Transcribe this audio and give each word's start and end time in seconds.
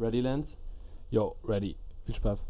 Ready, 0.00 0.20
Lance? 0.20 0.56
Jo, 1.10 1.36
ready. 1.46 1.76
Viel 2.04 2.14
Spaß. 2.14 2.46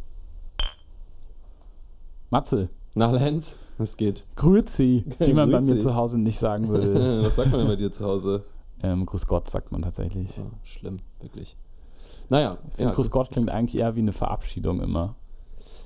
Matze. 2.30 2.68
Na, 2.94 3.10
Lance? 3.10 3.56
Was 3.78 3.96
geht? 3.96 4.24
Grüezi. 4.36 5.04
Wie 5.18 5.32
man 5.32 5.50
bei 5.50 5.60
mir 5.60 5.78
zu 5.78 5.94
Hause 5.94 6.18
nicht 6.18 6.38
sagen 6.38 6.68
würde. 6.68 7.22
Was 7.24 7.36
sagt 7.36 7.50
man 7.50 7.60
denn 7.60 7.68
bei 7.68 7.76
dir 7.76 7.90
zu 7.90 8.04
Hause? 8.04 8.44
ähm, 8.82 9.06
Grüß 9.06 9.26
Gott 9.26 9.48
sagt 9.48 9.72
man 9.72 9.82
tatsächlich. 9.82 10.30
Oh, 10.38 10.50
schlimm, 10.62 10.98
wirklich. 11.20 11.56
Naja, 12.28 12.58
Ich 12.70 12.76
finde, 12.76 12.90
ja, 12.90 12.94
Grüß 12.94 13.10
Gott 13.10 13.30
klingt 13.30 13.50
eigentlich 13.50 13.80
eher 13.80 13.96
wie 13.96 14.00
eine 14.00 14.12
Verabschiedung 14.12 14.80
immer. 14.80 15.16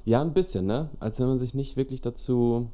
ja, 0.04 0.20
ein 0.20 0.32
bisschen, 0.34 0.66
ne? 0.66 0.90
Als 1.00 1.18
wenn 1.20 1.28
man 1.28 1.38
sich 1.38 1.54
nicht 1.54 1.76
wirklich 1.76 2.00
dazu 2.00 2.70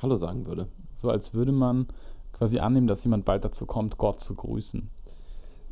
Hallo 0.00 0.16
sagen 0.16 0.46
würde. 0.46 0.68
So 0.94 1.10
als 1.10 1.34
würde 1.34 1.52
man 1.52 1.86
quasi 2.32 2.58
annehmen, 2.58 2.86
dass 2.86 3.04
jemand 3.04 3.24
bald 3.24 3.44
dazu 3.44 3.66
kommt, 3.66 3.98
Gott 3.98 4.20
zu 4.20 4.34
grüßen. 4.34 4.90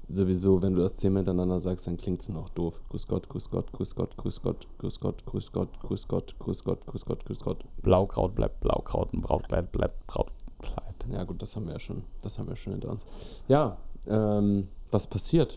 Sowieso, 0.08 0.60
wenn 0.62 0.74
du 0.74 0.82
das 0.82 0.94
zehnmal 0.96 1.20
hintereinander 1.20 1.60
sagst, 1.60 1.86
dann 1.86 1.96
klingt 1.96 2.20
es 2.20 2.28
noch 2.28 2.50
doof. 2.50 2.80
Grüß 2.90 3.08
Gott, 3.08 3.28
grüß 3.28 3.50
Gott, 3.50 3.72
grüß 3.72 3.94
Gott, 3.94 4.16
grüß 4.16 4.40
Gott, 4.40 4.66
grüß 4.78 5.00
Gott, 5.00 5.24
grüß 5.26 5.52
Gott, 5.52 5.80
grüß 5.80 6.08
Gott, 6.08 6.38
grüß 6.38 6.64
Gott, 6.64 6.86
grüß 6.86 7.04
Gott, 7.04 7.24
grüß 7.24 7.40
Gott. 7.40 7.64
Blaukraut 7.82 8.34
bleibt 8.34 8.60
Blaukraut 8.60 9.12
und 9.14 9.22
Brautkleid 9.22 9.72
bleibt 9.72 10.06
Brautkleid. 10.06 11.06
Ja 11.10 11.24
gut, 11.24 11.40
das 11.40 11.56
haben 11.56 11.66
wir 11.66 11.72
ja 11.74 11.80
schon, 11.80 12.04
das 12.22 12.38
haben 12.38 12.48
wir 12.48 12.56
schon 12.56 12.74
hinter 12.74 12.90
uns. 12.90 13.04
Ja, 13.48 13.78
ähm, 14.06 14.68
was 14.90 15.06
passiert? 15.06 15.56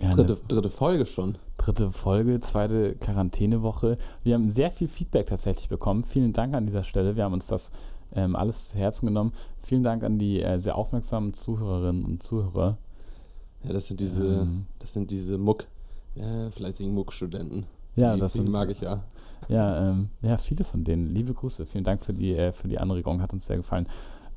Ja, 0.00 0.14
Dritte, 0.14 0.34
eine 0.34 0.42
dritte 0.46 0.70
Folge 0.70 1.06
schon. 1.06 1.38
dritte 1.56 1.90
Folge, 1.90 2.38
zweite 2.40 2.94
Quarantänewoche. 2.96 3.98
Wir 4.22 4.34
haben 4.34 4.48
sehr 4.48 4.70
viel 4.70 4.88
Feedback 4.88 5.26
tatsächlich 5.26 5.68
bekommen. 5.68 6.04
Vielen 6.04 6.32
Dank 6.32 6.54
an 6.54 6.66
dieser 6.66 6.84
Stelle. 6.84 7.16
Wir 7.16 7.24
haben 7.24 7.32
uns 7.32 7.48
das 7.48 7.72
ähm, 8.14 8.36
alles 8.36 8.70
zu 8.70 8.78
Herzen 8.78 9.06
genommen. 9.06 9.32
Vielen 9.58 9.82
Dank 9.82 10.04
an 10.04 10.18
die 10.18 10.40
äh, 10.40 10.58
sehr 10.58 10.76
aufmerksamen 10.76 11.34
Zuhörerinnen 11.34 12.04
und 12.04 12.22
Zuhörer. 12.22 12.78
Ja, 13.64 13.72
das 13.72 13.86
sind 13.86 14.00
diese, 14.00 14.24
Ähm, 14.42 14.66
das 14.78 14.92
sind 14.92 15.10
diese 15.10 15.38
Muck, 15.38 15.66
äh, 16.16 16.50
fleißigen 16.50 16.92
Muck-Studenten. 16.94 17.66
ja, 17.96 18.14
die, 18.14 18.20
das 18.20 18.32
die 18.32 18.38
sind, 18.38 18.50
mag 18.50 18.70
ich 18.70 18.80
ja. 18.80 19.02
Ja, 19.48 19.90
ähm, 19.90 20.10
ja, 20.22 20.36
viele 20.38 20.64
von 20.64 20.84
denen. 20.84 21.06
Liebe 21.10 21.32
Grüße. 21.34 21.64
Vielen 21.66 21.84
Dank 21.84 22.02
für 22.02 22.12
die, 22.12 22.34
äh, 22.34 22.52
für 22.52 22.68
die 22.68 22.78
Anregung. 22.78 23.22
Hat 23.22 23.32
uns 23.32 23.46
sehr 23.46 23.56
gefallen. 23.56 23.86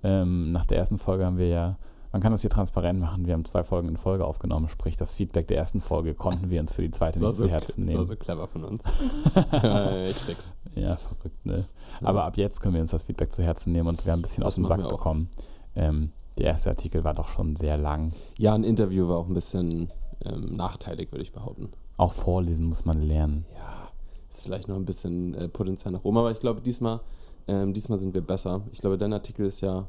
Ähm, 0.03 0.51
nach 0.51 0.65
der 0.65 0.77
ersten 0.77 0.97
Folge 0.97 1.25
haben 1.25 1.37
wir 1.37 1.47
ja, 1.47 1.77
man 2.11 2.21
kann 2.21 2.31
das 2.31 2.41
hier 2.41 2.49
transparent 2.49 2.99
machen, 2.99 3.25
wir 3.27 3.33
haben 3.33 3.45
zwei 3.45 3.63
Folgen 3.63 3.87
in 3.87 3.97
Folge 3.97 4.25
aufgenommen, 4.25 4.67
sprich 4.67 4.97
das 4.97 5.13
Feedback 5.13 5.47
der 5.47 5.57
ersten 5.57 5.79
Folge 5.79 6.13
konnten 6.15 6.49
wir 6.49 6.59
uns 6.59 6.71
für 6.73 6.81
die 6.81 6.91
zweite 6.91 7.19
nicht 7.19 7.35
so, 7.35 7.45
zu 7.45 7.49
Herzen 7.49 7.81
das 7.83 7.93
war 7.93 7.99
nehmen. 7.99 8.07
so 8.09 8.15
clever 8.15 8.47
von 8.47 8.63
uns. 8.63 8.83
ja, 9.51 9.95
echt 10.05 10.19
fix. 10.19 10.53
Ja, 10.75 10.97
verrückt, 10.97 11.45
ne? 11.45 11.65
Aber 12.01 12.23
ab 12.23 12.35
jetzt 12.37 12.59
können 12.61 12.73
wir 12.73 12.81
uns 12.81 12.91
das 12.91 13.03
Feedback 13.03 13.31
zu 13.31 13.43
Herzen 13.43 13.71
nehmen 13.73 13.87
und 13.89 14.03
wir 14.05 14.11
haben 14.11 14.19
ein 14.19 14.23
bisschen 14.23 14.43
Das 14.43 14.49
aus 14.53 14.55
dem 14.55 14.65
Sack 14.65 14.87
bekommen. 14.89 15.29
Ähm, 15.75 16.11
der 16.37 16.47
erste 16.47 16.69
Artikel 16.69 17.03
war 17.03 17.13
doch 17.13 17.27
schon 17.27 17.55
sehr 17.55 17.77
lang. 17.77 18.13
Ja, 18.37 18.53
ein 18.53 18.63
Interview 18.63 19.07
war 19.07 19.17
auch 19.17 19.27
ein 19.27 19.33
bisschen 19.33 19.89
ähm, 20.25 20.55
nachteilig, 20.55 21.11
würde 21.11 21.23
ich 21.23 21.31
behaupten. 21.31 21.69
Auch 21.97 22.13
vorlesen 22.13 22.67
muss 22.67 22.85
man 22.85 23.01
lernen. 23.01 23.45
Ja, 23.55 23.89
ist 24.29 24.41
vielleicht 24.43 24.67
noch 24.67 24.75
ein 24.75 24.85
bisschen 24.85 25.33
äh, 25.35 25.47
Potenzial 25.49 25.91
nach 25.91 26.03
oben, 26.03 26.17
aber 26.17 26.31
ich 26.31 26.39
glaube, 26.39 26.61
diesmal, 26.61 27.01
ähm, 27.47 27.73
diesmal 27.73 27.99
sind 27.99 28.13
wir 28.13 28.21
besser. 28.21 28.61
Ich 28.71 28.79
glaube, 28.79 28.97
dein 28.97 29.13
Artikel 29.13 29.45
ist 29.45 29.61
ja, 29.61 29.87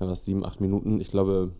ja 0.00 0.08
was, 0.08 0.24
sieben, 0.24 0.44
acht 0.46 0.60
Minuten. 0.60 1.00
Ich 1.00 1.10
glaube, 1.10 1.52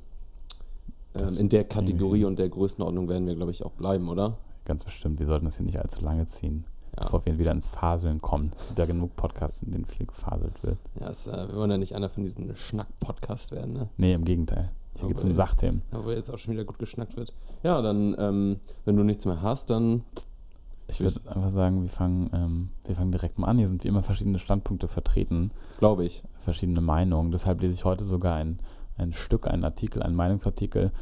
ähm, 1.15 1.37
in 1.39 1.49
der 1.49 1.65
Kategorie 1.65 2.25
und 2.25 2.39
der 2.39 2.49
Größenordnung 2.49 3.09
werden 3.09 3.27
wir, 3.27 3.35
glaube 3.35 3.51
ich, 3.51 3.65
auch 3.65 3.73
bleiben, 3.73 4.09
oder? 4.09 4.39
Ganz 4.65 4.85
bestimmt. 4.85 5.19
Wir 5.19 5.27
sollten 5.27 5.45
das 5.45 5.57
hier 5.57 5.67
nicht 5.67 5.81
allzu 5.81 6.03
lange 6.03 6.27
ziehen, 6.27 6.65
Ja, 6.97 7.05
bevor 7.05 7.25
wir 7.25 7.39
wieder 7.39 7.53
ins 7.53 7.67
Faseln 7.67 8.21
kommen. 8.21 8.51
Es 8.55 8.67
gibt 8.67 8.79
ja 8.79 8.85
genug 8.87 9.17
Podcasts, 9.17 9.63
in 9.63 9.73
denen 9.73 9.87
viel 9.87 10.07
gefaselt 10.07 10.63
wird. 10.63 10.79
ja 11.01 11.09
ist, 11.09 11.27
äh, 11.27 11.49
wir 11.49 11.57
wollen 11.57 11.71
ja 11.71 11.79
nicht 11.79 11.95
einer 11.95 12.11
von 12.11 12.23
diesen 12.23 12.55
Schnack-Podcasts 12.55 13.51
werden, 13.51 13.73
ne? 13.73 13.89
Nee, 13.97 14.13
im 14.13 14.25
Gegenteil. 14.25 14.71
Hier 14.99 15.09
geht 15.09 15.17
es 15.17 15.25
um. 15.25 15.35
Sachthemen. 15.35 15.83
Aber 15.91 16.15
jetzt 16.15 16.29
auch 16.31 16.37
schon 16.37 16.53
wieder 16.53 16.65
gut 16.65 16.79
geschnackt 16.79 17.17
wird. 17.17 17.33
Ja, 17.63 17.81
dann, 17.81 18.15
ähm, 18.19 18.61
wenn 18.85 18.97
du 18.97 19.05
nichts 19.05 19.25
mehr 19.25 19.41
hast, 19.41 19.71
dann 19.71 20.05
Ich 20.87 21.01
würde 21.01 21.21
einfach 21.31 21.49
sagen, 21.49 21.81
wir 21.81 21.89
fangen, 21.89 22.29
ähm, 22.35 22.69
wir 22.85 22.95
fangen 22.95 23.11
direkt 23.11 23.39
mal 23.39 23.47
an. 23.49 23.57
Hier 23.57 23.69
sind 23.69 23.85
wie 23.85 23.89
immer 23.89 24.03
verschiedene 24.03 24.39
Standpunkte 24.39 24.89
vertreten, 24.89 25.51
glaube 25.79 26.05
ich. 26.05 26.23
verschiedene 26.41 26.83
Meinungen. 26.83 27.31
Deshalb 27.31 27.63
lese 27.63 27.73
ich 27.73 27.87
heute 27.87 28.05
sogar 28.05 28.35
ein, 28.37 28.59
ein 28.99 29.15
Stück, 29.15 29.47
einen 29.47 29.65
Artikel, 29.65 30.03
einen 30.03 30.15
Meinungsartikel, 30.17 30.93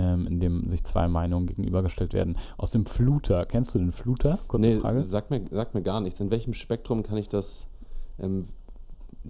ähm, 0.00 0.26
in 0.26 0.40
dem 0.40 0.68
sich 0.68 0.84
zwei 0.84 1.08
Meinungen 1.08 1.46
gegenübergestellt 1.46 2.12
werden. 2.14 2.36
Aus 2.56 2.70
dem 2.70 2.86
Fluter. 2.86 3.44
Kennst 3.46 3.74
du 3.74 3.78
den 3.78 3.92
Fluter? 3.92 4.38
Kurze 4.48 4.68
nee, 4.68 4.78
Frage. 4.78 5.02
Sag 5.02 5.30
mir, 5.30 5.42
sag 5.50 5.74
mir 5.74 5.82
gar 5.82 6.00
nichts. 6.00 6.20
In 6.20 6.30
welchem 6.30 6.54
Spektrum 6.54 7.02
kann 7.02 7.18
ich 7.18 7.28
das, 7.28 7.66
ähm, 8.18 8.44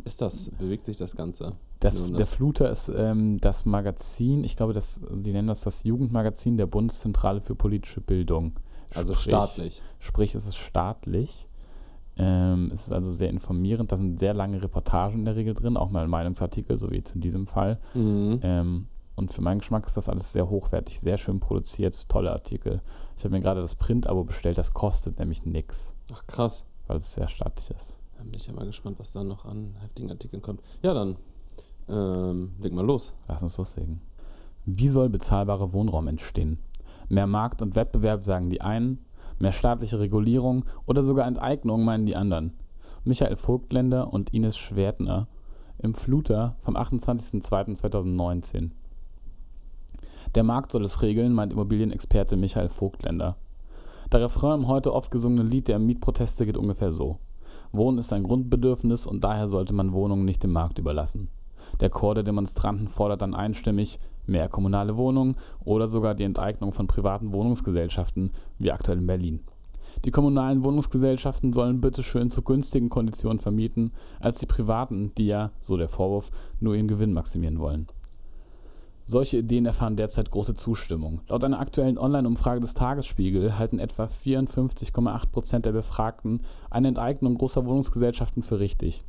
ist 0.04 0.20
das, 0.20 0.50
bewegt 0.58 0.86
sich 0.86 0.96
das 0.96 1.16
Ganze? 1.16 1.52
Das, 1.80 2.12
der 2.12 2.26
Fluter 2.26 2.70
ist 2.70 2.92
ähm, 2.94 3.40
das 3.40 3.64
Magazin, 3.64 4.44
ich 4.44 4.54
glaube, 4.54 4.74
das, 4.74 5.00
die 5.10 5.32
nennen 5.32 5.48
das 5.48 5.62
das 5.62 5.84
Jugendmagazin 5.84 6.58
der 6.58 6.66
Bundeszentrale 6.66 7.40
für 7.40 7.54
politische 7.54 8.02
Bildung. 8.02 8.52
Also 8.94 9.14
Sprich- 9.14 9.34
staatlich. 9.34 9.82
Sprich, 9.98 10.34
es 10.34 10.46
ist 10.46 10.56
staatlich. 10.56 11.48
Ähm, 12.18 12.70
es 12.72 12.88
ist 12.88 12.92
also 12.92 13.10
sehr 13.10 13.30
informierend. 13.30 13.92
Da 13.92 13.96
sind 13.96 14.18
sehr 14.18 14.34
lange 14.34 14.62
Reportagen 14.62 15.20
in 15.20 15.24
der 15.24 15.36
Regel 15.36 15.54
drin, 15.54 15.76
auch 15.78 15.90
mal 15.90 16.04
ein 16.04 16.10
Meinungsartikel, 16.10 16.76
so 16.76 16.90
wie 16.90 16.96
jetzt 16.96 17.14
in 17.14 17.22
diesem 17.22 17.46
Fall. 17.46 17.78
Mhm. 17.94 18.40
Ähm, 18.42 18.86
und 19.16 19.32
für 19.32 19.42
meinen 19.42 19.58
Geschmack 19.58 19.86
ist 19.86 19.96
das 19.96 20.08
alles 20.08 20.32
sehr 20.32 20.48
hochwertig, 20.48 21.00
sehr 21.00 21.18
schön 21.18 21.40
produziert, 21.40 22.08
tolle 22.08 22.32
Artikel. 22.32 22.80
Ich 23.16 23.24
habe 23.24 23.34
mir 23.34 23.40
gerade 23.40 23.60
das 23.60 23.74
Print-Abo 23.74 24.24
bestellt, 24.24 24.58
das 24.58 24.72
kostet 24.72 25.18
nämlich 25.18 25.44
nichts, 25.44 25.94
Ach 26.12 26.26
krass. 26.26 26.64
weil 26.86 26.98
es 26.98 27.14
sehr 27.14 27.28
staatlich 27.28 27.70
ist. 27.70 27.98
Dann 28.16 28.28
bin 28.30 28.40
ich 28.40 28.46
ja 28.46 28.52
mal 28.52 28.66
gespannt, 28.66 28.98
was 28.98 29.12
da 29.12 29.24
noch 29.24 29.44
an 29.44 29.74
heftigen 29.80 30.10
Artikeln 30.10 30.42
kommt. 30.42 30.60
Ja, 30.82 30.94
dann 30.94 31.16
ähm, 31.88 32.52
leg 32.60 32.72
mal 32.72 32.84
los. 32.84 33.14
Lass 33.28 33.42
uns 33.42 33.56
loslegen. 33.56 34.00
Wie 34.66 34.88
soll 34.88 35.08
bezahlbarer 35.08 35.72
Wohnraum 35.72 36.06
entstehen? 36.06 36.58
Mehr 37.08 37.26
Markt 37.26 37.62
und 37.62 37.74
Wettbewerb 37.76 38.24
sagen 38.24 38.50
die 38.50 38.60
einen, 38.60 39.04
mehr 39.38 39.52
staatliche 39.52 39.98
Regulierung 39.98 40.64
oder 40.86 41.02
sogar 41.02 41.26
Enteignung 41.26 41.84
meinen 41.84 42.06
die 42.06 42.14
anderen. 42.14 42.52
Michael 43.04 43.36
Vogtländer 43.36 44.12
und 44.12 44.32
Ines 44.34 44.56
Schwertner 44.56 45.26
im 45.78 45.94
Fluter 45.94 46.56
vom 46.60 46.76
28.02.2019. 46.76 48.70
Der 50.36 50.44
Markt 50.44 50.70
soll 50.70 50.84
es 50.84 51.02
regeln, 51.02 51.32
meint 51.32 51.52
Immobilienexperte 51.52 52.36
Michael 52.36 52.68
Vogtländer. 52.68 53.36
Der 54.12 54.20
Refrain 54.20 54.60
im 54.60 54.68
heute 54.68 54.94
oft 54.94 55.10
gesungenen 55.10 55.50
Lied 55.50 55.66
der 55.66 55.80
Mietproteste 55.80 56.46
geht 56.46 56.56
ungefähr 56.56 56.92
so. 56.92 57.18
Wohnen 57.72 57.98
ist 57.98 58.12
ein 58.12 58.22
Grundbedürfnis 58.22 59.08
und 59.08 59.24
daher 59.24 59.48
sollte 59.48 59.74
man 59.74 59.92
Wohnungen 59.92 60.24
nicht 60.24 60.44
dem 60.44 60.52
Markt 60.52 60.78
überlassen. 60.78 61.30
Der 61.80 61.90
Chor 61.90 62.14
der 62.14 62.22
Demonstranten 62.22 62.86
fordert 62.86 63.22
dann 63.22 63.34
einstimmig 63.34 63.98
mehr 64.26 64.48
kommunale 64.48 64.96
Wohnungen 64.96 65.34
oder 65.64 65.88
sogar 65.88 66.14
die 66.14 66.24
Enteignung 66.24 66.72
von 66.72 66.86
privaten 66.86 67.34
Wohnungsgesellschaften, 67.34 68.30
wie 68.58 68.70
aktuell 68.70 68.98
in 68.98 69.08
Berlin. 69.08 69.40
Die 70.04 70.12
kommunalen 70.12 70.62
Wohnungsgesellschaften 70.62 71.52
sollen 71.52 71.80
bitteschön 71.80 72.30
zu 72.30 72.42
günstigen 72.42 72.88
Konditionen 72.88 73.40
vermieten, 73.40 73.90
als 74.20 74.38
die 74.38 74.46
privaten, 74.46 75.12
die 75.18 75.26
ja, 75.26 75.50
so 75.60 75.76
der 75.76 75.88
Vorwurf, 75.88 76.30
nur 76.60 76.76
ihren 76.76 76.86
Gewinn 76.86 77.12
maximieren 77.12 77.58
wollen. 77.58 77.88
Solche 79.04 79.38
Ideen 79.38 79.66
erfahren 79.66 79.96
derzeit 79.96 80.30
große 80.30 80.54
Zustimmung. 80.54 81.20
Laut 81.28 81.42
einer 81.42 81.58
aktuellen 81.58 81.98
Online-Umfrage 81.98 82.60
des 82.60 82.74
Tagesspiegel 82.74 83.58
halten 83.58 83.78
etwa 83.78 84.04
54,8 84.04 85.26
Prozent 85.30 85.66
der 85.66 85.72
Befragten 85.72 86.42
eine 86.70 86.88
Enteignung 86.88 87.34
großer 87.34 87.66
Wohnungsgesellschaften 87.66 88.42
für 88.42 88.60
richtig. 88.60 89.04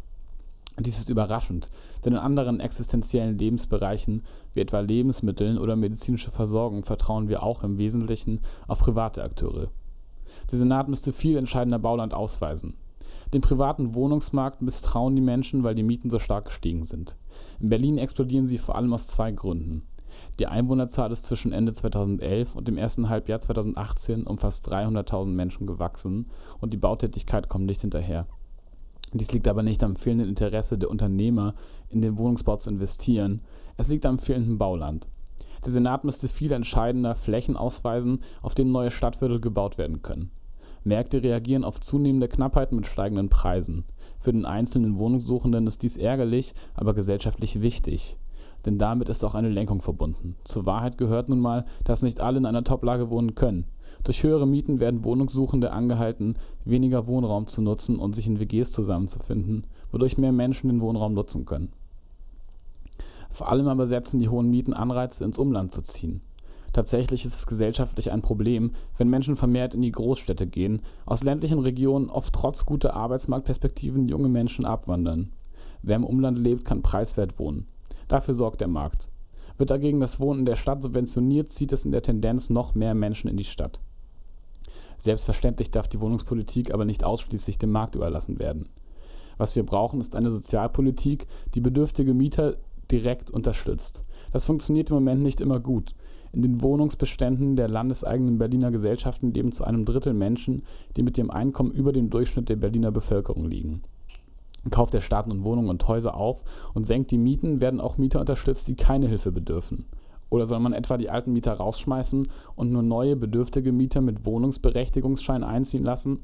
Dies 0.79 0.97
ist 0.97 1.09
überraschend, 1.09 1.69
denn 2.06 2.13
in 2.13 2.19
anderen 2.19 2.59
existenziellen 2.59 3.38
Lebensbereichen, 3.38 4.24
wie 4.53 4.62
etwa 4.62 4.79
Lebensmitteln 4.79 5.57
oder 5.57 5.75
medizinische 5.75 6.31
Versorgung, 6.31 6.85
vertrauen 6.85 7.28
wir 7.28 7.44
auch 7.44 7.63
im 7.63 7.78
Wesentlichen 7.78 8.40
auf 8.68 8.79
private 8.79 9.23
Akteure. 9.23 9.70
Der 10.49 10.58
Senat 10.58 10.87
müsste 10.87 11.14
viel 11.14 11.37
entscheidender 11.37 11.79
Bauland 11.79 12.14
ausweisen. 12.14 12.76
Dem 13.34 13.41
privaten 13.41 13.96
Wohnungsmarkt 13.96 14.61
misstrauen 14.61 15.16
die 15.16 15.22
Menschen, 15.22 15.64
weil 15.64 15.76
die 15.76 15.84
Mieten 15.84 16.09
so 16.09 16.20
stark 16.20 16.46
gestiegen 16.46 16.85
sind. 16.85 17.17
In 17.60 17.70
Berlin 17.70 17.98
explodieren 17.98 18.46
sie 18.46 18.58
vor 18.58 18.76
allem 18.76 18.94
aus 18.94 19.08
zwei 19.08 19.32
Gründen. 19.32 19.84
Die 20.40 20.48
Einwohnerzahl 20.48 21.12
ist 21.12 21.26
zwischen 21.26 21.54
Ende 21.54 21.74
2011 21.74 22.56
und 22.56 22.68
dem 22.68 22.78
ersten 22.78 23.10
Halbjahr 23.10 23.42
2018 23.42 24.28
um 24.28 24.38
fast 24.38 24.72
300.000 24.72 25.28
Menschen 25.28 25.68
gewachsen 25.68 26.30
und 26.60 26.74
die 26.74 26.78
Bautätigkeit 26.78 27.50
kommt 27.50 27.66
nicht 27.66 27.82
hinterher. 27.82 28.28
Dies 29.14 29.32
liegt 29.32 29.48
aber 29.48 29.64
nicht 29.64 29.84
am 29.84 29.98
fehlenden 29.98 30.30
Interesse 30.30 30.78
der 30.78 30.90
Unternehmer, 30.90 31.54
in 31.90 32.02
den 32.02 32.18
Wohnungsbau 32.18 32.56
zu 32.56 32.70
investieren. 32.70 33.42
Es 33.76 33.90
liegt 33.90 34.06
am 34.06 34.20
fehlenden 34.20 34.58
Bauland. 34.58 35.10
Der 35.66 35.72
Senat 35.72 36.06
müsste 36.06 36.28
viel 36.28 36.52
entscheidender 36.54 37.16
Flächen 37.16 37.58
ausweisen, 37.58 38.20
auf 38.42 38.56
denen 38.56 38.72
neue 38.72 38.92
Stadtviertel 38.92 39.42
gebaut 39.42 39.78
werden 39.78 40.02
können. 40.02 40.32
Märkte 40.84 41.22
reagieren 41.22 41.64
auf 41.64 41.80
zunehmende 41.80 42.28
Knappheiten 42.28 42.76
mit 42.76 42.88
steigenden 42.88 43.30
Preisen. 43.30 43.84
Für 44.22 44.32
den 44.32 44.46
einzelnen 44.46 45.00
Wohnungssuchenden 45.00 45.66
ist 45.66 45.82
dies 45.82 45.97
ärgerlich, 45.97 46.53
aber 46.76 46.94
gesellschaftlich 46.94 47.62
wichtig. 47.62 48.18
Denn 48.66 48.78
damit 48.78 49.09
ist 49.09 49.26
auch 49.26 49.34
eine 49.34 49.50
Lenkung 49.50 49.82
verbunden. 49.82 50.35
Zur 50.44 50.68
Wahrheit 50.68 51.00
gehört 51.00 51.28
nun 51.28 51.40
mal, 51.40 51.66
dass 51.84 52.03
nicht 52.03 52.22
alle 52.22 52.38
in 52.38 52.46
einer 52.46 52.64
Toplage 52.64 53.09
wohnen 53.09 53.34
können. 53.34 53.66
Durch 54.03 54.22
höhere 54.22 54.47
Mieten 54.47 54.79
werden 54.79 55.03
Wohnungssuchende 55.03 55.72
angehalten, 55.72 56.35
weniger 56.66 57.08
Wohnraum 57.08 57.47
zu 57.47 57.64
nutzen 57.64 57.97
und 57.97 58.16
sich 58.16 58.28
in 58.28 58.40
WGs 58.40 58.72
zusammenzufinden, 58.72 59.66
wodurch 59.91 60.20
mehr 60.20 60.32
Menschen 60.32 60.70
den 60.70 60.82
Wohnraum 60.82 61.14
nutzen 61.14 61.46
können. 61.46 61.73
Vor 63.32 63.50
allem 63.50 63.68
aber 63.68 63.88
setzen 63.88 64.20
die 64.20 64.29
hohen 64.29 64.52
Mieten 64.52 64.73
Anreize, 64.73 65.23
ins 65.23 65.40
Umland 65.40 65.72
zu 65.72 65.82
ziehen. 65.82 66.22
Tatsächlich 66.73 67.26
ist 67.26 67.35
es 67.35 67.47
gesellschaftlich 67.47 68.12
ein 68.12 68.22
Problem, 68.22 68.72
wenn 68.97 69.09
Menschen 69.09 69.35
vermehrt 69.35 69.73
in 69.73 69.82
die 69.82 69.91
Großstädte 69.91 70.47
gehen, 70.47 70.82
aus 71.06 71.23
ländlichen 71.23 71.59
Regionen 71.59 72.09
oft 72.09 72.34
trotz 72.34 72.66
guter 72.66 72.94
Arbeitsmarktperspektiven 72.94 74.08
junge 74.08 74.29
Menschen 74.29 74.66
abwandern. 74.66 75.34
Wer 75.82 75.97
im 75.97 76.06
Umland 76.06 76.38
lebt, 76.38 76.64
kann 76.64 76.82
preiswert 76.82 77.40
wohnen. 77.40 77.68
Dafür 78.08 78.34
sorgt 78.34 78.62
der 78.62 78.68
Markt. 78.68 79.09
Wird 79.58 79.70
dagegen 79.70 80.00
das 80.00 80.20
Wohnen 80.20 80.40
in 80.40 80.46
der 80.46 80.56
Stadt 80.56 80.82
subventioniert, 80.82 81.50
zieht 81.50 81.72
es 81.72 81.85
in 81.85 81.91
der 81.91 82.03
Tendenz 82.03 82.50
noch 82.50 82.73
mehr 82.73 82.94
Menschen 82.94 83.29
in 83.29 83.38
die 83.38 83.44
Stadt. 83.44 83.79
Selbstverständlich 84.97 85.72
darf 85.72 85.88
die 85.88 86.00
Wohnungspolitik 86.00 86.73
aber 86.73 86.85
nicht 86.85 87.03
ausschließlich 87.03 87.58
dem 87.58 87.72
Markt 87.72 87.96
überlassen 87.96 88.40
werden. 88.40 88.70
Was 89.38 89.56
wir 89.56 89.66
brauchen, 89.66 90.00
ist 90.00 90.16
eine 90.16 90.29
Sozialpolitik, 90.29 91.26
die 91.56 91.62
bedürftige 91.62 92.14
Mieter 92.14 92.58
direkt 92.91 93.32
unterstützt. 93.32 94.03
Das 94.32 94.46
funktioniert 94.46 94.90
im 94.90 94.96
Moment 94.96 95.23
nicht 95.23 95.41
immer 95.41 95.59
gut. 95.59 95.96
In 96.34 96.42
den 96.42 96.62
Wohnungsbeständen 96.62 97.56
der 97.56 97.68
landeseigenen 97.68 98.38
Berliner 98.38 98.72
Gesellschaften 98.72 99.34
leben 99.34 99.52
zu 99.52 99.66
einem 99.66 99.84
Drittel 99.84 100.14
Menschen, 100.14 100.64
die 100.96 101.04
mit 101.04 101.18
dem 101.18 101.30
Einkommen 101.30 101.72
über 101.72 101.92
dem 101.92 102.10
Durchschnitt 102.10 102.48
der 102.48 102.56
Berliner 102.56 102.92
Bevölkerung 102.92 103.48
liegen. 103.48 103.82
Kauft 104.70 104.94
der 104.94 105.02
Staat 105.02 105.28
nun 105.28 105.44
Wohnungen 105.44 105.70
und 105.70 105.88
Häuser 105.88 106.16
auf 106.16 106.44
und 106.74 106.86
senkt 106.86 107.12
die 107.12 107.18
Mieten, 107.18 107.62
werden 107.62 107.82
auch 107.82 107.98
Mieter 107.98 108.20
unterstützt, 108.20 108.68
die 108.68 108.76
keine 108.76 109.08
Hilfe 109.08 109.32
bedürfen. 109.32 109.86
Oder 110.30 110.48
soll 110.48 110.60
man 110.60 110.72
etwa 110.72 110.96
die 110.96 111.10
alten 111.10 111.34
Mieter 111.34 111.54
rausschmeißen 111.54 112.28
und 112.56 112.72
nur 112.72 112.84
neue 112.84 113.18
bedürftige 113.18 113.74
Mieter 113.74 114.00
mit 114.00 114.26
Wohnungsberechtigungsschein 114.26 115.44
einziehen 115.44 115.84
lassen? 115.84 116.20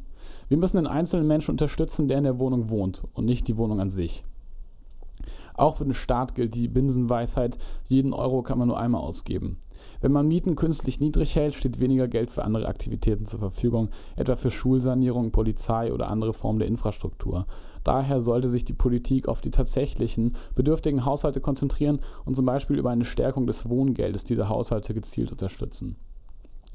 Wir 0.48 0.58
müssen 0.58 0.78
den 0.78 0.88
einzelnen 0.88 1.28
Menschen 1.28 1.52
unterstützen, 1.52 2.08
der 2.08 2.20
in 2.20 2.24
der 2.24 2.40
Wohnung 2.40 2.70
wohnt 2.70 3.04
und 3.14 3.26
nicht 3.26 3.48
die 3.50 3.58
Wohnung 3.58 3.82
an 3.82 3.90
sich. 3.90 4.24
Auch 5.56 5.78
für 5.78 5.84
den 5.84 5.94
Staat 5.94 6.36
gilt 6.36 6.56
die 6.56 6.70
Binsenweisheit, 6.70 7.58
jeden 7.86 8.14
Euro 8.14 8.44
kann 8.44 8.60
man 8.60 8.70
nur 8.70 8.80
einmal 8.80 9.02
ausgeben. 9.02 9.58
Wenn 10.02 10.12
man 10.12 10.28
Mieten 10.28 10.56
künstlich 10.56 11.00
niedrig 11.00 11.36
hält, 11.36 11.54
steht 11.54 11.80
weniger 11.80 12.08
Geld 12.08 12.32
für 12.32 12.44
andere 12.44 12.68
Aktivitäten 12.68 13.26
zur 13.26 13.40
Verfügung, 13.40 13.90
etwa 14.16 14.36
für 14.36 14.52
Schulsanierung, 14.52 15.32
Polizei 15.32 15.94
oder 15.94 16.10
andere 16.10 16.34
Formen 16.34 16.60
der 16.60 16.68
Infrastruktur. 16.68 17.46
Daher 17.84 18.22
sollte 18.22 18.50
sich 18.50 18.66
die 18.66 18.74
Politik 18.74 19.28
auf 19.28 19.42
die 19.42 19.52
tatsächlichen 19.52 20.36
bedürftigen 20.56 21.06
Haushalte 21.06 21.40
konzentrieren 21.40 22.00
und 22.26 22.36
zum 22.36 22.46
Beispiel 22.46 22.78
über 22.78 22.90
eine 22.90 23.06
Stärkung 23.06 23.48
des 23.48 23.70
Wohngeldes 23.70 24.24
diese 24.24 24.50
Haushalte 24.50 24.94
gezielt 24.94 25.32
unterstützen. 25.32 25.96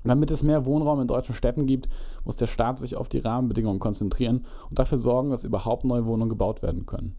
Damit 0.04 0.30
es 0.30 0.42
mehr 0.42 0.64
Wohnraum 0.64 1.00
in 1.00 1.06
deutschen 1.06 1.34
Städten 1.34 1.66
gibt, 1.66 1.88
muss 2.24 2.36
der 2.36 2.48
Staat 2.48 2.78
sich 2.78 2.96
auf 2.96 3.08
die 3.08 3.18
Rahmenbedingungen 3.18 3.78
konzentrieren 3.78 4.44
und 4.68 4.78
dafür 4.78 4.98
sorgen, 4.98 5.30
dass 5.30 5.44
überhaupt 5.44 5.84
neue 5.84 6.06
Wohnungen 6.06 6.30
gebaut 6.30 6.62
werden 6.62 6.86
können 6.86 7.14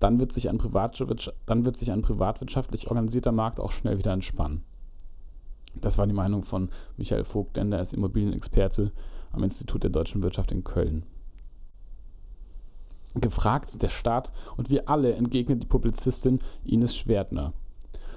dann 0.00 0.18
wird 0.20 0.32
sich 0.32 0.50
ein, 0.50 0.58
privatwirtschaftlich 0.58 2.88
organisierter 2.88 3.32
Markt 3.32 3.60
auch 3.60 3.72
schnell 3.72 3.98
wieder 3.98 4.12
entspannen. 4.12 4.62
Das 5.80 5.98
war 5.98 6.06
die 6.06 6.12
Meinung 6.12 6.42
von 6.42 6.70
Michael 6.96 7.24
Vogtländer, 7.24 7.78
er 7.78 7.82
ist 7.82 7.94
Immobilienexperte 7.94 8.92
am 9.32 9.44
Institut 9.44 9.82
der 9.82 9.90
deutschen 9.90 10.22
Wirtschaft 10.22 10.52
in 10.52 10.64
Köln. 10.64 11.04
Gefragt 13.14 13.70
sind 13.70 13.82
der 13.82 13.88
Staat 13.88 14.32
und 14.56 14.68
wir 14.68 14.88
alle, 14.88 15.14
entgegnet 15.14 15.62
die 15.62 15.66
Publizistin 15.66 16.38
Ines 16.64 16.96
Schwertner. 16.96 17.54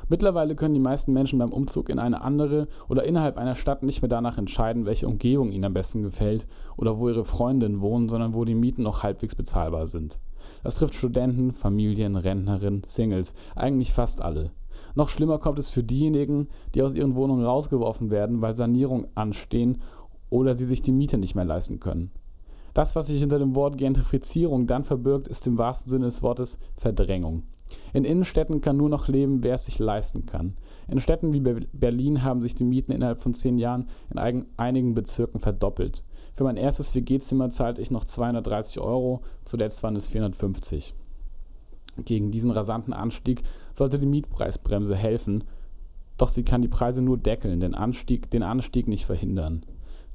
Mittlerweile 0.10 0.56
können 0.56 0.74
die 0.74 0.80
meisten 0.80 1.14
Menschen 1.14 1.38
beim 1.38 1.54
Umzug 1.54 1.88
in 1.90 2.00
eine 2.00 2.22
andere 2.22 2.68
oder 2.88 3.04
innerhalb 3.04 3.38
einer 3.38 3.56
Stadt 3.56 3.84
nicht 3.84 4.02
mehr 4.02 4.10
danach 4.10 4.40
entscheiden, 4.40 4.86
welche 4.86 5.08
Umgebung 5.08 5.52
ihnen 5.52 5.66
am 5.66 5.74
besten 5.74 6.02
gefällt 6.02 6.48
oder 6.78 6.98
wo 6.98 7.10
ihre 7.10 7.26
Freundinnen 7.26 7.80
wohnen, 7.80 8.10
sondern 8.10 8.34
wo 8.34 8.44
die 8.44 8.56
Mieten 8.56 8.82
noch 8.82 9.04
halbwegs 9.04 9.36
bezahlbar 9.36 9.86
sind. 9.86 10.20
Das 10.64 10.76
trifft 10.76 10.96
Studenten, 10.96 11.54
Familien, 11.54 12.16
Rentnerinnen, 12.16 12.82
Singles, 12.88 13.36
eigentlich 13.56 13.94
fast 13.94 14.22
alle. 14.22 14.52
Noch 14.96 15.10
schlimmer 15.10 15.40
kommt 15.40 15.60
es 15.60 15.70
für 15.70 15.84
diejenigen, 15.84 16.48
die 16.74 16.82
aus 16.82 16.96
ihren 16.96 17.16
Wohnungen 17.16 17.46
rausgeworfen 17.46 18.10
werden, 18.10 18.42
weil 18.42 18.56
Sanierungen 18.56 19.08
anstehen 19.16 19.82
oder 20.30 20.56
sie 20.56 20.66
sich 20.66 20.82
die 20.82 20.92
Miete 20.92 21.18
nicht 21.18 21.36
mehr 21.36 21.46
leisten 21.46 21.80
können. 21.80 22.12
Das, 22.74 22.96
was 22.96 23.08
sich 23.08 23.20
hinter 23.20 23.40
dem 23.40 23.56
Wort 23.56 23.78
Gentrifizierung 23.78 24.68
dann 24.68 24.84
verbirgt, 24.84 25.28
ist 25.28 25.46
im 25.48 25.58
wahrsten 25.58 25.90
Sinne 25.90 26.06
des 26.06 26.22
Wortes 26.22 26.60
Verdrängung. 26.78 27.44
In 27.94 28.04
Innenstädten 28.04 28.62
kann 28.62 28.78
nur 28.78 28.90
noch 28.90 29.08
leben, 29.08 29.44
wer 29.44 29.56
es 29.56 29.66
sich 29.66 29.80
leisten 29.80 30.26
kann. 30.26 30.56
In 30.88 31.00
Städten 31.00 31.34
wie 31.34 31.40
Berlin 31.40 32.24
haben 32.24 32.42
sich 32.42 32.56
die 32.56 32.64
Mieten 32.64 32.92
innerhalb 32.92 33.20
von 33.20 33.34
zehn 33.34 33.58
Jahren 33.58 33.88
in 34.10 34.46
einigen 34.58 34.94
Bezirken 34.94 35.40
verdoppelt. 35.40 36.04
Für 36.34 36.44
mein 36.44 36.58
erstes 36.58 36.96
WG-Zimmer 36.96 37.50
zahlte 37.50 37.82
ich 37.82 37.92
noch 37.92 38.06
230 38.06 38.80
Euro, 38.80 39.22
zuletzt 39.46 39.84
waren 39.84 39.96
es 39.96 40.10
450. 40.10 40.96
Gegen 42.06 42.32
diesen 42.32 42.52
rasanten 42.52 42.94
Anstieg 42.94 43.44
sollte 43.74 44.00
die 44.00 44.06
Mietpreisbremse 44.06 44.96
helfen, 44.96 45.44
doch 46.18 46.30
sie 46.30 46.44
kann 46.44 46.62
die 46.62 46.68
Preise 46.68 47.02
nur 47.02 47.18
deckeln, 47.18 47.60
den 47.60 47.76
Anstieg, 47.76 48.30
den 48.30 48.44
Anstieg 48.44 48.88
nicht 48.88 49.06
verhindern. 49.06 49.66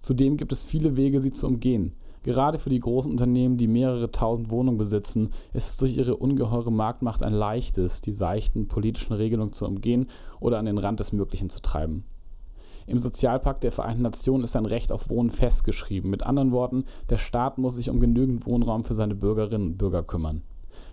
Zudem 0.01 0.37
gibt 0.37 0.53
es 0.53 0.65
viele 0.65 0.97
Wege, 0.97 1.21
sie 1.21 1.33
zu 1.33 1.47
umgehen. 1.47 1.95
Gerade 2.25 2.59
für 2.59 2.71
die 2.71 2.81
großen 2.81 3.11
Unternehmen, 3.11 3.59
die 3.59 3.69
mehrere 3.69 4.11
tausend 4.11 4.51
Wohnungen 4.51 4.79
besitzen, 4.79 5.31
ist 5.53 5.71
es 5.71 5.77
durch 5.77 5.97
ihre 5.97 6.17
ungeheure 6.17 6.73
Marktmacht 6.73 7.23
ein 7.23 7.35
leichtes, 7.35 8.01
die 8.01 8.13
seichten 8.13 8.67
politischen 8.67 9.13
Regelungen 9.13 9.53
zu 9.53 9.67
umgehen 9.67 10.07
oder 10.41 10.59
an 10.59 10.65
den 10.65 10.79
Rand 10.79 11.01
des 11.01 11.13
Möglichen 11.13 11.51
zu 11.51 11.61
treiben. 11.61 12.05
Im 12.87 13.01
Sozialpakt 13.01 13.63
der 13.63 13.73
Vereinten 13.73 14.03
Nationen 14.03 14.45
ist 14.45 14.57
ein 14.57 14.67
Recht 14.67 14.93
auf 14.93 15.09
Wohnen 15.09 15.31
festgeschrieben. 15.31 16.11
Mit 16.11 16.25
anderen 16.25 16.53
Worten, 16.53 16.85
der 17.09 17.17
Staat 17.17 17.57
muss 17.57 17.77
sich 17.77 17.89
um 17.89 18.01
genügend 18.01 18.47
Wohnraum 18.47 18.85
für 18.85 18.95
seine 18.95 19.15
Bürgerinnen 19.15 19.69
und 19.69 19.79
Bürger 19.79 20.03
kümmern. 20.03 20.43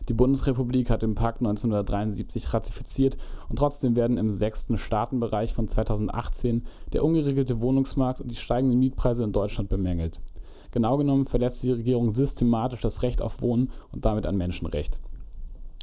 Die 0.09 0.13
Bundesrepublik 0.13 0.89
hat 0.89 1.03
den 1.03 1.15
Pakt 1.15 1.39
1973 1.39 2.53
ratifiziert 2.53 3.18
und 3.50 3.57
trotzdem 3.57 3.95
werden 3.95 4.18
im 4.18 4.31
sechsten 4.31 4.77
Staatenbereich 4.77 5.53
von 5.53 5.68
2018 5.68 6.65
der 6.94 7.03
ungeregelte 7.03 7.62
Wohnungsmarkt 7.62 8.21
und 8.21 8.31
die 8.31 8.36
steigenden 8.36 8.80
Mietpreise 8.80 9.24
in 9.24 9.31
Deutschland 9.31 9.69
bemängelt. 9.69 10.19
Genau 10.71 10.98
genommen 10.98 11.25
verletzt 11.25 11.63
die 11.63 11.71
Regierung 11.71 12.12
systematisch 12.12 12.81
das 12.81 13.03
Recht 13.03 13.21
auf 13.21 13.42
Wohnen 13.42 13.69
und 13.92 14.06
damit 14.06 14.25
ein 14.25 14.38
Menschenrecht. 14.38 15.00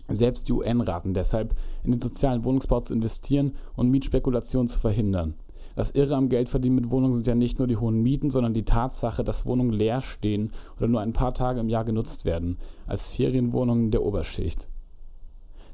Selbst 0.08 0.48
die 0.48 0.52
UN 0.52 0.80
raten 0.80 1.12
deshalb, 1.12 1.54
in 1.84 1.90
den 1.90 2.00
sozialen 2.00 2.42
Wohnungsbau 2.42 2.80
zu 2.80 2.94
investieren 2.94 3.52
und 3.76 3.90
Mietspekulationen 3.90 4.68
zu 4.68 4.78
verhindern. 4.78 5.34
Das 5.78 5.92
Irre 5.92 6.16
am 6.16 6.28
Geldverdienen 6.28 6.74
mit 6.74 6.90
Wohnungen 6.90 7.14
sind 7.14 7.28
ja 7.28 7.36
nicht 7.36 7.60
nur 7.60 7.68
die 7.68 7.76
hohen 7.76 8.02
Mieten, 8.02 8.30
sondern 8.30 8.52
die 8.52 8.64
Tatsache, 8.64 9.22
dass 9.22 9.46
Wohnungen 9.46 9.70
leer 9.70 10.00
stehen 10.00 10.50
oder 10.76 10.88
nur 10.88 11.00
ein 11.00 11.12
paar 11.12 11.34
Tage 11.34 11.60
im 11.60 11.68
Jahr 11.68 11.84
genutzt 11.84 12.24
werden, 12.24 12.56
als 12.88 13.12
Ferienwohnungen 13.12 13.92
der 13.92 14.02
Oberschicht. 14.02 14.68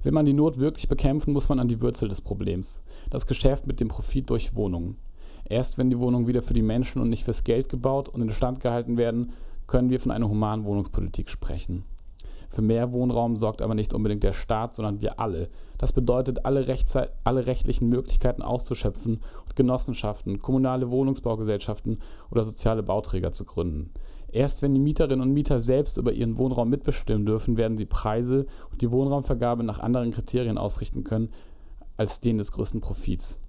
Will 0.03 0.13
man 0.13 0.27
die 0.27 0.35
Not 0.35 0.59
wirklich 0.59 0.91
bekämpfen, 0.91 1.33
muss 1.33 1.49
man 1.49 1.59
an 1.59 1.69
die 1.69 1.81
Wurzel 1.81 2.11
des 2.11 2.21
Problems. 2.21 2.85
Das 3.09 3.27
Geschäft 3.27 3.67
mit 3.67 3.81
dem 3.81 3.89
Profit 3.89 4.29
durch 4.29 4.55
Wohnungen. 4.55 4.99
Erst 5.49 5.79
wenn 5.79 5.89
die 5.89 5.99
Wohnungen 5.99 6.27
wieder 6.27 6.43
für 6.43 6.53
die 6.53 6.61
Menschen 6.61 7.01
und 7.01 7.09
nicht 7.09 7.25
fürs 7.25 7.43
Geld 7.43 7.71
gebaut 7.71 8.11
und 8.11 8.21
instand 8.21 8.61
gehalten 8.61 8.99
werden, 8.99 9.33
können 9.67 9.89
wir 9.89 10.01
von 10.01 10.13
einer 10.13 10.29
humanen 10.29 10.67
Wohnungspolitik 10.67 11.31
sprechen. 11.31 11.85
Für 12.55 12.63
mehr 12.63 12.93
Wohnraum 12.93 13.37
sorgt 13.37 13.63
aber 13.63 13.75
nicht 13.75 13.95
unbedingt 13.95 14.23
der 14.23 14.33
Staat, 14.33 14.77
sondern 14.77 15.01
wir 15.01 15.19
alle. 15.19 15.49
Das 15.77 15.93
bedeutet, 15.93 16.45
alle, 16.45 16.65
alle, 17.25 17.47
rechtlichen 17.49 17.89
Möglichkeiten 17.89 18.43
auszuschöpfen 18.43 19.15
und 19.43 19.57
Genossenschaften, 19.57 20.39
kommunale 20.39 20.89
Wohnungsbaugesellschaften 20.89 21.99
oder 22.31 22.45
soziale 22.45 22.85
Bauträger 22.85 23.33
zu 23.33 23.45
gründen. 23.45 23.91
Erst 24.31 24.63
wenn 24.63 24.73
die 24.73 24.81
Mieterinnen 24.81 25.21
und 25.21 25.33
Mieter 25.33 25.61
selbst 25.61 25.97
über 25.97 26.13
ihren 26.13 26.37
Wohnraum 26.37 26.71
mitbestimmen 26.71 27.27
dürfen, 27.27 27.57
werden 27.57 27.77
sie 27.77 27.87
Preise 27.87 28.47
und 28.71 28.83
die 28.83 28.93
Wohnraumvergabe 28.93 29.65
nach 29.65 29.81
anderen 29.81 30.13
Kriterien 30.13 30.57
ausrichten 30.57 31.03
können 31.03 31.31
als 31.97 32.21
denen 32.21 32.39
des 32.39 32.53
größten 32.53 32.81
Profits. 32.81 33.41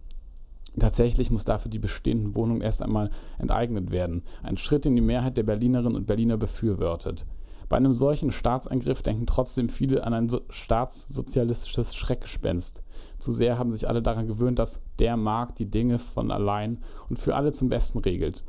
Tatsächlich 0.80 1.30
muss 1.30 1.46
dafür 1.46 1.70
die 1.70 1.80
bestehenden 1.80 2.34
Wohnungen 2.34 2.62
erst 2.62 2.82
einmal 2.82 3.12
enteignet 3.38 3.92
werden. 3.92 4.24
Ein 4.42 4.58
Schritt, 4.58 4.86
den 4.86 4.96
die 4.96 5.02
Mehrheit 5.02 5.38
der 5.38 5.44
Berlinerinnen 5.44 5.96
und 5.96 6.08
Berliner 6.08 6.38
befürwortet. 6.38 7.28
Bei 7.68 7.78
einem 7.78 7.94
solchen 7.94 8.32
Staatseingriff 8.32 9.02
denken 9.02 9.26
trotzdem 9.26 9.70
viele 9.70 10.04
an 10.04 10.14
ein 10.14 10.30
so 10.30 10.42
staatssozialistisches 10.50 11.96
Schreckgespenst. 11.96 12.84
Zu 13.18 13.32
sehr 13.32 13.58
haben 13.58 13.72
sich 13.72 13.88
alle 13.88 14.02
daran 14.02 14.28
gewöhnt, 14.28 14.60
dass 14.60 14.82
der 15.00 15.18
Markt 15.18 15.60
die 15.60 15.70
Dinge 15.70 15.98
von 15.98 16.32
allein 16.32 16.80
und 17.10 17.18
für 17.18 17.36
alle 17.36 17.52
zum 17.52 17.70
Besten 17.70 18.00
regelt. 18.00 18.44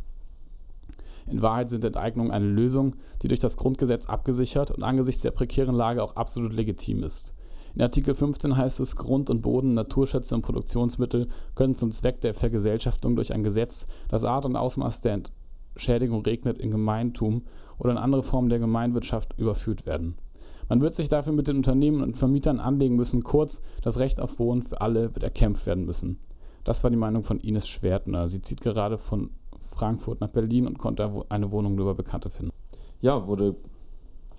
In 1.27 1.43
Wahrheit 1.43 1.71
sind 1.71 1.85
Enteignungen 1.85 2.31
eine 2.31 2.47
Lösung, 2.47 2.95
die 3.23 3.29
durch 3.29 3.41
das 3.41 3.57
Grundgesetz 3.57 4.07
abgesichert 4.07 4.71
und 4.71 4.83
angesichts 4.83 5.23
der 5.23 5.33
prekären 5.33 5.75
Lage 5.75 6.03
auch 6.03 6.15
absolut 6.15 6.53
legitim 6.53 7.03
ist. 7.03 7.35
In 7.75 7.83
Artikel 7.83 8.15
15 8.15 8.57
heißt 8.57 8.81
es, 8.81 8.97
Grund 8.97 9.29
und 9.29 9.43
Boden, 9.43 9.75
Naturschätze 9.75 10.35
und 10.35 10.43
Produktionsmittel 10.43 11.29
können 11.55 11.75
zum 11.75 11.93
Zweck 11.93 12.21
der 12.23 12.33
Vergesellschaftung 12.33 13.17
durch 13.17 13.35
ein 13.35 13.43
Gesetz, 13.43 13.87
das 14.09 14.25
Art 14.25 14.47
und 14.47 14.57
Ausmaß 14.57 15.01
der 15.03 15.21
Entschädigung 15.77 16.23
regnet, 16.23 16.59
in 16.59 16.71
Gemeintum 16.71 17.43
oder 17.79 17.91
in 17.93 17.99
andere 17.99 18.23
Formen 18.23 18.49
der 18.49 18.59
Gemeinwirtschaft 18.59 19.39
überführt 19.39 19.85
werden. 19.85 20.17
Man 20.69 20.81
wird 20.81 20.95
sich 20.95 21.09
dafür 21.09 21.35
mit 21.35 21.49
den 21.49 21.57
Unternehmen 21.57 22.03
und 22.03 22.17
Vermietern 22.17 22.59
anlegen 22.61 22.97
müssen. 22.97 23.23
Kurz, 23.23 23.61
das 23.83 23.99
Recht 23.99 24.19
auf 24.19 24.39
Wohnen 24.39 24.63
für 24.63 24.81
alle 24.81 25.15
wird 25.15 25.23
erkämpft 25.23 25.67
werden 25.67 25.85
müssen. 25.85 26.19
Das 26.65 26.83
war 26.83 26.91
die 26.91 26.97
Meinung 26.97 27.23
von 27.23 27.39
Ines 27.39 27.69
Schwertner. 27.69 28.27
Sie 28.27 28.43
zieht 28.43 28.63
gerade 28.63 28.99
von 28.99 29.31
Frankfurt 29.61 30.21
nach 30.21 30.31
Berlin 30.31 30.67
und 30.67 30.79
konnte 30.79 31.25
eine 31.29 31.53
Wohnung 31.53 31.77
nur 31.77 31.85
über 31.85 31.95
Bekannte 31.95 32.31
finden. 32.31 32.53
Ja, 33.01 33.29
wurde, 33.29 33.55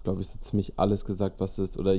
glaube 0.04 0.22
ich, 0.22 0.28
so 0.28 0.40
ziemlich 0.40 0.74
alles 0.78 1.06
gesagt, 1.06 1.40
was 1.40 1.60
es, 1.60 1.78
oder 1.78 1.94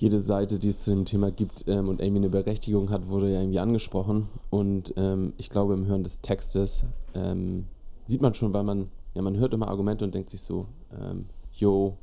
jede 0.00 0.18
Seite, 0.18 0.58
die 0.58 0.70
es 0.70 0.80
zu 0.80 0.90
dem 0.92 1.04
Thema 1.04 1.30
gibt 1.30 1.66
ähm, 1.68 1.88
und 1.88 2.00
irgendwie 2.00 2.20
eine 2.20 2.30
Berechtigung 2.30 2.88
hat, 2.88 3.08
wurde 3.08 3.30
ja 3.30 3.40
irgendwie 3.40 3.58
angesprochen. 3.58 4.28
Und 4.48 4.94
ähm, 4.96 5.34
ich 5.36 5.50
glaube, 5.50 5.74
im 5.74 5.84
Hören 5.86 6.02
des 6.02 6.22
Textes 6.22 6.84
ähm, 7.14 7.66
sieht 8.06 8.22
man 8.22 8.32
schon, 8.32 8.54
weil 8.54 8.64
man, 8.64 8.88
ja, 9.14 9.20
man 9.20 9.36
hört 9.36 9.52
immer 9.52 9.68
Argumente 9.68 10.06
und 10.06 10.14
denkt 10.14 10.30
sich 10.30 10.40
so, 10.40 10.66
ähm, 10.98 11.26
yo, 11.52 11.98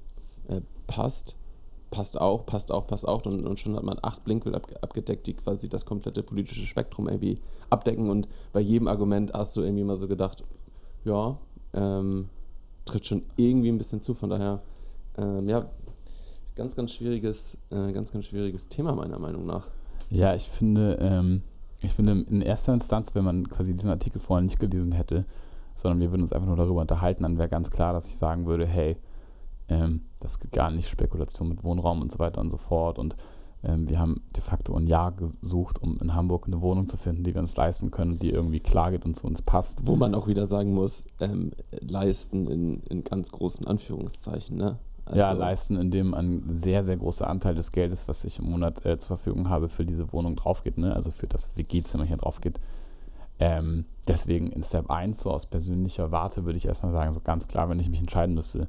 äh, 0.47 0.61
passt, 0.85 1.37
passt 1.89 2.21
auch, 2.21 2.45
passt 2.45 2.71
auch, 2.71 2.85
passt 2.85 3.07
auch. 3.07 3.25
Und, 3.25 3.47
und 3.47 3.59
schon 3.59 3.75
hat 3.75 3.83
man 3.83 3.97
acht 4.03 4.23
Blinkwell 4.23 4.53
ab, 4.53 4.67
abgedeckt, 4.81 5.25
die 5.25 5.33
quasi 5.33 5.67
das 5.67 5.83
komplette 5.83 6.21
politische 6.21 6.67
Spektrum 6.67 7.07
irgendwie 7.07 7.39
abdecken. 7.71 8.11
Und 8.11 8.27
bei 8.53 8.59
jedem 8.59 8.87
Argument 8.87 9.33
hast 9.33 9.57
du 9.57 9.61
irgendwie 9.61 9.83
mal 9.83 9.97
so 9.97 10.07
gedacht, 10.07 10.43
ja, 11.03 11.39
ähm, 11.73 12.29
trifft 12.85 13.07
schon 13.07 13.23
irgendwie 13.37 13.69
ein 13.69 13.79
bisschen 13.79 14.03
zu. 14.03 14.13
Von 14.13 14.29
daher, 14.29 14.61
ähm, 15.17 15.49
ja, 15.49 15.65
ganz, 16.57 16.75
ganz 16.75 16.91
schwieriges, 16.91 17.57
äh, 17.69 17.93
ganz, 17.93 18.11
ganz 18.11 18.25
schwieriges 18.25 18.67
Thema 18.67 18.93
meiner 18.93 19.19
Meinung 19.19 19.45
nach. 19.45 19.67
Ja, 20.09 20.35
ich 20.35 20.49
finde, 20.49 20.97
ähm, 20.99 21.43
ich 21.81 21.93
finde 21.93 22.25
in 22.29 22.41
erster 22.41 22.73
Instanz, 22.73 23.15
wenn 23.15 23.23
man 23.23 23.47
quasi 23.47 23.73
diesen 23.73 23.91
Artikel 23.91 24.19
vorher 24.19 24.43
nicht 24.43 24.59
gelesen 24.59 24.91
hätte, 24.91 25.25
sondern 25.75 25.99
wir 25.99 26.11
würden 26.11 26.23
uns 26.23 26.33
einfach 26.33 26.47
nur 26.47 26.57
darüber 26.57 26.81
unterhalten, 26.81 27.23
dann 27.23 27.37
wäre 27.37 27.49
ganz 27.49 27.69
klar, 27.69 27.93
dass 27.93 28.07
ich 28.07 28.15
sagen 28.15 28.45
würde, 28.47 28.65
hey, 28.65 28.97
ähm, 29.69 30.01
das 30.19 30.39
geht 30.39 30.51
gar 30.51 30.71
nicht, 30.71 30.89
Spekulation 30.89 31.49
mit 31.49 31.63
Wohnraum 31.63 32.01
und 32.01 32.11
so 32.11 32.19
weiter 32.19 32.41
und 32.41 32.49
so 32.49 32.57
fort. 32.57 32.97
Und 32.97 33.15
ähm, 33.63 33.87
wir 33.87 33.99
haben 33.99 34.23
de 34.35 34.41
facto 34.41 34.75
ein 34.75 34.87
Jahr 34.87 35.11
gesucht, 35.11 35.81
um 35.81 35.99
in 35.99 36.15
Hamburg 36.15 36.47
eine 36.47 36.61
Wohnung 36.61 36.87
zu 36.87 36.97
finden, 36.97 37.23
die 37.23 37.33
wir 37.33 37.41
uns 37.41 37.55
leisten 37.55 37.91
können, 37.91 38.17
die 38.17 38.31
irgendwie 38.31 38.59
klar 38.59 38.91
geht 38.91 39.05
und 39.05 39.15
zu 39.15 39.27
uns 39.27 39.41
passt. 39.41 39.85
Wo 39.85 39.95
man 39.95 40.15
auch 40.15 40.27
wieder 40.27 40.45
sagen 40.45 40.73
muss, 40.73 41.05
ähm, 41.19 41.51
leisten 41.79 42.47
in, 42.47 42.81
in 42.83 43.03
ganz 43.03 43.31
großen 43.31 43.67
Anführungszeichen, 43.67 44.57
ne? 44.57 44.79
Also 45.07 45.19
ja, 45.19 45.31
leisten, 45.31 45.77
indem 45.77 46.13
ein 46.13 46.43
sehr, 46.47 46.83
sehr 46.83 46.97
großer 46.97 47.29
Anteil 47.29 47.55
des 47.55 47.71
Geldes, 47.71 48.07
was 48.07 48.25
ich 48.25 48.39
im 48.39 48.45
Monat 48.45 48.85
äh, 48.85 48.97
zur 48.97 49.17
Verfügung 49.17 49.49
habe, 49.49 49.69
für 49.69 49.85
diese 49.85 50.11
Wohnung 50.11 50.35
draufgeht, 50.35 50.77
ne? 50.77 50.93
also 50.93 51.11
für 51.11 51.27
das 51.27 51.55
WG-Zimmer 51.55 52.03
hier 52.03 52.17
draufgeht. 52.17 52.59
Ähm, 53.39 53.85
deswegen 54.07 54.51
in 54.51 54.63
Step 54.63 54.89
1, 54.89 55.21
so 55.21 55.31
aus 55.31 55.45
persönlicher 55.45 56.11
Warte, 56.11 56.45
würde 56.45 56.57
ich 56.57 56.65
erstmal 56.65 56.91
sagen, 56.91 57.13
so 57.13 57.21
ganz 57.21 57.47
klar, 57.47 57.69
wenn 57.69 57.79
ich 57.79 57.89
mich 57.89 57.99
entscheiden 57.99 58.35
müsste, 58.35 58.67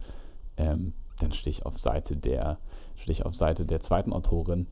ähm, 0.56 0.92
dann 1.20 1.32
stehe 1.32 1.50
ich 1.50 1.66
auf 1.66 1.78
Seite 1.78 2.16
der, 2.16 2.58
stehe 2.94 3.12
ich 3.12 3.26
auf 3.26 3.34
Seite 3.34 3.66
der 3.66 3.80
zweiten 3.80 4.12
Autorin, 4.12 4.68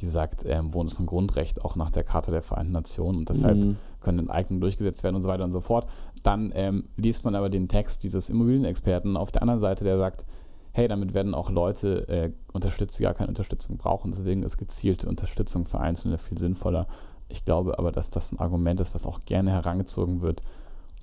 die 0.00 0.06
sagt, 0.06 0.44
ähm, 0.46 0.72
Wohnen 0.72 0.88
ist 0.88 0.98
ein 0.98 1.06
Grundrecht, 1.06 1.62
auch 1.62 1.76
nach 1.76 1.90
der 1.90 2.04
Charta 2.04 2.30
der 2.30 2.42
Vereinten 2.42 2.72
Nationen 2.72 3.18
und 3.18 3.28
deshalb 3.28 3.58
mhm. 3.58 3.76
können 4.00 4.20
Enteignungen 4.20 4.60
durchgesetzt 4.60 5.04
werden 5.04 5.16
und 5.16 5.22
so 5.22 5.28
weiter 5.28 5.44
und 5.44 5.52
so 5.52 5.60
fort. 5.60 5.86
Dann 6.22 6.50
ähm, 6.54 6.88
liest 6.96 7.24
man 7.24 7.34
aber 7.34 7.50
den 7.50 7.68
Text 7.68 8.02
dieses 8.02 8.30
Immobilienexperten 8.30 9.16
auf 9.16 9.32
der 9.32 9.42
anderen 9.42 9.60
Seite, 9.60 9.84
der 9.84 9.98
sagt, 9.98 10.24
hey, 10.72 10.88
damit 10.88 11.14
werden 11.14 11.34
auch 11.34 11.50
Leute 11.50 12.08
äh, 12.08 12.32
unterstützt, 12.52 12.98
die 12.98 13.04
gar 13.04 13.14
keine 13.14 13.28
Unterstützung 13.28 13.76
brauchen. 13.76 14.10
Deswegen 14.12 14.42
ist 14.42 14.56
gezielte 14.56 15.08
Unterstützung 15.08 15.66
für 15.66 15.80
Einzelne 15.80 16.18
viel 16.18 16.38
sinnvoller. 16.38 16.86
Ich 17.28 17.44
glaube 17.44 17.78
aber, 17.78 17.92
dass 17.92 18.10
das 18.10 18.32
ein 18.32 18.38
Argument 18.38 18.80
ist, 18.80 18.94
was 18.94 19.06
auch 19.06 19.20
gerne 19.24 19.50
herangezogen 19.50 20.22
wird, 20.22 20.42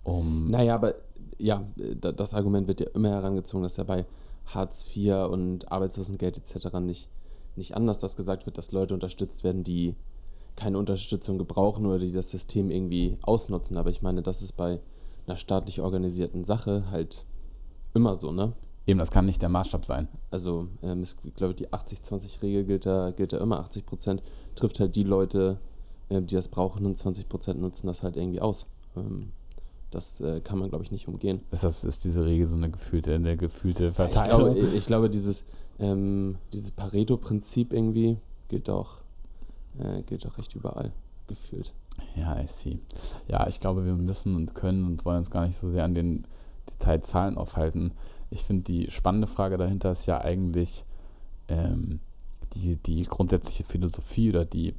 um. 0.04 0.50
Naja, 0.50 0.76
aber 0.76 0.96
ja, 1.38 1.64
das 1.76 2.34
Argument 2.34 2.68
wird 2.68 2.82
ja 2.82 2.88
immer 2.94 3.10
herangezogen, 3.10 3.64
dass 3.64 3.78
ja 3.78 3.84
bei 3.84 4.06
Hartz 4.46 4.86
IV 4.96 5.30
und 5.30 5.72
Arbeitslosengeld 5.72 6.38
etc. 6.38 6.80
nicht, 6.80 7.08
nicht 7.56 7.76
anders 7.76 8.00
dass 8.00 8.18
gesagt 8.18 8.46
wird, 8.46 8.58
dass 8.58 8.72
Leute 8.72 8.94
unterstützt 8.94 9.44
werden, 9.44 9.64
die 9.64 9.96
keine 10.56 10.78
Unterstützung 10.78 11.38
gebrauchen 11.38 11.86
oder 11.86 12.00
die 12.00 12.12
das 12.12 12.32
System 12.32 12.70
irgendwie 12.70 13.18
ausnutzen. 13.22 13.78
Aber 13.78 13.90
ich 13.90 14.02
meine, 14.02 14.22
das 14.22 14.42
ist 14.42 14.54
bei 14.54 14.80
einer 15.26 15.38
staatlich 15.38 15.80
organisierten 15.82 16.44
Sache 16.44 16.86
halt 16.92 17.26
immer 17.94 18.16
so, 18.16 18.32
ne? 18.32 18.54
Eben, 18.90 18.98
das 18.98 19.12
kann 19.12 19.26
nicht 19.26 19.44
der 19.44 19.50
Maßstab 19.50 19.86
sein. 19.86 20.08
Also, 20.32 20.68
ähm, 20.82 21.04
ich 21.04 21.36
glaube, 21.36 21.54
die 21.54 21.68
80-20-Regel 21.68 22.66
gilt 22.66 22.88
da, 22.88 23.12
gilt 23.12 23.34
da 23.34 23.38
immer. 23.38 23.60
80 23.60 23.86
Prozent 23.86 24.24
trifft 24.56 24.80
halt 24.80 24.96
die 24.96 25.04
Leute, 25.04 25.60
äh, 26.10 26.24
die 26.24 26.34
das 26.34 26.48
brauchen 26.48 26.88
und 26.88 26.98
20 26.98 27.30
Prozent 27.30 27.62
nutzen 27.62 27.86
das 27.86 28.02
halt 28.02 28.18
irgendwie 28.18 28.42
aus. 28.42 28.66
Ähm, 28.98 29.32
das 29.92 30.22
äh, 30.22 30.42
kann 30.42 30.58
man, 30.58 30.70
glaube 30.70 30.84
ich, 30.84 30.92
nicht 30.92 31.08
umgehen. 31.08 31.42
Ist, 31.52 31.64
das, 31.64 31.84
ist 31.84 32.04
diese 32.04 32.26
Regel 32.26 32.48
so 32.48 32.58
eine 32.58 32.72
gefühlte, 32.72 33.14
eine 33.14 33.38
gefühlte 33.38 33.94
Verteilung? 33.94 34.56
Ich 34.56 34.64
glaube, 34.64 34.78
ich 34.78 34.86
glaube 34.88 35.10
dieses, 35.12 35.44
ähm, 35.78 36.38
dieses 36.52 36.72
Pareto-Prinzip 36.72 37.74
irgendwie 37.74 38.18
gilt 38.48 38.72
auch, 38.72 39.02
äh, 39.78 40.02
gilt 40.02 40.26
auch 40.26 40.36
recht 40.40 40.56
überall 40.56 40.94
gefühlt. 41.28 41.74
Ja, 42.16 42.40
I 42.40 42.48
see. 42.48 42.80
Ja, 43.28 43.48
ich 43.48 43.60
glaube, 43.60 43.86
wir 43.86 43.94
müssen 43.94 44.36
und 44.36 44.56
können 44.56 44.84
und 44.86 45.06
wollen 45.06 45.20
uns 45.20 45.30
gar 45.30 45.46
nicht 45.46 45.58
so 45.58 45.70
sehr 45.70 45.84
an 45.84 45.94
den 45.94 46.26
Detailzahlen 46.72 47.38
aufhalten 47.38 47.94
ich 48.30 48.44
finde, 48.44 48.64
die 48.64 48.92
spannende 48.92 49.28
Frage 49.28 49.58
dahinter 49.58 49.92
ist 49.92 50.06
ja 50.06 50.22
eigentlich 50.22 50.86
ähm, 51.48 52.00
die, 52.54 52.78
die 52.78 53.04
grundsätzliche 53.04 53.64
Philosophie 53.64 54.30
oder 54.30 54.46
die, 54.46 54.76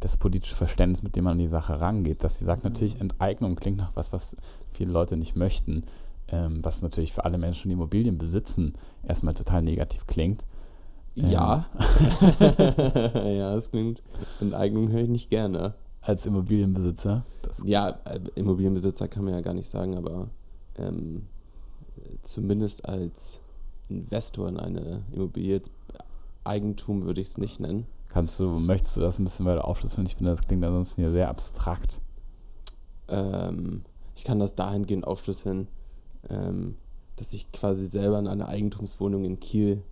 das 0.00 0.16
politische 0.16 0.54
Verständnis, 0.54 1.02
mit 1.02 1.16
dem 1.16 1.24
man 1.24 1.32
an 1.32 1.38
die 1.38 1.46
Sache 1.46 1.80
rangeht. 1.80 2.24
Dass 2.24 2.38
sie 2.38 2.44
sagt, 2.44 2.64
mhm. 2.64 2.70
natürlich, 2.70 3.00
Enteignung 3.00 3.56
klingt 3.56 3.78
nach 3.78 3.94
was, 3.94 4.12
was 4.12 4.36
viele 4.70 4.92
Leute 4.92 5.16
nicht 5.16 5.36
möchten, 5.36 5.84
ähm, 6.28 6.60
was 6.62 6.82
natürlich 6.82 7.12
für 7.12 7.24
alle 7.24 7.38
Menschen, 7.38 7.68
die 7.68 7.74
Immobilien 7.74 8.18
besitzen, 8.18 8.74
erstmal 9.02 9.34
total 9.34 9.62
negativ 9.62 10.06
klingt. 10.06 10.44
Ja. 11.14 11.66
Ähm. 12.38 13.36
ja, 13.36 13.54
es 13.54 13.70
klingt, 13.70 14.02
Enteignung 14.40 14.90
höre 14.90 15.02
ich 15.02 15.08
nicht 15.08 15.30
gerne. 15.30 15.74
Als 16.02 16.24
Immobilienbesitzer? 16.24 17.24
ja, 17.64 17.90
äh, 18.04 18.20
Immobilienbesitzer 18.34 19.08
kann 19.08 19.24
man 19.24 19.34
ja 19.34 19.40
gar 19.40 19.54
nicht 19.54 19.68
sagen, 19.68 19.96
aber 19.96 20.28
ähm, 20.78 21.26
zumindest 22.22 22.84
als 22.84 23.40
Investor 23.88 24.48
in 24.48 24.56
eine 24.58 25.02
Immobilie, 25.12 25.60
Eigentum 26.44 27.04
würde 27.04 27.20
ich 27.20 27.28
es 27.28 27.38
nicht 27.38 27.60
nennen. 27.60 27.86
Kannst 28.08 28.40
du, 28.40 28.48
möchtest 28.58 28.96
du 28.96 29.00
das 29.00 29.18
ein 29.18 29.24
bisschen 29.24 29.46
weiter 29.46 29.66
aufschlüsseln? 29.66 30.06
Ich 30.06 30.16
finde, 30.16 30.32
das 30.32 30.42
klingt 30.42 30.64
ansonsten 30.64 31.02
hier 31.02 31.10
sehr 31.10 31.28
abstrakt. 31.28 32.00
Ähm, 33.08 33.84
ich 34.16 34.24
kann 34.24 34.38
das 34.38 34.54
dahingehend 34.54 35.06
aufschlüsseln, 35.06 35.68
ähm, 36.28 36.76
dass 37.16 37.32
ich 37.32 37.50
quasi 37.52 37.86
selber 37.86 38.18
in 38.18 38.26
einer 38.26 38.48
Eigentumswohnung 38.48 39.24
in 39.24 39.38
Kiel 39.38 39.82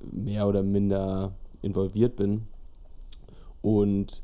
mehr 0.00 0.46
oder 0.46 0.62
minder 0.62 1.32
involviert 1.62 2.16
bin 2.16 2.46
und 3.62 4.22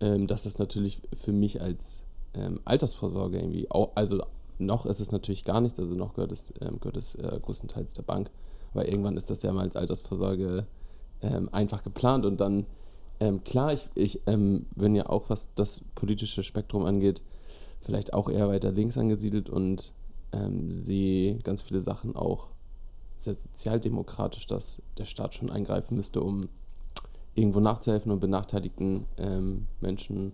ähm, 0.00 0.26
dass 0.26 0.42
das 0.42 0.58
natürlich 0.58 1.02
für 1.12 1.32
mich 1.32 1.62
als 1.62 2.02
ähm, 2.34 2.60
Altersvorsorge 2.64 3.38
irgendwie 3.38 3.70
auch, 3.70 3.92
also 3.94 4.22
noch 4.60 4.86
ist 4.86 5.00
es 5.00 5.12
natürlich 5.12 5.44
gar 5.44 5.60
nichts, 5.60 5.78
also 5.78 5.94
noch 5.94 6.14
gehört 6.14 6.32
es, 6.32 6.52
ähm, 6.60 6.78
gehört 6.80 6.96
es 6.96 7.14
äh, 7.16 7.38
größtenteils 7.42 7.94
der 7.94 8.02
Bank. 8.02 8.30
Aber 8.72 8.88
irgendwann 8.88 9.16
ist 9.16 9.30
das 9.30 9.42
ja 9.42 9.52
mal 9.52 9.62
als 9.62 9.76
Altersvorsorge 9.76 10.66
ähm, 11.22 11.48
einfach 11.52 11.82
geplant 11.82 12.24
und 12.24 12.40
dann, 12.40 12.66
ähm, 13.18 13.42
klar, 13.44 13.72
ich, 13.72 13.88
ich 13.94 14.20
ähm, 14.26 14.66
bin 14.76 14.94
ja 14.94 15.08
auch, 15.08 15.28
was 15.28 15.50
das 15.54 15.82
politische 15.94 16.42
Spektrum 16.42 16.84
angeht, 16.84 17.22
vielleicht 17.80 18.12
auch 18.14 18.28
eher 18.28 18.48
weiter 18.48 18.72
links 18.72 18.96
angesiedelt 18.96 19.50
und 19.50 19.92
ähm, 20.32 20.70
sehe 20.70 21.38
ganz 21.38 21.62
viele 21.62 21.80
Sachen 21.80 22.14
auch 22.14 22.48
sehr 23.16 23.34
sozialdemokratisch, 23.34 24.46
dass 24.46 24.82
der 24.96 25.04
Staat 25.04 25.34
schon 25.34 25.50
eingreifen 25.50 25.96
müsste, 25.96 26.22
um 26.22 26.48
irgendwo 27.34 27.60
nachzuhelfen 27.60 28.12
und 28.12 28.20
benachteiligten 28.20 29.06
ähm, 29.18 29.66
Menschen 29.80 30.32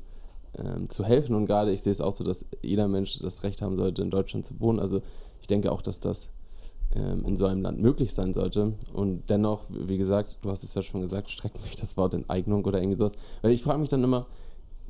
ähm, 0.59 0.89
zu 0.89 1.05
helfen. 1.05 1.35
Und 1.35 1.47
gerade 1.47 1.73
ich 1.73 1.83
sehe 1.83 1.93
es 1.93 2.01
auch 2.01 2.13
so, 2.13 2.25
dass 2.25 2.47
jeder 2.63 2.89
Mensch 2.89 3.19
das 3.19 3.43
Recht 3.43 3.63
haben 3.63 3.77
sollte, 3.77 4.03
in 4.03 4.11
Deutschland 4.11 4.47
zu 4.47 4.59
wohnen. 4.61 4.79
Also 4.79 5.01
ich 5.41 5.47
denke 5.47 5.73
auch, 5.73 5.83
dass 5.83 6.01
das 6.01 6.31
ähm, 6.95 7.25
in 7.25 7.37
so 7.37 7.47
einem 7.47 7.63
Land 7.63 7.81
möglich 7.81 8.13
sein 8.13 8.35
sollte. 8.35 8.75
Und 8.93 9.29
dennoch, 9.29 9.63
wie 9.69 9.99
gesagt, 9.99 10.39
du 10.43 10.51
hast 10.51 10.63
es 10.63 10.75
ja 10.75 10.83
schon 10.83 11.01
gesagt, 11.01 11.31
streckt 11.31 11.63
mich 11.63 11.77
das 11.77 11.97
Wort 11.97 12.15
Enteignung 12.15 12.65
oder 12.65 12.81
irgendwie 12.81 12.99
sowas. 12.99 13.17
Weil 13.43 13.53
ich 13.53 13.63
frage 13.63 13.81
mich 13.81 13.89
dann 13.89 14.05
immer, 14.05 14.27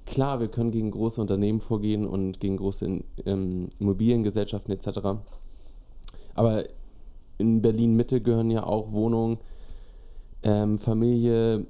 klar, 0.04 0.40
wir 0.40 0.48
können 0.48 0.70
gegen 0.70 0.90
große 0.90 1.20
Unternehmen 1.20 1.60
vorgehen 1.60 2.06
und 2.06 2.40
gegen 2.40 2.56
große 2.56 3.02
ähm, 3.24 3.68
Immobiliengesellschaften 3.78 4.72
etc. 4.72 5.00
Aber 6.34 6.64
in 7.38 7.60
Berlin-Mitte 7.60 8.20
gehören 8.20 8.50
ja 8.50 8.64
auch 8.64 8.92
Wohnungen, 8.92 9.38
ähm, 10.42 10.78
Familie 10.78 11.66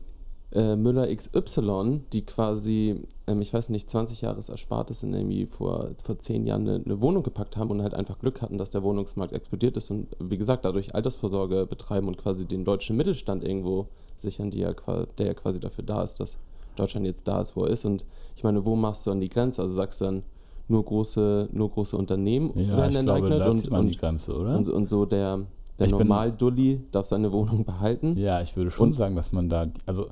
äh, 0.52 0.76
Müller 0.76 1.14
XY, 1.14 2.02
die 2.12 2.24
quasi, 2.24 3.02
ähm, 3.26 3.40
ich 3.40 3.52
weiß 3.52 3.68
nicht, 3.68 3.90
20 3.90 4.22
Jahres 4.22 4.48
Erspartes 4.48 5.02
in 5.02 5.12
irgendwie 5.12 5.46
vor, 5.46 5.90
vor 6.02 6.18
10 6.18 6.46
Jahren 6.46 6.68
eine, 6.68 6.82
eine, 6.84 7.00
Wohnung 7.00 7.22
gepackt 7.22 7.56
haben 7.56 7.70
und 7.70 7.82
halt 7.82 7.94
einfach 7.94 8.18
Glück 8.18 8.42
hatten, 8.42 8.56
dass 8.56 8.70
der 8.70 8.82
Wohnungsmarkt 8.82 9.32
explodiert 9.32 9.76
ist 9.76 9.90
und 9.90 10.08
wie 10.18 10.36
gesagt, 10.38 10.64
dadurch 10.64 10.94
Altersvorsorge 10.94 11.66
betreiben 11.66 12.08
und 12.08 12.16
quasi 12.16 12.46
den 12.46 12.64
deutschen 12.64 12.96
Mittelstand 12.96 13.44
irgendwo 13.44 13.88
sichern, 14.16 14.52
ja, 14.52 14.72
der 15.18 15.26
ja 15.26 15.34
quasi 15.34 15.60
dafür 15.60 15.84
da 15.84 16.02
ist, 16.02 16.20
dass 16.20 16.38
Deutschland 16.76 17.06
jetzt 17.06 17.26
da 17.26 17.40
ist, 17.40 17.56
wo 17.56 17.64
er 17.64 17.70
ist. 17.70 17.84
Und 17.84 18.04
ich 18.36 18.44
meine, 18.44 18.64
wo 18.64 18.76
machst 18.76 19.06
du 19.06 19.10
dann 19.10 19.20
die 19.20 19.28
Grenze? 19.28 19.62
Also 19.62 19.74
sagst 19.74 20.00
du 20.00 20.04
dann, 20.06 20.22
nur 20.68 20.84
große, 20.84 21.48
nur 21.52 21.70
große 21.70 21.96
Unternehmen 21.96 22.50
ja, 22.54 22.76
werden 22.76 22.96
enteignet 22.96 23.46
und, 23.46 23.68
und, 23.68 23.98
Grenze? 23.98 24.34
Und, 24.34 24.68
und 24.68 24.88
so 24.88 25.04
der, 25.06 25.40
der 25.78 25.88
Normal-Dulli 25.88 26.80
darf 26.90 27.06
seine 27.06 27.32
Wohnung 27.32 27.64
behalten. 27.64 28.16
Ja, 28.18 28.40
ich 28.40 28.56
würde 28.56 28.70
schon 28.70 28.88
und, 28.88 28.94
sagen, 28.94 29.14
dass 29.14 29.32
man 29.32 29.48
da, 29.48 29.68
also 29.86 30.06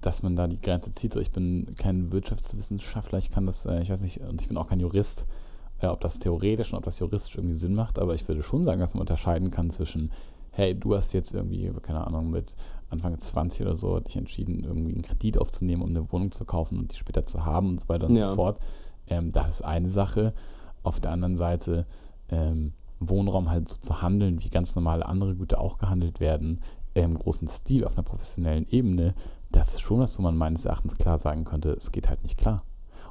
dass 0.00 0.22
man 0.22 0.36
da 0.36 0.46
die 0.46 0.60
Grenze 0.60 0.90
zieht. 0.92 1.12
So, 1.12 1.20
ich 1.20 1.32
bin 1.32 1.74
kein 1.76 2.12
Wirtschaftswissenschaftler, 2.12 3.18
ich 3.18 3.30
kann 3.30 3.46
das, 3.46 3.66
äh, 3.66 3.82
ich 3.82 3.90
weiß 3.90 4.02
nicht, 4.02 4.20
und 4.20 4.40
ich 4.40 4.48
bin 4.48 4.56
auch 4.56 4.68
kein 4.68 4.80
Jurist, 4.80 5.26
äh, 5.80 5.86
ob 5.86 6.00
das 6.00 6.18
theoretisch 6.18 6.72
und 6.72 6.78
ob 6.78 6.84
das 6.84 6.98
juristisch 6.98 7.36
irgendwie 7.36 7.58
Sinn 7.58 7.74
macht, 7.74 7.98
aber 7.98 8.14
ich 8.14 8.26
würde 8.28 8.42
schon 8.42 8.64
sagen, 8.64 8.80
dass 8.80 8.94
man 8.94 9.02
unterscheiden 9.02 9.50
kann 9.50 9.70
zwischen, 9.70 10.10
hey, 10.52 10.78
du 10.78 10.94
hast 10.94 11.12
jetzt 11.12 11.34
irgendwie, 11.34 11.70
keine 11.82 12.06
Ahnung, 12.06 12.30
mit 12.30 12.56
Anfang 12.90 13.18
20 13.18 13.62
oder 13.62 13.76
so 13.76 14.00
dich 14.00 14.16
entschieden, 14.16 14.64
irgendwie 14.64 14.92
einen 14.92 15.02
Kredit 15.02 15.38
aufzunehmen, 15.38 15.82
um 15.82 15.90
eine 15.90 16.10
Wohnung 16.10 16.32
zu 16.32 16.44
kaufen 16.44 16.78
und 16.78 16.92
die 16.92 16.96
später 16.96 17.26
zu 17.26 17.44
haben 17.44 17.70
und 17.70 17.80
so 17.80 17.88
weiter 17.88 18.06
und 18.06 18.16
ja. 18.16 18.30
so 18.30 18.36
fort. 18.36 18.58
Ähm, 19.06 19.30
das 19.30 19.50
ist 19.50 19.62
eine 19.62 19.90
Sache. 19.90 20.32
Auf 20.82 21.00
der 21.00 21.12
anderen 21.12 21.36
Seite 21.36 21.86
ähm, 22.30 22.72
Wohnraum 23.00 23.50
halt 23.50 23.68
so 23.68 23.76
zu 23.76 24.02
handeln, 24.02 24.42
wie 24.42 24.48
ganz 24.48 24.74
normale 24.74 25.06
andere 25.06 25.36
Güter 25.36 25.60
auch 25.60 25.78
gehandelt 25.78 26.20
werden, 26.20 26.60
im 26.94 27.18
großen 27.18 27.48
Stil 27.48 27.84
auf 27.84 27.96
einer 27.96 28.04
professionellen 28.04 28.66
Ebene, 28.68 29.14
das 29.50 29.74
ist 29.74 29.80
schon 29.80 30.00
was, 30.00 30.18
wo 30.18 30.22
man 30.22 30.36
meines 30.36 30.64
Erachtens 30.64 30.96
klar 30.96 31.18
sagen 31.18 31.44
könnte, 31.44 31.70
es 31.70 31.92
geht 31.92 32.08
halt 32.08 32.22
nicht 32.22 32.38
klar. 32.38 32.62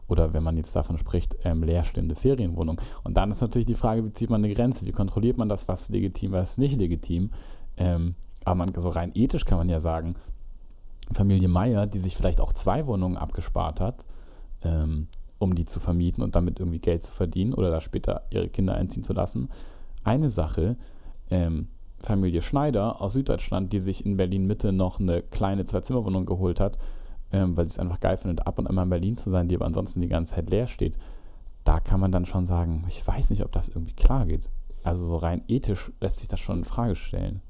Oder 0.07 0.33
wenn 0.33 0.43
man 0.43 0.55
jetzt 0.55 0.75
davon 0.75 0.97
spricht, 0.97 1.35
ähm, 1.43 1.63
leerstehende 1.63 2.15
Ferienwohnung. 2.15 2.79
Und 3.03 3.17
dann 3.17 3.31
ist 3.31 3.41
natürlich 3.41 3.65
die 3.65 3.75
Frage, 3.75 4.05
wie 4.05 4.13
zieht 4.13 4.29
man 4.29 4.43
eine 4.43 4.53
Grenze? 4.53 4.85
Wie 4.85 4.91
kontrolliert 4.91 5.37
man 5.37 5.49
das, 5.49 5.67
was 5.67 5.89
legitim, 5.89 6.31
was 6.31 6.57
nicht 6.57 6.77
legitim? 6.77 7.31
Ähm, 7.75 8.15
aber 8.45 8.55
man, 8.55 8.73
so 8.73 8.89
rein 8.89 9.11
ethisch 9.15 9.43
kann 9.43 9.57
man 9.57 9.69
ja 9.69 9.79
sagen, 9.79 10.15
Familie 11.11 11.47
Meier, 11.47 11.87
die 11.87 11.99
sich 11.99 12.15
vielleicht 12.15 12.39
auch 12.39 12.53
zwei 12.53 12.85
Wohnungen 12.85 13.17
abgespart 13.17 13.81
hat, 13.81 14.05
ähm, 14.63 15.07
um 15.39 15.55
die 15.55 15.65
zu 15.65 15.79
vermieten 15.79 16.23
und 16.23 16.35
damit 16.35 16.59
irgendwie 16.59 16.79
Geld 16.79 17.03
zu 17.03 17.13
verdienen 17.13 17.53
oder 17.53 17.69
da 17.69 17.81
später 17.81 18.23
ihre 18.29 18.49
Kinder 18.49 18.75
einziehen 18.75 19.03
zu 19.03 19.13
lassen. 19.13 19.49
Eine 20.03 20.29
Sache, 20.29 20.77
ähm, 21.29 21.67
Familie 22.01 22.41
Schneider 22.41 23.01
aus 23.01 23.13
Süddeutschland, 23.13 23.73
die 23.73 23.79
sich 23.79 24.05
in 24.05 24.17
Berlin 24.17 24.45
Mitte 24.45 24.71
noch 24.71 24.99
eine 24.99 25.21
kleine 25.21 25.65
Zwei-Zimmer-Wohnung 25.65 26.25
geholt 26.25 26.59
hat, 26.59 26.77
ähm, 27.31 27.57
weil 27.57 27.65
sie 27.65 27.71
es 27.71 27.79
einfach 27.79 27.99
geil 27.99 28.17
findet, 28.17 28.45
ab 28.45 28.59
und 28.59 28.67
an 28.67 28.77
in 28.77 28.89
Berlin 28.89 29.17
zu 29.17 29.29
sein, 29.29 29.47
die 29.47 29.55
aber 29.55 29.65
ansonsten 29.65 30.01
die 30.01 30.07
ganze 30.07 30.35
Zeit 30.35 30.49
leer 30.49 30.67
steht, 30.67 30.97
da 31.63 31.79
kann 31.79 31.99
man 31.99 32.11
dann 32.11 32.25
schon 32.25 32.45
sagen, 32.45 32.85
ich 32.87 33.05
weiß 33.05 33.29
nicht, 33.31 33.43
ob 33.43 33.51
das 33.51 33.69
irgendwie 33.69 33.93
klar 33.93 34.25
geht. 34.25 34.49
Also 34.83 35.05
so 35.05 35.17
rein 35.17 35.43
ethisch 35.47 35.91
lässt 35.99 36.17
sich 36.17 36.29
das 36.29 36.39
schon 36.39 36.59
in 36.59 36.63
Frage 36.63 36.95
stellen. 36.95 37.41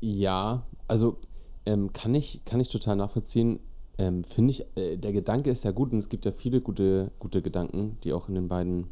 Ja, 0.00 0.62
also 0.86 1.18
ähm, 1.66 1.92
kann, 1.92 2.14
ich, 2.14 2.42
kann 2.46 2.60
ich 2.60 2.70
total 2.70 2.96
nachvollziehen. 2.96 3.60
Ähm, 3.98 4.24
Finde 4.24 4.52
ich, 4.52 4.64
äh, 4.76 4.96
der 4.96 5.12
Gedanke 5.12 5.50
ist 5.50 5.64
ja 5.64 5.72
gut 5.72 5.92
und 5.92 5.98
es 5.98 6.08
gibt 6.08 6.24
ja 6.24 6.32
viele 6.32 6.62
gute, 6.62 7.10
gute 7.18 7.42
Gedanken, 7.42 7.98
die 8.04 8.12
auch 8.12 8.28
in 8.28 8.34
den 8.34 8.48
beiden 8.48 8.86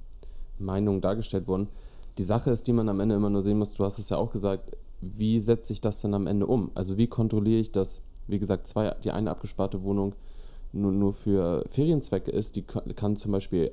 Meinungen 0.59 1.01
dargestellt 1.01 1.47
wurden. 1.47 1.69
Die 2.19 2.25
Sache 2.25 2.51
ist, 2.51 2.67
die 2.67 2.73
man 2.73 2.89
am 2.89 3.01
Ende 3.01 3.15
immer 3.15 3.31
nur 3.31 3.43
sehen 3.43 3.59
muss, 3.59 3.75
du 3.75 3.85
hast 3.85 3.99
es 3.99 4.09
ja 4.09 4.17
auch 4.17 4.33
gesagt, 4.33 4.77
wie 5.01 5.39
setze 5.39 5.73
ich 5.73 5.81
das 5.81 6.01
denn 6.01 6.15
am 6.15 6.27
Ende 6.27 6.47
um? 6.47 6.71
Also 6.75 6.97
wie 6.97 7.07
kontrolliere 7.07 7.61
ich 7.61 7.73
das 7.73 8.03
wie 8.29 8.39
gesagt, 8.39 8.67
zwei, 8.67 8.95
die 9.05 9.11
eine 9.11 9.31
abgesparte 9.31 9.83
Wohnung 9.83 10.15
nur, 10.73 10.93
nur 10.93 11.13
für 11.13 11.65
Ferienzwecke 11.69 12.31
ist, 12.31 12.57
die 12.57 12.63
kann 12.63 13.17
zum 13.17 13.33
Beispiel 13.33 13.71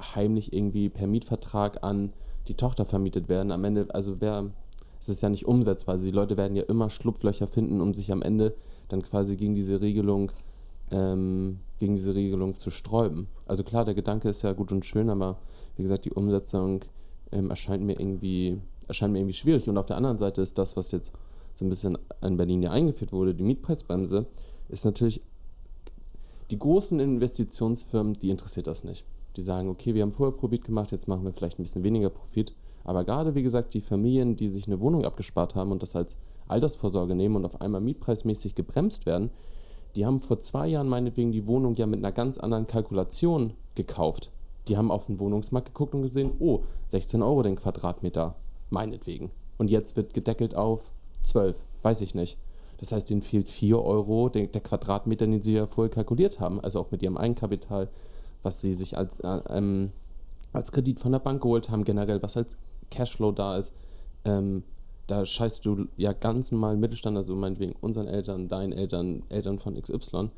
heimlich 0.00 0.52
irgendwie 0.52 0.88
per 0.88 1.06
Mietvertrag 1.06 1.84
an 1.84 2.12
die 2.48 2.54
Tochter 2.54 2.84
vermietet 2.86 3.28
werden. 3.28 3.52
Am 3.52 3.62
Ende, 3.64 3.86
also 3.94 4.20
wer, 4.20 4.50
es 4.98 5.08
ist 5.08 5.20
ja 5.20 5.28
nicht 5.28 5.46
umsetzbar. 5.46 5.94
Also 5.94 6.06
die 6.06 6.16
Leute 6.16 6.36
werden 6.36 6.56
ja 6.56 6.62
immer 6.64 6.88
Schlupflöcher 6.88 7.46
finden, 7.46 7.80
um 7.80 7.94
sich 7.94 8.10
am 8.10 8.22
Ende 8.22 8.54
dann 8.88 9.02
quasi 9.02 9.36
gegen 9.36 9.54
diese 9.54 9.80
Regelung, 9.80 10.32
ähm, 10.90 11.60
gegen 11.78 11.94
diese 11.94 12.14
Regelung 12.14 12.56
zu 12.56 12.70
sträuben. 12.70 13.28
Also 13.46 13.62
klar, 13.62 13.84
der 13.84 13.94
Gedanke 13.94 14.28
ist 14.28 14.42
ja 14.42 14.52
gut 14.52 14.72
und 14.72 14.86
schön, 14.86 15.10
aber 15.10 15.36
wie 15.76 15.82
gesagt, 15.82 16.06
die 16.06 16.12
Umsetzung 16.12 16.80
ähm, 17.32 17.50
erscheint 17.50 17.84
mir 17.84 17.98
irgendwie, 17.98 18.60
erscheint 18.88 19.12
mir 19.12 19.20
irgendwie 19.20 19.34
schwierig. 19.34 19.68
Und 19.68 19.78
auf 19.78 19.86
der 19.86 19.96
anderen 19.96 20.18
Seite 20.18 20.42
ist 20.42 20.58
das, 20.58 20.76
was 20.76 20.90
jetzt 20.92 21.12
so 21.54 21.64
ein 21.64 21.68
bisschen 21.68 21.98
in 22.22 22.36
Berlin 22.36 22.62
ja 22.62 22.70
eingeführt 22.70 23.12
wurde, 23.12 23.34
die 23.34 23.44
Mietpreisbremse, 23.44 24.26
ist 24.68 24.84
natürlich, 24.84 25.22
die 26.50 26.58
großen 26.58 26.98
Investitionsfirmen, 26.98 28.14
die 28.14 28.30
interessiert 28.30 28.66
das 28.66 28.84
nicht. 28.84 29.04
Die 29.36 29.42
sagen, 29.42 29.68
okay, 29.68 29.94
wir 29.94 30.02
haben 30.02 30.12
vorher 30.12 30.36
Profit 30.36 30.64
gemacht, 30.64 30.90
jetzt 30.90 31.06
machen 31.06 31.24
wir 31.24 31.32
vielleicht 31.32 31.58
ein 31.58 31.62
bisschen 31.62 31.84
weniger 31.84 32.10
Profit. 32.10 32.54
Aber 32.82 33.04
gerade, 33.04 33.34
wie 33.34 33.42
gesagt, 33.42 33.74
die 33.74 33.80
Familien, 33.80 34.36
die 34.36 34.48
sich 34.48 34.66
eine 34.66 34.80
Wohnung 34.80 35.04
abgespart 35.04 35.54
haben 35.54 35.70
und 35.70 35.82
das 35.82 35.94
als 35.94 36.16
Altersvorsorge 36.48 37.14
nehmen 37.14 37.36
und 37.36 37.44
auf 37.44 37.60
einmal 37.60 37.80
mietpreismäßig 37.80 38.54
gebremst 38.54 39.06
werden, 39.06 39.30
die 39.96 40.06
haben 40.06 40.20
vor 40.20 40.40
zwei 40.40 40.68
Jahren 40.68 40.88
meinetwegen 40.88 41.32
die 41.32 41.46
Wohnung 41.46 41.76
ja 41.76 41.86
mit 41.86 41.98
einer 41.98 42.12
ganz 42.12 42.38
anderen 42.38 42.66
Kalkulation 42.66 43.54
gekauft. 43.74 44.30
Die 44.68 44.76
haben 44.76 44.90
auf 44.90 45.06
den 45.06 45.18
Wohnungsmarkt 45.18 45.68
geguckt 45.68 45.94
und 45.94 46.02
gesehen, 46.02 46.32
oh, 46.38 46.64
16 46.86 47.22
Euro 47.22 47.42
den 47.42 47.56
Quadratmeter, 47.56 48.36
meinetwegen. 48.70 49.30
Und 49.58 49.70
jetzt 49.70 49.96
wird 49.96 50.14
gedeckelt 50.14 50.54
auf 50.54 50.92
12, 51.24 51.64
weiß 51.82 52.00
ich 52.02 52.14
nicht. 52.14 52.38
Das 52.78 52.92
heißt, 52.92 53.10
ihnen 53.10 53.22
fehlt 53.22 53.48
4 53.48 53.82
Euro 53.82 54.28
der, 54.28 54.46
der, 54.46 54.62
Quadratmeter, 54.62 55.26
den 55.26 55.42
sie 55.42 55.54
ja 55.54 55.66
vorher 55.66 55.90
kalkuliert 55.90 56.40
haben, 56.40 56.60
also 56.60 56.80
auch 56.80 56.90
mit 56.90 57.02
ihrem 57.02 57.18
Eigenkapital, 57.18 57.88
was 58.42 58.60
sie 58.60 58.74
sich 58.74 58.96
als, 58.96 59.20
äh, 59.20 59.40
ähm, 59.50 59.92
als 60.52 60.72
Kredit 60.72 60.98
von 60.98 61.12
der 61.12 61.18
Bank 61.18 61.42
geholt 61.42 61.68
haben, 61.70 61.84
generell, 61.84 62.22
was 62.22 62.36
als 62.36 62.56
Cashflow 62.90 63.32
da 63.32 63.58
ist. 63.58 63.74
Ähm, 64.24 64.64
da 65.06 65.26
scheißt 65.26 65.66
du 65.66 65.88
ja 65.96 66.12
ganz 66.12 66.52
normal 66.52 66.76
Mittelstand, 66.76 67.16
also 67.16 67.34
meinetwegen 67.34 67.74
unseren 67.80 68.06
Eltern, 68.06 68.48
deinen 68.48 68.72
Eltern, 68.72 69.24
Eltern 69.28 69.58
von 69.58 69.74
XY, 69.80 70.30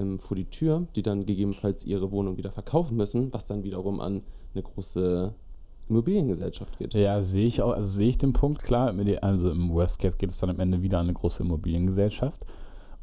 ähm, 0.00 0.18
vor 0.18 0.36
die 0.36 0.46
Tür, 0.48 0.86
die 0.96 1.02
dann 1.02 1.26
gegebenenfalls 1.26 1.84
ihre 1.84 2.10
Wohnung 2.10 2.36
wieder 2.36 2.50
verkaufen 2.50 2.96
müssen, 2.96 3.32
was 3.32 3.46
dann 3.46 3.62
wiederum 3.62 4.00
an 4.00 4.22
eine 4.54 4.62
große 4.62 5.34
Immobiliengesellschaft 5.88 6.78
geht. 6.78 6.94
Ja, 6.94 7.20
sehe 7.20 7.46
ich 7.46 7.62
auch, 7.62 7.72
also 7.72 7.88
sehe 7.88 8.08
ich 8.08 8.18
den 8.18 8.32
Punkt, 8.32 8.62
klar. 8.62 8.94
Also 9.22 9.50
im 9.50 9.72
Worst 9.72 9.98
Case 9.98 10.16
geht 10.16 10.30
es 10.30 10.38
dann 10.38 10.50
am 10.50 10.60
Ende 10.60 10.82
wieder 10.82 10.98
an 10.98 11.06
eine 11.06 11.14
große 11.14 11.42
Immobiliengesellschaft. 11.42 12.46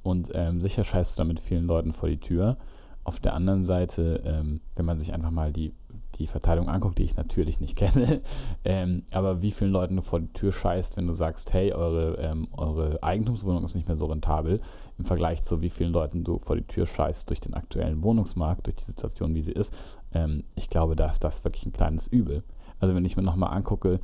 Und 0.03 0.31
ähm, 0.33 0.61
sicher 0.61 0.83
scheißt 0.83 1.15
du 1.15 1.21
damit 1.21 1.39
vielen 1.39 1.65
Leuten 1.65 1.91
vor 1.91 2.07
die 2.07 2.19
Tür. 2.19 2.57
Auf 3.03 3.19
der 3.19 3.33
anderen 3.33 3.63
Seite, 3.63 4.21
ähm, 4.25 4.61
wenn 4.75 4.85
man 4.85 4.99
sich 4.99 5.13
einfach 5.13 5.31
mal 5.31 5.51
die, 5.51 5.73
die 6.17 6.27
Verteilung 6.27 6.69
anguckt, 6.69 6.97
die 6.97 7.03
ich 7.03 7.15
natürlich 7.15 7.59
nicht 7.59 7.75
kenne, 7.77 8.21
ähm, 8.65 9.03
aber 9.11 9.41
wie 9.41 9.51
vielen 9.51 9.71
Leuten 9.71 9.95
du 9.95 10.01
vor 10.01 10.19
die 10.19 10.33
Tür 10.33 10.51
scheißt, 10.51 10.97
wenn 10.97 11.07
du 11.07 11.13
sagst, 11.13 11.53
hey, 11.53 11.73
eure, 11.73 12.15
ähm, 12.15 12.47
eure 12.51 13.01
Eigentumswohnung 13.03 13.63
ist 13.63 13.75
nicht 13.75 13.87
mehr 13.87 13.97
so 13.97 14.05
rentabel, 14.07 14.59
im 14.97 15.05
Vergleich 15.05 15.43
zu 15.43 15.61
wie 15.61 15.69
vielen 15.69 15.91
Leuten 15.91 16.23
du 16.23 16.39
vor 16.39 16.55
die 16.55 16.67
Tür 16.67 16.85
scheißt 16.85 17.29
durch 17.29 17.39
den 17.39 17.53
aktuellen 17.53 18.03
Wohnungsmarkt, 18.03 18.65
durch 18.65 18.77
die 18.77 18.85
Situation, 18.85 19.35
wie 19.35 19.41
sie 19.41 19.51
ist. 19.51 19.73
Ähm, 20.13 20.43
ich 20.55 20.69
glaube, 20.69 20.95
da 20.95 21.07
ist 21.09 21.23
das 21.23 21.43
wirklich 21.43 21.65
ein 21.65 21.73
kleines 21.73 22.07
Übel. 22.07 22.43
Also 22.79 22.95
wenn 22.95 23.05
ich 23.05 23.17
mir 23.17 23.23
nochmal 23.23 23.55
angucke, 23.55 23.99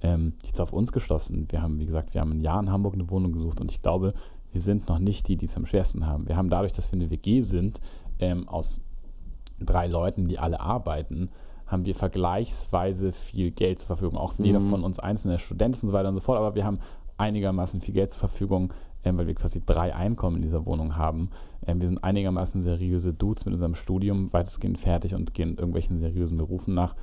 ähm, 0.00 0.34
jetzt 0.44 0.60
auf 0.60 0.72
uns 0.72 0.92
geschlossen, 0.92 1.46
wir 1.50 1.62
haben, 1.62 1.78
wie 1.78 1.86
gesagt, 1.86 2.14
wir 2.14 2.20
haben 2.20 2.32
ein 2.32 2.40
Jahr 2.40 2.60
in 2.60 2.70
Hamburg 2.70 2.94
eine 2.94 3.10
Wohnung 3.10 3.32
gesucht 3.32 3.60
und 3.60 3.70
ich 3.70 3.82
glaube, 3.82 4.14
wir 4.52 4.60
sind 4.60 4.88
noch 4.88 4.98
nicht 4.98 5.28
die, 5.28 5.36
die 5.36 5.46
es 5.46 5.56
am 5.56 5.66
schwersten 5.66 6.06
haben. 6.06 6.26
Wir 6.28 6.36
haben 6.36 6.50
dadurch, 6.50 6.72
dass 6.72 6.90
wir 6.90 6.98
eine 6.98 7.10
WG 7.10 7.42
sind, 7.42 7.80
ähm, 8.18 8.48
aus 8.48 8.82
drei 9.60 9.86
Leuten, 9.86 10.28
die 10.28 10.38
alle 10.38 10.60
arbeiten, 10.60 11.30
haben 11.68 11.84
wir 11.84 11.94
vergleichsweise 11.94 13.12
viel 13.12 13.50
Geld 13.50 13.78
zur 13.78 13.88
Verfügung. 13.88 14.18
Auch 14.18 14.36
mhm. 14.38 14.44
jeder 14.44 14.60
von 14.60 14.82
uns 14.82 14.98
einzelne 14.98 15.38
Student 15.38 15.76
und 15.82 15.90
so 15.90 15.92
weiter 15.92 16.08
und 16.08 16.16
so 16.16 16.20
fort, 16.20 16.38
aber 16.38 16.54
wir 16.54 16.64
haben 16.64 16.80
einigermaßen 17.18 17.80
viel 17.80 17.94
Geld 17.94 18.10
zur 18.10 18.20
Verfügung, 18.20 18.72
ähm, 19.04 19.18
weil 19.18 19.26
wir 19.26 19.34
quasi 19.34 19.62
drei 19.64 19.94
Einkommen 19.94 20.36
in 20.36 20.42
dieser 20.42 20.66
Wohnung 20.66 20.96
haben. 20.96 21.30
Ähm, 21.66 21.80
wir 21.80 21.88
sind 21.88 22.02
einigermaßen 22.02 22.60
seriöse 22.60 23.12
Dudes 23.12 23.44
mit 23.44 23.54
unserem 23.54 23.74
Studium 23.74 24.32
weitestgehend 24.32 24.78
fertig 24.78 25.14
und 25.14 25.34
gehen 25.34 25.56
irgendwelchen 25.56 25.98
seriösen 25.98 26.38
Berufen 26.38 26.74
nach. 26.74 26.94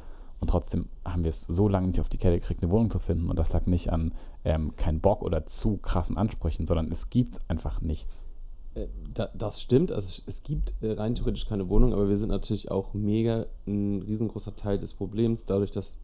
Und 0.41 0.49
trotzdem 0.49 0.89
haben 1.05 1.23
wir 1.23 1.29
es 1.29 1.41
so 1.41 1.67
lange 1.67 1.87
nicht 1.87 2.01
auf 2.01 2.09
die 2.09 2.17
Kette 2.17 2.39
gekriegt, 2.39 2.61
eine 2.61 2.71
Wohnung 2.71 2.89
zu 2.89 2.99
finden. 2.99 3.29
Und 3.29 3.39
das 3.39 3.53
lag 3.53 3.65
nicht 3.67 3.91
an 3.91 4.13
ähm, 4.43 4.75
keinen 4.75 4.99
Bock 4.99 5.21
oder 5.21 5.45
zu 5.45 5.77
krassen 5.77 6.17
Ansprüchen, 6.17 6.67
sondern 6.67 6.91
es 6.91 7.09
gibt 7.09 7.39
einfach 7.47 7.81
nichts. 7.81 8.27
Äh, 8.75 8.87
das 9.33 9.61
stimmt, 9.61 9.91
also 9.91 10.21
es 10.25 10.43
gibt 10.43 10.73
äh, 10.81 10.91
rein 10.91 11.15
theoretisch 11.15 11.47
keine 11.47 11.69
Wohnung, 11.69 11.93
aber 11.93 12.09
wir 12.09 12.17
sind 12.17 12.29
natürlich 12.29 12.69
auch 12.69 12.93
mega 12.93 13.45
ein 13.65 14.01
riesengroßer 14.03 14.55
Teil 14.55 14.77
des 14.77 14.93
Problems, 14.93 15.45
dadurch, 15.45 15.71
dass 15.71 15.97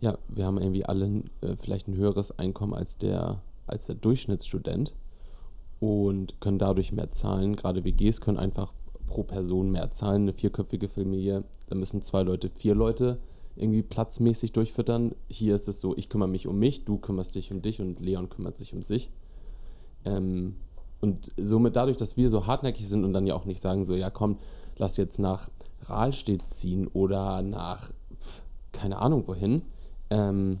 ja, 0.00 0.18
wir 0.28 0.46
haben 0.46 0.58
irgendwie 0.58 0.84
alle 0.84 1.22
äh, 1.42 1.56
vielleicht 1.56 1.88
ein 1.88 1.96
höheres 1.96 2.36
Einkommen 2.38 2.74
als 2.74 2.98
der, 2.98 3.40
als 3.66 3.86
der 3.86 3.94
Durchschnittsstudent 3.96 4.94
und 5.78 6.40
können 6.40 6.58
dadurch 6.58 6.92
mehr 6.92 7.10
zahlen. 7.10 7.54
Gerade 7.54 7.84
WGs 7.84 8.20
können 8.20 8.38
einfach 8.38 8.72
pro 9.06 9.22
Person 9.22 9.70
mehr 9.70 9.90
zahlen. 9.90 10.22
Eine 10.22 10.32
vierköpfige 10.32 10.88
Familie, 10.88 11.44
da 11.68 11.76
müssen 11.76 12.02
zwei 12.02 12.22
Leute, 12.22 12.48
vier 12.48 12.74
Leute 12.74 13.18
irgendwie 13.54 13.82
platzmäßig 13.82 14.52
durchfüttern. 14.52 15.14
Hier 15.28 15.54
ist 15.54 15.68
es 15.68 15.80
so, 15.80 15.96
ich 15.96 16.08
kümmere 16.08 16.28
mich 16.28 16.48
um 16.48 16.58
mich, 16.58 16.84
du 16.84 16.98
kümmerst 16.98 17.34
dich 17.36 17.52
um 17.52 17.62
dich 17.62 17.80
und 17.80 18.00
Leon 18.00 18.28
kümmert 18.28 18.58
sich 18.58 18.74
um 18.74 18.82
sich. 18.82 19.10
Ähm, 20.04 20.56
und 21.02 21.30
somit 21.36 21.76
dadurch, 21.76 21.98
dass 21.98 22.16
wir 22.16 22.30
so 22.30 22.46
hartnäckig 22.46 22.88
sind 22.88 23.04
und 23.04 23.12
dann 23.12 23.26
ja 23.26 23.34
auch 23.34 23.44
nicht 23.44 23.60
sagen, 23.60 23.84
so, 23.84 23.94
ja 23.94 24.08
komm, 24.08 24.38
lass 24.78 24.96
jetzt 24.96 25.18
nach 25.18 25.50
Rahlstedt 25.82 26.46
ziehen 26.46 26.86
oder 26.86 27.42
nach, 27.42 27.90
keine 28.72 28.98
Ahnung 28.98 29.26
wohin, 29.26 29.62
ähm, 30.08 30.60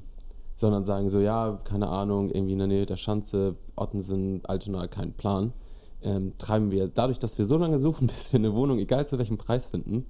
sondern 0.56 0.84
sagen 0.84 1.08
so, 1.08 1.20
ja, 1.20 1.58
keine 1.64 1.88
Ahnung, 1.88 2.30
irgendwie 2.30 2.52
in 2.52 2.58
der 2.58 2.68
Nähe 2.68 2.86
der 2.86 2.96
Schanze, 2.96 3.56
Ottensen, 3.76 4.44
Altona, 4.44 4.86
kein 4.88 5.12
Plan, 5.12 5.52
ähm, 6.02 6.34
treiben 6.36 6.70
wir, 6.70 6.88
dadurch, 6.88 7.18
dass 7.18 7.38
wir 7.38 7.46
so 7.46 7.56
lange 7.56 7.78
suchen, 7.78 8.06
bis 8.08 8.32
wir 8.32 8.38
eine 8.38 8.54
Wohnung, 8.54 8.78
egal 8.78 9.06
zu 9.06 9.18
welchem 9.18 9.38
Preis 9.38 9.66
finden, 9.66 10.04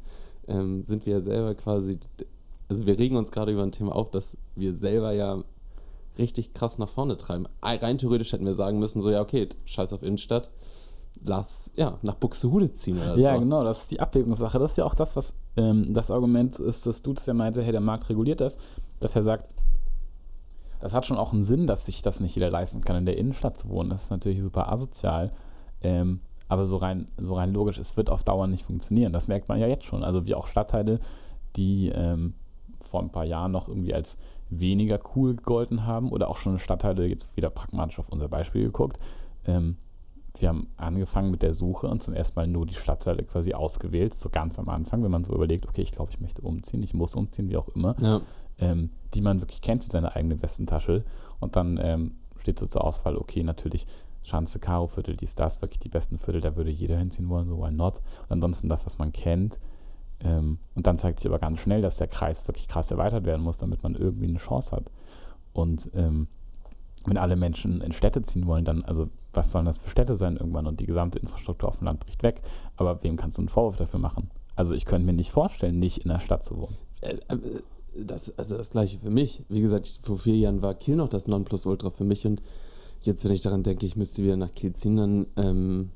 ähm, 0.49 0.85
sind 0.87 1.07
wir 1.07 1.21
selber 1.23 1.55
quasi 1.55 2.01
also 2.73 2.87
wir 2.87 2.99
regen 2.99 3.17
uns 3.17 3.31
gerade 3.31 3.53
über 3.53 3.63
ein 3.63 3.71
Thema 3.71 3.95
auf, 3.95 4.11
das 4.11 4.39
wir 4.57 4.75
selber 4.75 5.13
ja 5.13 5.45
richtig 6.19 6.55
krass 6.55 6.79
nach 6.79 6.89
vorne 6.89 7.17
treiben. 7.17 7.47
Rein 7.63 7.99
theoretisch 7.99 8.33
hätten 8.33 8.45
wir 8.45 8.55
sagen 8.55 8.79
müssen, 8.79 9.03
so 9.03 9.11
ja, 9.11 9.21
okay, 9.21 9.49
scheiß 9.65 9.93
auf 9.93 10.03
Innenstadt, 10.03 10.51
lass 11.25 11.71
ja 11.75 11.99
nach 12.03 12.15
Buxtehude 12.15 12.73
ziehen 12.73 12.97
oder 12.97 13.09
ja, 13.09 13.15
so. 13.15 13.21
Ja, 13.21 13.37
genau, 13.37 13.65
das 13.65 13.83
ist 13.83 13.91
die 13.91 14.01
Abwägungssache. 14.01 14.59
Das 14.59 14.73
ist 14.73 14.77
ja 14.77 14.85
auch 14.85 14.95
das, 14.95 15.17
was 15.17 15.39
ähm, 15.57 15.93
das 15.95 16.11
Argument 16.11 16.59
ist, 16.59 16.87
dass 16.87 17.03
Dutz 17.03 17.27
ja 17.27 17.35
meinte, 17.35 17.63
hey, 17.63 17.73
der 17.73 17.81
Markt 17.81 18.09
reguliert 18.09 18.41
das, 18.41 18.59
dass 19.01 19.17
er 19.17 19.23
sagt, 19.23 19.47
das 20.81 20.95
hat 20.95 21.07
schon 21.07 21.17
auch 21.17 21.33
einen 21.33 21.45
Sinn, 21.45 21.67
dass 21.69 21.87
sich 21.87 22.03
das 22.03 22.19
nicht 22.21 22.35
jeder 22.35 22.51
leisten 22.51 22.83
kann, 22.83 22.97
in 22.97 23.07
der 23.07 23.17
Innenstadt 23.17 23.57
zu 23.57 23.69
wohnen. 23.69 23.91
Das 23.91 24.05
ist 24.05 24.11
natürlich 24.11 24.43
super 24.43 24.71
asozial. 24.73 25.33
Ähm, 25.81 26.21
aber 26.49 26.67
so 26.67 26.77
rein, 26.77 27.09
so 27.17 27.35
rein 27.35 27.53
logisch, 27.55 27.79
es 27.79 27.97
wird 27.97 28.11
auf 28.11 28.25
Dauer 28.25 28.49
nicht 28.49 28.65
funktionieren. 28.65 29.13
Das 29.13 29.29
merkt 29.29 29.49
man 29.49 29.61
ja 29.61 29.69
jetzt 29.69 29.85
schon. 29.85 30.03
Also 30.03 30.27
wie 30.27 30.35
auch 30.35 30.49
Stadtteile, 30.49 30.99
die 31.57 31.89
ähm, 31.89 32.35
vor 32.81 33.01
ein 33.01 33.11
paar 33.11 33.25
Jahren 33.25 33.53
noch 33.53 33.69
irgendwie 33.69 33.95
als 33.95 34.19
weniger 34.61 34.99
cool 35.17 35.35
gegolten 35.35 35.87
haben 35.87 36.11
oder 36.11 36.29
auch 36.29 36.37
schon 36.37 36.59
Stadtteile, 36.59 37.07
jetzt 37.07 37.37
wieder 37.37 37.51
pragmatisch 37.51 37.99
auf 37.99 38.09
unser 38.09 38.29
Beispiel 38.29 38.65
geguckt, 38.65 38.99
ähm, 39.47 39.77
wir 40.39 40.49
haben 40.49 40.69
angefangen 40.79 41.31
mit 41.31 41.43
der 41.43 41.53
Suche 41.53 41.89
und 41.89 42.03
zum 42.03 42.15
ersten 42.15 42.39
Mal 42.41 42.47
nur 42.47 42.65
die 42.65 42.75
Stadtteile 42.75 43.23
quasi 43.23 43.53
ausgewählt, 43.53 44.15
so 44.15 44.31
ganz 44.31 44.59
am 44.59 44.69
Anfang, 44.71 45.03
wenn 45.05 45.11
man 45.11 45.25
so 45.25 45.35
überlegt, 45.35 45.67
okay, 45.69 45.83
ich 45.83 45.93
glaube, 45.93 46.11
ich 46.11 46.21
möchte 46.21 46.41
umziehen, 46.43 46.83
ich 46.83 46.95
muss 46.95 47.15
umziehen, 47.15 47.51
wie 47.51 47.57
auch 47.59 47.69
immer, 47.69 47.97
Ja. 48.01 48.21
ähm, 48.59 48.91
die 49.15 49.21
man 49.21 49.41
wirklich 49.41 49.61
kennt 49.61 49.85
wie 49.85 49.91
seine 49.91 50.17
eigene 50.17 50.41
Westentasche. 50.41 51.05
Und 51.39 51.57
dann 51.57 51.79
ähm, 51.83 52.13
steht 52.39 52.59
so 52.59 52.67
zur 52.67 52.83
Auswahl, 52.83 53.17
okay, 53.17 53.43
natürlich 53.43 53.87
Schanze, 54.23 54.59
Karo 54.59 54.87
Viertel, 54.87 55.17
dies, 55.17 55.35
das, 55.35 55.61
wirklich 55.61 55.81
die 55.81 55.89
besten 55.91 56.17
Viertel, 56.17 56.41
da 56.41 56.57
würde 56.57 56.71
jeder 56.71 56.97
hinziehen 56.97 57.29
wollen, 57.29 57.49
so 57.49 57.59
why 57.59 57.71
not? 57.71 58.01
Und 58.29 58.33
ansonsten 58.33 58.69
das, 58.71 58.87
was 58.87 58.99
man 58.99 59.13
kennt. 59.13 59.59
Ähm, 60.25 60.59
und 60.75 60.87
dann 60.87 60.99
zeigt 60.99 61.21
sich 61.21 61.29
aber 61.29 61.39
ganz 61.39 61.61
schnell, 61.61 61.83
dass 61.83 61.99
der 61.99 62.07
Kreis 62.07 62.47
wirklich 62.49 62.69
krass 62.69 62.91
erweitert 62.91 63.25
werden 63.25 63.43
muss, 63.43 63.59
damit 63.59 63.83
man 63.83 63.95
irgendwie 63.95 64.29
eine 64.29 64.39
Chance 64.39 64.77
hat. 64.77 64.91
Und 65.53 65.91
ähm, 65.95 66.29
wenn 67.07 67.19
alle 67.19 67.37
Menschen 67.37 67.81
in 67.81 67.93
Städte 67.93 68.23
ziehen 68.23 68.47
wollen, 68.47 68.65
dann, 68.65 68.85
also 68.85 69.09
was 69.33 69.51
sollen 69.51 69.65
das 69.65 69.79
für 69.79 69.91
Städte 69.91 70.17
sein 70.17 70.37
irgendwann 70.37 70.67
und 70.67 70.81
die 70.81 70.87
gesamte 70.87 71.19
Infrastruktur 71.19 71.69
auf 71.69 71.79
dem 71.79 71.87
Land 71.87 72.01
bricht 72.01 72.23
weg. 72.23 72.43
Aber 72.77 73.03
wem 73.03 73.17
kannst 73.17 73.39
du 73.39 73.43
einen 73.43 73.49
Vorwurf 73.49 73.77
dafür 73.77 74.01
machen? 74.01 74.31
Also 74.55 74.75
ich 74.75 74.85
könnte 74.85 75.07
mir 75.07 75.13
nicht 75.13 75.31
vorstellen, 75.31 75.79
nicht 75.79 75.99
in 75.99 76.11
der 76.11 76.21
Stadt 76.21 76.45
zu 76.45 76.57
wohnen. 76.59 76.77
Äh, 77.01 77.17
äh, 77.29 77.39
Das, 77.95 78.39
also 78.39 78.57
das 78.57 78.71
gleiche 78.71 78.99
für 78.99 79.11
mich. 79.11 79.45
Wie 79.49 79.61
gesagt, 79.61 80.01
vor 80.03 80.17
vier 80.19 80.37
Jahren 80.37 80.63
war 80.63 80.75
Kiel 80.75 80.97
noch 80.97 81.11
das 81.11 81.27
Nonplusultra 81.27 81.91
für 81.91 82.05
mich 82.05 82.27
und 82.27 82.41
jetzt, 83.03 83.25
wenn 83.25 83.33
ich 83.33 83.43
daran 83.43 83.63
denke, 83.63 83.85
ich 83.85 83.97
müsste 83.97 84.23
wieder 84.23 84.37
nach 84.37 84.53
Kiel 84.53 84.73
ziehen, 84.73 84.97
dann 84.97 85.27
ähm, 85.37 85.91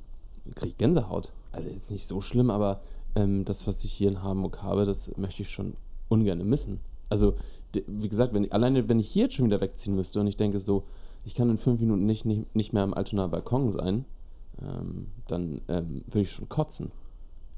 kriege 0.54 0.72
ich 0.72 0.76
Gänsehaut. 0.76 1.32
Also 1.52 1.70
jetzt 1.70 1.90
nicht 1.90 2.06
so 2.06 2.20
schlimm, 2.20 2.50
aber 2.50 2.82
ähm, 3.16 3.44
das, 3.44 3.66
was 3.66 3.82
ich 3.84 3.92
hier 3.92 4.08
in 4.08 4.22
Hamburg 4.22 4.62
habe, 4.62 4.84
das 4.84 5.16
möchte 5.16 5.42
ich 5.42 5.50
schon 5.50 5.74
ungern 6.08 6.46
missen. 6.46 6.80
Also, 7.08 7.34
wie 7.86 8.08
gesagt, 8.08 8.32
wenn 8.32 8.50
alleine 8.52 8.88
wenn 8.88 9.00
ich 9.00 9.08
hier 9.08 9.24
jetzt 9.24 9.34
schon 9.34 9.46
wieder 9.46 9.60
wegziehen 9.60 9.96
müsste 9.96 10.20
und 10.20 10.28
ich 10.28 10.36
denke 10.36 10.60
so, 10.60 10.84
ich 11.24 11.34
kann 11.34 11.50
in 11.50 11.58
fünf 11.58 11.80
Minuten 11.80 12.06
nicht, 12.06 12.24
nicht, 12.24 12.54
nicht 12.54 12.72
mehr 12.72 12.84
am 12.84 12.94
Altonaer 12.94 13.28
Balkon 13.28 13.72
sein, 13.72 14.04
ähm, 14.62 15.08
dann 15.26 15.60
ähm, 15.68 16.04
würde 16.06 16.20
ich 16.20 16.30
schon 16.30 16.48
kotzen. 16.48 16.92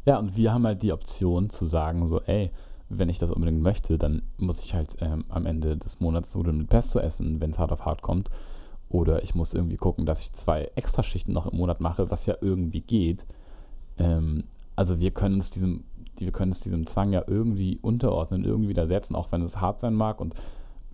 Ja, 0.07 0.19
und 0.19 0.37
wir 0.37 0.55
haben 0.55 0.65
halt 0.65 0.83
die 0.83 0.93
Option 0.93 1.51
zu 1.51 1.67
sagen, 1.67 2.07
so, 2.07 2.21
ey, 2.23 2.51
wenn 2.89 3.11
ich 3.11 3.19
das 3.19 3.31
unbedingt 3.31 3.63
möchte, 3.63 3.99
dann 3.99 4.23
muss 4.39 4.65
ich 4.65 4.75
halt 4.75 4.97
ähm, 5.01 5.25
am 5.29 5.45
Ende 5.45 5.77
des 5.77 6.01
Monats 6.01 6.35
Nudeln 6.35 6.57
mit 6.57 6.71
Pesto 6.71 6.99
essen, 6.99 7.41
wenn 7.41 7.51
es 7.51 7.59
hart 7.59 7.73
auf 7.73 7.85
hart 7.85 8.01
kommt. 8.01 8.31
Oder 8.89 9.23
ich 9.23 9.35
muss 9.35 9.53
irgendwie 9.53 9.77
gucken, 9.77 10.07
dass 10.07 10.23
ich 10.23 10.33
zwei 10.33 10.71
Extraschichten 10.75 11.35
noch 11.35 11.47
im 11.47 11.59
Monat 11.59 11.81
mache, 11.81 12.11
was 12.11 12.25
ja 12.25 12.37
irgendwie 12.41 12.81
geht. 12.81 13.27
Ähm, 13.99 14.45
also 14.79 15.01
wir 15.01 15.11
können 15.11 15.35
uns 15.37 15.51
diesem, 15.51 15.85
die- 16.19 16.25
wir 16.27 16.33
können 16.33 16.53
uns 16.53 16.61
diesem 16.61 16.87
Zwang 16.87 17.13
ja 17.13 17.23
irgendwie 17.27 17.79
unterordnen, 17.83 18.45
irgendwie 18.45 18.69
widersetzen, 18.71 19.15
auch 19.17 19.31
wenn 19.33 19.43
es 19.43 19.61
hart 19.61 19.81
sein 19.81 19.95
mag 19.95 20.21
und 20.21 20.35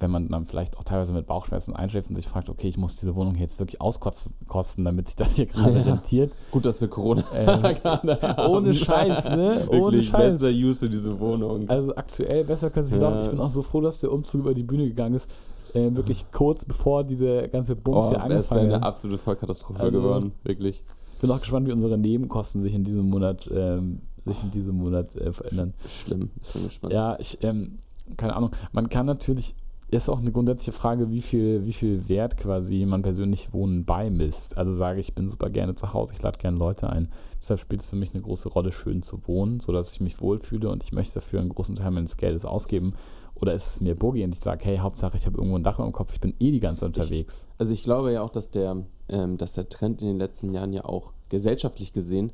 wenn 0.00 0.10
man 0.10 0.28
dann 0.28 0.44
vielleicht 0.46 0.76
auch 0.76 0.82
teilweise 0.84 1.12
mit 1.12 1.26
Bauchschmerzen 1.26 1.74
einschläft 1.76 2.08
und 2.10 2.16
sich 2.16 2.26
fragt, 2.26 2.50
okay, 2.50 2.66
ich 2.66 2.76
muss 2.76 2.96
diese 2.96 3.14
Wohnung 3.14 3.36
jetzt 3.36 3.60
wirklich 3.60 3.80
auskosten, 3.80 4.84
damit 4.84 5.06
sich 5.06 5.16
das 5.16 5.36
hier 5.36 5.46
gerade 5.46 5.76
Ja. 5.78 5.82
rentiert. 5.82 6.32
Gut, 6.50 6.64
dass 6.66 6.80
wir 6.80 6.88
Corona 6.88 7.22
haben. 7.84 8.50
ohne 8.50 8.74
Scheiß, 8.74 9.28
ne? 9.30 9.66
Ohne 9.68 10.02
Scheiß. 10.02 10.32
bester 10.40 10.48
Use 10.50 10.80
für 10.80 10.88
diese 10.90 11.18
Wohnung. 11.20 11.68
Also 11.68 11.94
aktuell 11.94 12.44
besser 12.44 12.70
können 12.70 12.86
Sie 12.86 12.94
sich 12.94 13.00
Ja. 13.02 13.08
glauben. 13.08 13.24
Ich 13.24 13.30
bin 13.30 13.40
auch 13.40 13.50
so 13.50 13.62
froh, 13.62 13.80
dass 13.80 14.00
der 14.00 14.10
Umzug 14.12 14.40
über 14.40 14.54
die 14.54 14.64
Bühne 14.64 14.84
gegangen 14.88 15.14
ist. 15.14 15.30
Äh, 15.74 15.94
wirklich 15.94 16.24
kurz 16.32 16.64
bevor 16.64 17.04
diese 17.04 17.48
ganze 17.48 17.76
Bums 17.76 18.06
oh, 18.06 18.08
hier 18.10 18.18
das 18.18 18.22
wäre 18.24 18.34
angefangen 18.34 18.60
eine 18.66 18.74
hat. 18.76 18.82
absolute 18.82 19.18
Vollkatastrophe 19.22 19.80
Also- 19.80 20.00
geworden. 20.02 20.32
Wirklich. 20.42 20.82
Ich 21.24 21.26
bin 21.26 21.36
auch 21.38 21.40
gespannt, 21.40 21.66
wie 21.66 21.72
unsere 21.72 21.96
Nebenkosten 21.96 22.60
sich 22.60 22.74
in 22.74 22.84
diesem 22.84 23.08
Monat, 23.08 23.50
ähm, 23.50 24.02
sich 24.20 24.36
in 24.42 24.50
diesem 24.50 24.76
Monat 24.76 25.16
äh, 25.16 25.32
verändern. 25.32 25.72
Schlimm. 25.88 26.28
Ich 26.42 26.52
bin 26.52 26.64
gespannt. 26.64 26.92
Ja, 26.92 27.16
ich, 27.18 27.42
ähm, 27.42 27.78
keine 28.18 28.36
Ahnung. 28.36 28.50
Man 28.72 28.90
kann 28.90 29.06
natürlich, 29.06 29.54
ist 29.90 30.10
auch 30.10 30.18
eine 30.18 30.32
grundsätzliche 30.32 30.72
Frage, 30.72 31.10
wie 31.10 31.22
viel, 31.22 31.64
wie 31.64 31.72
viel 31.72 32.10
Wert 32.10 32.36
quasi 32.36 32.84
man 32.84 33.00
persönlich 33.00 33.54
Wohnen 33.54 33.86
beimisst. 33.86 34.58
Also 34.58 34.74
sage 34.74 35.00
ich, 35.00 35.08
ich 35.08 35.14
bin 35.14 35.26
super 35.26 35.48
gerne 35.48 35.74
zu 35.74 35.94
Hause, 35.94 36.12
ich 36.14 36.20
lade 36.20 36.36
gerne 36.36 36.58
Leute 36.58 36.90
ein. 36.90 37.08
Deshalb 37.40 37.58
spielt 37.58 37.80
es 37.80 37.88
für 37.88 37.96
mich 37.96 38.12
eine 38.12 38.22
große 38.22 38.50
Rolle, 38.50 38.70
schön 38.70 39.02
zu 39.02 39.26
wohnen, 39.26 39.60
sodass 39.60 39.94
ich 39.94 40.02
mich 40.02 40.20
wohlfühle 40.20 40.68
und 40.68 40.82
ich 40.82 40.92
möchte 40.92 41.14
dafür 41.14 41.40
einen 41.40 41.48
großen 41.48 41.76
Teil 41.76 41.92
meines 41.92 42.18
Geldes 42.18 42.44
ausgeben. 42.44 42.92
Oder 43.34 43.54
ist 43.54 43.66
es 43.66 43.80
mir 43.80 43.94
Boogie 43.94 44.24
und 44.24 44.34
ich 44.34 44.42
sage, 44.42 44.62
hey, 44.66 44.76
Hauptsache 44.76 45.16
ich 45.16 45.24
habe 45.24 45.38
irgendwo 45.38 45.56
ein 45.56 45.64
Dach 45.64 45.78
über 45.78 45.88
dem 45.88 45.92
Kopf, 45.92 46.12
ich 46.12 46.20
bin 46.20 46.34
eh 46.38 46.50
die 46.50 46.60
ganze 46.60 46.80
Zeit 46.80 46.98
unterwegs. 46.98 47.48
Also 47.56 47.72
ich 47.72 47.82
glaube 47.82 48.12
ja 48.12 48.20
auch, 48.20 48.30
dass 48.30 48.50
der, 48.50 48.84
ähm, 49.08 49.38
dass 49.38 49.54
der 49.54 49.70
Trend 49.70 50.02
in 50.02 50.08
den 50.08 50.18
letzten 50.18 50.52
Jahren 50.52 50.74
ja 50.74 50.84
auch 50.84 51.13
gesellschaftlich 51.28 51.92
gesehen 51.92 52.32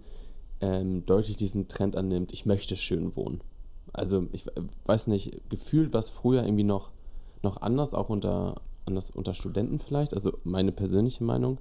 ähm, 0.60 1.04
deutlich 1.06 1.36
diesen 1.36 1.68
Trend 1.68 1.96
annimmt, 1.96 2.32
ich 2.32 2.46
möchte 2.46 2.76
schön 2.76 3.16
wohnen. 3.16 3.40
Also 3.92 4.26
ich 4.32 4.46
weiß 4.84 5.08
nicht, 5.08 5.48
gefühlt 5.48 5.92
war 5.92 6.00
es 6.00 6.10
früher 6.10 6.44
irgendwie 6.44 6.64
noch, 6.64 6.90
noch 7.42 7.56
anders, 7.60 7.94
auch 7.94 8.08
unter, 8.08 8.60
anders 8.86 9.10
unter 9.10 9.34
Studenten 9.34 9.78
vielleicht, 9.78 10.14
also 10.14 10.38
meine 10.44 10.72
persönliche 10.72 11.24
Meinung. 11.24 11.58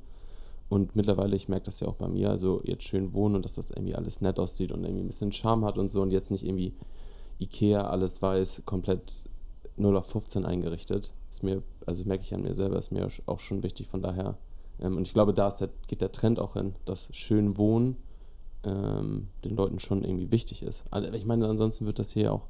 Und 0.67 0.95
mittlerweile, 0.95 1.35
ich 1.35 1.49
merke 1.49 1.65
das 1.65 1.79
ja 1.79 1.87
auch 1.87 1.95
bei 1.95 2.07
mir, 2.07 2.29
also 2.29 2.61
jetzt 2.63 2.83
schön 2.83 3.13
wohnen 3.13 3.35
und 3.35 3.45
dass 3.45 3.55
das 3.55 3.71
irgendwie 3.71 3.95
alles 3.95 4.21
nett 4.21 4.39
aussieht 4.39 4.71
und 4.71 4.83
irgendwie 4.83 5.03
ein 5.03 5.07
bisschen 5.07 5.31
Charme 5.31 5.65
hat 5.65 5.79
und 5.79 5.89
so 5.89 6.01
und 6.01 6.11
jetzt 6.11 6.29
nicht 6.29 6.45
irgendwie 6.45 6.75
Ikea, 7.39 7.87
alles 7.87 8.21
weiß, 8.21 8.63
komplett 8.65 9.29
0 9.77 9.97
auf 9.97 10.05
15 10.07 10.45
eingerichtet. 10.45 11.11
Ist 11.31 11.41
mir, 11.41 11.63
also 11.87 12.03
merke 12.03 12.23
ich 12.23 12.33
an 12.35 12.43
mir 12.43 12.53
selber, 12.53 12.77
ist 12.77 12.91
mir 12.91 13.07
auch 13.25 13.39
schon 13.39 13.63
wichtig, 13.63 13.87
von 13.87 14.03
daher. 14.03 14.37
Ähm, 14.81 14.97
und 14.97 15.07
ich 15.07 15.13
glaube, 15.13 15.33
da 15.33 15.49
der, 15.49 15.69
geht 15.87 16.01
der 16.01 16.11
Trend 16.11 16.39
auch 16.39 16.53
hin, 16.53 16.75
dass 16.85 17.09
schön 17.11 17.57
wohnen 17.57 17.97
ähm, 18.63 19.27
den 19.43 19.55
Leuten 19.55 19.79
schon 19.79 20.03
irgendwie 20.03 20.31
wichtig 20.31 20.63
ist. 20.63 20.85
Also 20.91 21.11
ich 21.13 21.25
meine, 21.25 21.47
ansonsten 21.47 21.85
wird 21.85 21.99
das 21.99 22.11
hier 22.11 22.33
auch, 22.33 22.47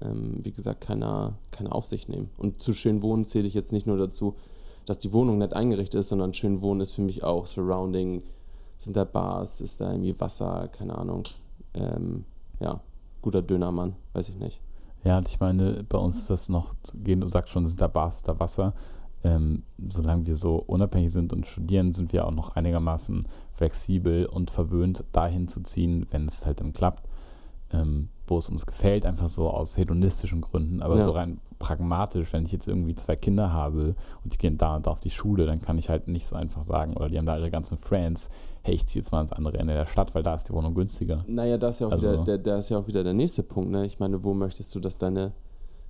ähm, 0.00 0.44
wie 0.44 0.52
gesagt, 0.52 0.80
keiner, 0.80 1.38
keiner 1.50 1.74
auf 1.74 1.86
sich 1.86 2.08
nehmen. 2.08 2.30
Und 2.36 2.62
zu 2.62 2.72
schön 2.72 3.02
wohnen 3.02 3.24
zähle 3.24 3.48
ich 3.48 3.54
jetzt 3.54 3.72
nicht 3.72 3.86
nur 3.86 3.96
dazu, 3.96 4.36
dass 4.86 4.98
die 4.98 5.12
Wohnung 5.12 5.38
nett 5.38 5.54
eingerichtet 5.54 6.00
ist, 6.00 6.08
sondern 6.08 6.34
schön 6.34 6.62
wohnen 6.62 6.80
ist 6.80 6.94
für 6.94 7.02
mich 7.02 7.22
auch 7.22 7.46
Surrounding, 7.46 8.22
sind 8.78 8.96
da 8.96 9.04
Bars, 9.04 9.60
ist 9.60 9.80
da 9.80 9.90
irgendwie 9.90 10.18
Wasser, 10.20 10.68
keine 10.68 10.96
Ahnung. 10.96 11.24
Ähm, 11.74 12.24
ja, 12.60 12.80
guter 13.22 13.42
Dönermann, 13.42 13.96
weiß 14.14 14.28
ich 14.30 14.36
nicht. 14.36 14.60
Ja, 15.04 15.20
ich 15.20 15.38
meine, 15.40 15.84
bei 15.88 15.98
uns 15.98 16.18
ist 16.18 16.30
das 16.30 16.48
noch, 16.48 16.72
gehen, 16.94 17.20
du 17.20 17.26
sagst 17.26 17.50
schon, 17.50 17.66
sind 17.66 17.80
da 17.80 17.88
Bars, 17.88 18.22
da 18.22 18.38
Wasser. 18.38 18.74
Ähm, 19.24 19.64
solange 19.88 20.26
wir 20.26 20.36
so 20.36 20.56
unabhängig 20.56 21.12
sind 21.12 21.32
und 21.32 21.46
studieren, 21.46 21.92
sind 21.92 22.12
wir 22.12 22.24
auch 22.26 22.30
noch 22.30 22.54
einigermaßen 22.56 23.24
flexibel 23.52 24.26
und 24.26 24.50
verwöhnt, 24.50 25.04
dahin 25.12 25.48
zu 25.48 25.60
ziehen, 25.62 26.06
wenn 26.10 26.26
es 26.26 26.46
halt 26.46 26.60
dann 26.60 26.72
klappt, 26.72 27.08
ähm, 27.72 28.08
wo 28.28 28.38
es 28.38 28.48
uns 28.48 28.64
gefällt, 28.66 29.04
einfach 29.06 29.28
so 29.28 29.50
aus 29.50 29.76
hedonistischen 29.76 30.40
Gründen, 30.40 30.82
aber 30.82 30.98
Ja. 30.98 31.04
so 31.04 31.10
rein 31.10 31.40
pragmatisch, 31.58 32.32
wenn 32.32 32.44
ich 32.44 32.52
jetzt 32.52 32.68
irgendwie 32.68 32.94
zwei 32.94 33.16
Kinder 33.16 33.52
habe 33.52 33.96
und 34.22 34.32
die 34.32 34.38
gehen 34.38 34.56
da 34.58 34.76
und 34.76 34.86
da 34.86 34.92
auf 34.92 35.00
die 35.00 35.10
Schule, 35.10 35.44
dann 35.46 35.60
kann 35.60 35.76
ich 35.76 35.88
halt 35.88 36.06
nicht 36.06 36.28
so 36.28 36.36
einfach 36.36 36.62
sagen, 36.62 36.96
oder 36.96 37.08
die 37.08 37.18
haben 37.18 37.26
da 37.26 37.36
ihre 37.36 37.50
ganzen 37.50 37.76
Friends, 37.76 38.30
hey, 38.62 38.74
ich 38.76 38.86
ziehe 38.86 39.02
jetzt 39.02 39.10
mal 39.10 39.20
ins 39.22 39.32
andere 39.32 39.58
Ende 39.58 39.74
der 39.74 39.86
Stadt, 39.86 40.14
weil 40.14 40.22
da 40.22 40.34
ist 40.34 40.48
die 40.48 40.52
Wohnung 40.52 40.74
günstiger. 40.74 41.24
Naja, 41.26 41.58
da 41.58 41.70
ist 41.70 41.80
ja 41.80 41.88
auch, 41.88 41.92
Also- 41.92 42.12
wieder, 42.12 42.22
der, 42.24 42.38
da 42.38 42.58
ist 42.58 42.68
ja 42.68 42.78
auch 42.78 42.86
wieder 42.86 43.02
der 43.02 43.14
nächste 43.14 43.42
Punkt. 43.42 43.72
Ne? 43.72 43.84
Ich 43.86 43.98
meine, 43.98 44.22
wo 44.22 44.34
möchtest 44.34 44.72
du, 44.76 44.78
dass 44.78 44.98
deine, 44.98 45.32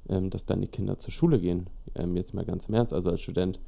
ähm, 0.08 0.30
dass 0.30 0.46
deine 0.46 0.66
Kinder 0.66 0.98
zur 0.98 1.12
Schule 1.12 1.40
gehen? 1.40 1.68
Ähm, 1.94 2.16
jetzt 2.16 2.34
mal 2.34 2.44
ganz 2.44 2.66
im 2.66 2.74
Ernst, 2.74 2.92
also 2.92 3.10
als 3.10 3.20
Student 3.20 3.60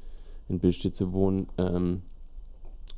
in 0.49 0.59
Billstedt 0.59 0.95
zu 0.95 1.13
wohnen, 1.13 1.47
ähm, 1.57 2.01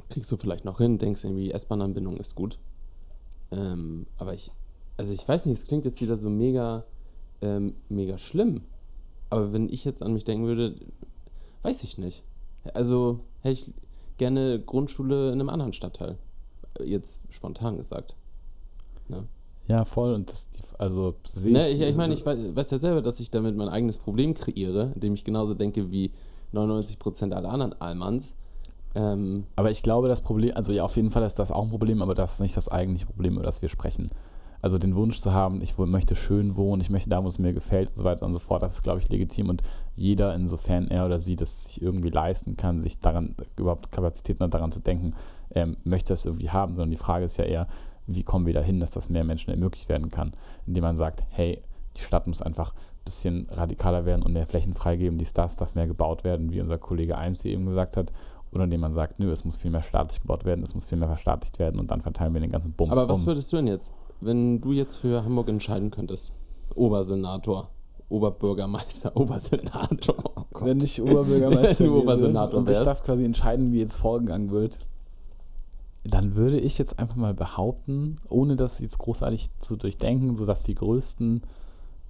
kriegst 0.09 0.31
du 0.31 0.37
vielleicht 0.37 0.65
noch 0.65 0.77
hin, 0.79 0.97
denkst 0.97 1.23
irgendwie, 1.23 1.51
S-Bahn-Anbindung 1.51 2.17
ist 2.17 2.35
gut. 2.35 2.59
Ähm, 3.51 4.07
aber 4.17 4.33
ich, 4.33 4.51
also 4.97 5.11
ich 5.13 5.27
weiß 5.27 5.45
nicht, 5.45 5.59
es 5.59 5.65
klingt 5.65 5.85
jetzt 5.85 6.01
wieder 6.01 6.17
so 6.17 6.29
mega, 6.29 6.85
ähm, 7.41 7.75
mega 7.89 8.17
schlimm. 8.17 8.61
Aber 9.29 9.53
wenn 9.53 9.69
ich 9.69 9.85
jetzt 9.85 10.03
an 10.03 10.13
mich 10.13 10.23
denken 10.23 10.45
würde, 10.45 10.75
weiß 11.63 11.83
ich 11.83 11.97
nicht. 11.97 12.23
Also 12.73 13.21
hätte 13.41 13.53
ich 13.53 13.73
gerne 14.17 14.59
Grundschule 14.59 15.27
in 15.27 15.39
einem 15.39 15.49
anderen 15.49 15.73
Stadtteil. 15.73 16.17
Jetzt 16.83 17.21
spontan 17.29 17.77
gesagt. 17.77 18.15
Ja, 19.09 19.23
voll. 19.85 20.13
Und 20.13 20.29
das, 20.29 20.49
also 20.77 21.15
sehe 21.33 21.53
Ne, 21.53 21.69
ich, 21.69 21.81
ich 21.81 21.95
meine, 21.95 22.13
ich 22.13 22.25
weiß, 22.25 22.37
weiß 22.53 22.71
ja 22.71 22.77
selber, 22.77 23.01
dass 23.01 23.19
ich 23.19 23.31
damit 23.31 23.55
mein 23.55 23.69
eigenes 23.69 23.97
Problem 23.97 24.33
kreiere, 24.33 24.91
indem 24.95 25.13
ich 25.13 25.23
genauso 25.23 25.53
denke 25.53 25.91
wie 25.91 26.11
99% 26.53 27.31
aller 27.31 27.49
anderen 27.49 27.79
Allmanns. 27.81 28.33
Ähm, 28.95 29.45
Aber 29.55 29.71
ich 29.71 29.81
glaube, 29.81 30.07
das 30.07 30.21
Problem, 30.21 30.51
also 30.55 30.71
ja, 30.73 30.83
auf 30.83 30.95
jeden 30.95 31.11
Fall 31.11 31.23
ist 31.23 31.39
das 31.39 31.51
auch 31.51 31.63
ein 31.63 31.69
Problem, 31.69 32.01
aber 32.01 32.13
das 32.13 32.33
ist 32.33 32.39
nicht 32.41 32.55
das 32.55 32.69
eigentliche 32.69 33.07
Problem, 33.07 33.35
über 33.35 33.43
das 33.43 33.61
wir 33.61 33.69
sprechen. 33.69 34.09
Also 34.61 34.77
den 34.77 34.95
Wunsch 34.95 35.19
zu 35.19 35.33
haben, 35.33 35.61
ich 35.61 35.77
möchte 35.77 36.15
schön 36.15 36.55
wohnen, 36.55 36.79
ich 36.79 36.89
möchte 36.89 37.09
da, 37.09 37.21
wo 37.21 37.27
es 37.27 37.37
mir 37.37 37.51
gefällt 37.51 37.89
und 37.89 37.95
so 37.97 38.03
weiter 38.05 38.25
und 38.25 38.33
so 38.33 38.39
fort, 38.39 38.63
das 38.63 38.75
ist, 38.75 38.83
glaube 38.83 38.99
ich, 38.99 39.09
legitim 39.09 39.49
und 39.49 39.61
jeder, 39.93 40.33
insofern 40.35 40.87
er 40.87 41.05
oder 41.05 41.19
sie 41.19 41.35
das 41.35 41.65
sich 41.65 41.81
irgendwie 41.81 42.09
leisten 42.09 42.55
kann, 42.55 42.79
sich 42.79 42.99
daran, 42.99 43.35
überhaupt 43.57 43.91
Kapazitäten 43.91 44.41
hat, 44.41 44.53
daran 44.53 44.71
zu 44.71 44.79
denken, 44.79 45.15
ähm, 45.53 45.75
möchte 45.83 46.13
das 46.13 46.23
irgendwie 46.25 46.49
haben, 46.49 46.75
sondern 46.75 46.91
die 46.91 46.97
Frage 46.97 47.25
ist 47.25 47.35
ja 47.37 47.43
eher, 47.43 47.67
wie 48.07 48.23
kommen 48.23 48.45
wir 48.45 48.53
dahin, 48.53 48.79
dass 48.79 48.91
das 48.91 49.09
mehr 49.09 49.23
Menschen 49.23 49.51
ermöglicht 49.51 49.89
werden 49.89 50.09
kann, 50.09 50.33
indem 50.65 50.83
man 50.83 50.95
sagt, 50.95 51.23
hey, 51.29 51.61
die 51.95 52.01
Stadt 52.01 52.27
muss 52.27 52.41
einfach 52.41 52.73
bisschen 53.05 53.47
radikaler 53.49 54.05
werden 54.05 54.23
und 54.23 54.33
mehr 54.33 54.47
Flächen 54.47 54.73
freigeben, 54.73 55.17
die 55.17 55.25
Stars 55.25 55.55
darf 55.55 55.75
mehr 55.75 55.87
gebaut 55.87 56.23
werden, 56.23 56.51
wie 56.51 56.61
unser 56.61 56.77
Kollege 56.77 57.17
Eins 57.17 57.43
eben 57.45 57.65
gesagt 57.65 57.97
hat. 57.97 58.11
Oder 58.51 58.65
indem 58.65 58.81
man 58.81 58.93
sagt, 58.93 59.19
nö, 59.19 59.31
es 59.31 59.45
muss 59.45 59.57
viel 59.57 59.71
mehr 59.71 59.81
staatlich 59.81 60.21
gebaut 60.21 60.45
werden, 60.45 60.63
es 60.63 60.75
muss 60.75 60.85
viel 60.85 60.97
mehr 60.97 61.07
verstaatlicht 61.07 61.57
werden 61.57 61.79
und 61.79 61.89
dann 61.89 62.01
verteilen 62.01 62.33
wir 62.33 62.41
den 62.41 62.51
ganzen 62.51 62.73
Bums 62.73 62.91
Aber 62.91 63.09
was 63.09 63.21
um. 63.21 63.25
würdest 63.25 63.51
du 63.51 63.57
denn 63.57 63.67
jetzt, 63.67 63.93
wenn 64.21 64.61
du 64.61 64.71
jetzt 64.71 64.97
für 64.97 65.25
Hamburg 65.25 65.49
entscheiden 65.49 65.89
könntest? 65.89 66.33
Obersenator, 66.75 67.67
Oberbürgermeister, 68.09 69.11
Obersenator. 69.17 70.15
Oh. 70.35 70.43
Wenn 70.61 70.79
ich 70.81 71.01
Oberbürgermeister 71.01 71.79
Wenn 71.79 71.87
du 71.87 71.93
wäre 71.95 72.03
Obersenator 72.03 72.59
und 72.59 72.69
ich 72.69 72.77
darf 72.77 73.03
quasi 73.03 73.25
entscheiden, 73.25 73.71
wie 73.73 73.79
jetzt 73.79 73.97
vorgegangen 73.97 74.51
wird, 74.51 74.77
dann 76.03 76.35
würde 76.35 76.59
ich 76.59 76.77
jetzt 76.77 76.99
einfach 76.99 77.15
mal 77.15 77.33
behaupten, 77.33 78.17
ohne 78.29 78.55
das 78.55 78.79
jetzt 78.79 78.97
großartig 78.97 79.49
zu 79.59 79.77
durchdenken, 79.77 80.35
sodass 80.35 80.63
die 80.63 80.75
größten, 80.75 81.43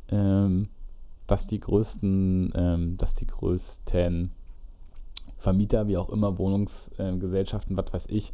ähm, 0.10 0.70
dass 1.28 1.48
die 1.48 1.60
größten, 1.60 2.54
ähm, 2.56 2.98
dass 2.98 3.16
die 3.16 3.28
größten 3.28 4.32
Vermieter, 5.38 5.88
wie 5.88 5.98
auch 5.98 6.10
immer, 6.10 6.38
Wohnungsgesellschaften, 6.38 7.78
was 7.78 7.94
weiß 7.94 8.08
ich, 8.10 8.34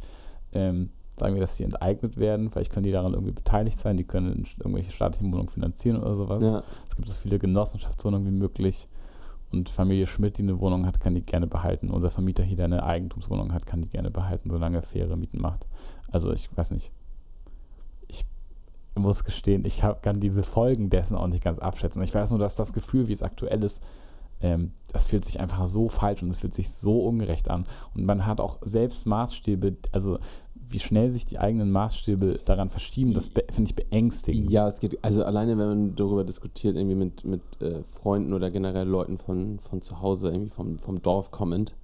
ähm, 0.52 0.90
sagen 1.18 1.34
wir, 1.34 1.40
dass 1.40 1.56
die 1.56 1.64
enteignet 1.64 2.16
werden. 2.16 2.50
Vielleicht 2.50 2.72
können 2.72 2.84
die 2.84 2.92
daran 2.92 3.12
irgendwie 3.12 3.32
beteiligt 3.32 3.78
sein, 3.78 3.96
die 3.96 4.04
können 4.04 4.46
irgendwelche 4.58 4.92
staatlichen 4.92 5.30
Wohnungen 5.32 5.48
finanzieren 5.48 6.00
oder 6.00 6.14
sowas. 6.14 6.42
Ja. 6.42 6.62
Es 6.88 6.96
gibt 6.96 7.08
so 7.08 7.14
viele 7.14 7.38
Genossenschaftswohnungen 7.38 8.26
wie 8.26 8.38
möglich. 8.38 8.88
Und 9.52 9.68
Familie 9.68 10.06
Schmidt, 10.06 10.38
die 10.38 10.42
eine 10.42 10.60
Wohnung 10.60 10.86
hat, 10.86 11.00
kann 11.00 11.14
die 11.14 11.24
gerne 11.24 11.46
behalten. 11.46 11.90
Unser 11.90 12.10
Vermieter 12.10 12.44
hier, 12.44 12.56
der 12.56 12.66
eine 12.66 12.84
Eigentumswohnung 12.84 13.52
hat, 13.52 13.66
kann 13.66 13.82
die 13.82 13.88
gerne 13.88 14.10
behalten, 14.10 14.50
solange 14.50 14.78
er 14.78 14.82
faire 14.82 15.16
Mieten 15.16 15.40
macht. 15.40 15.66
Also 16.10 16.32
ich 16.32 16.56
weiß 16.56 16.70
nicht. 16.70 16.92
Ich 18.06 18.24
muss 18.94 19.24
gestehen, 19.24 19.64
ich 19.64 19.82
hab, 19.82 20.02
kann 20.02 20.20
diese 20.20 20.42
Folgen 20.42 20.90
dessen 20.90 21.16
auch 21.16 21.26
nicht 21.26 21.42
ganz 21.42 21.58
abschätzen. 21.58 22.02
Ich 22.02 22.14
weiß 22.14 22.30
nur, 22.30 22.38
dass 22.38 22.54
das 22.54 22.72
Gefühl, 22.72 23.08
wie 23.08 23.12
es 23.12 23.22
aktuell 23.22 23.64
ist, 23.64 23.82
ähm, 24.40 24.72
das 24.92 25.06
fühlt 25.06 25.24
sich 25.24 25.38
einfach 25.38 25.66
so 25.66 25.88
falsch 25.88 26.22
und 26.22 26.30
es 26.30 26.38
fühlt 26.38 26.54
sich 26.54 26.70
so 26.70 27.04
ungerecht 27.04 27.50
an. 27.50 27.66
Und 27.94 28.04
man 28.04 28.26
hat 28.26 28.40
auch 28.40 28.58
selbst 28.62 29.06
Maßstäbe, 29.06 29.76
also 29.92 30.18
wie 30.72 30.78
schnell 30.78 31.10
sich 31.10 31.24
die 31.24 31.38
eigenen 31.38 31.70
Maßstäbe 31.70 32.40
daran 32.44 32.70
verschieben, 32.70 33.12
das 33.14 33.28
finde 33.28 33.64
ich 33.70 33.74
beängstigend. 33.74 34.50
Ja, 34.50 34.68
es 34.68 34.80
geht, 34.80 35.02
also 35.04 35.24
alleine 35.24 35.58
wenn 35.58 35.68
man 35.68 35.96
darüber 35.96 36.24
diskutiert, 36.24 36.76
irgendwie 36.76 36.94
mit, 36.96 37.24
mit 37.24 37.42
äh, 37.60 37.82
Freunden 37.82 38.32
oder 38.32 38.50
generell 38.50 38.86
Leuten 38.88 39.18
von, 39.18 39.58
von 39.58 39.82
zu 39.82 40.00
Hause, 40.00 40.28
irgendwie 40.28 40.50
vom, 40.50 40.78
vom 40.78 41.02
Dorf 41.02 41.30
kommend. 41.30 41.74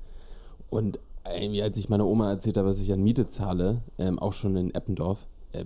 Und 0.70 0.99
irgendwie, 1.37 1.62
als 1.62 1.77
ich 1.77 1.88
meiner 1.88 2.07
Oma 2.07 2.31
erzählt 2.31 2.57
habe, 2.57 2.68
was 2.68 2.81
ich 2.81 2.92
an 2.92 3.03
Miete 3.03 3.27
zahle, 3.27 3.83
ähm, 3.99 4.18
auch 4.18 4.33
schon 4.33 4.57
in 4.57 4.75
Eppendorf, 4.75 5.27
äh, 5.53 5.64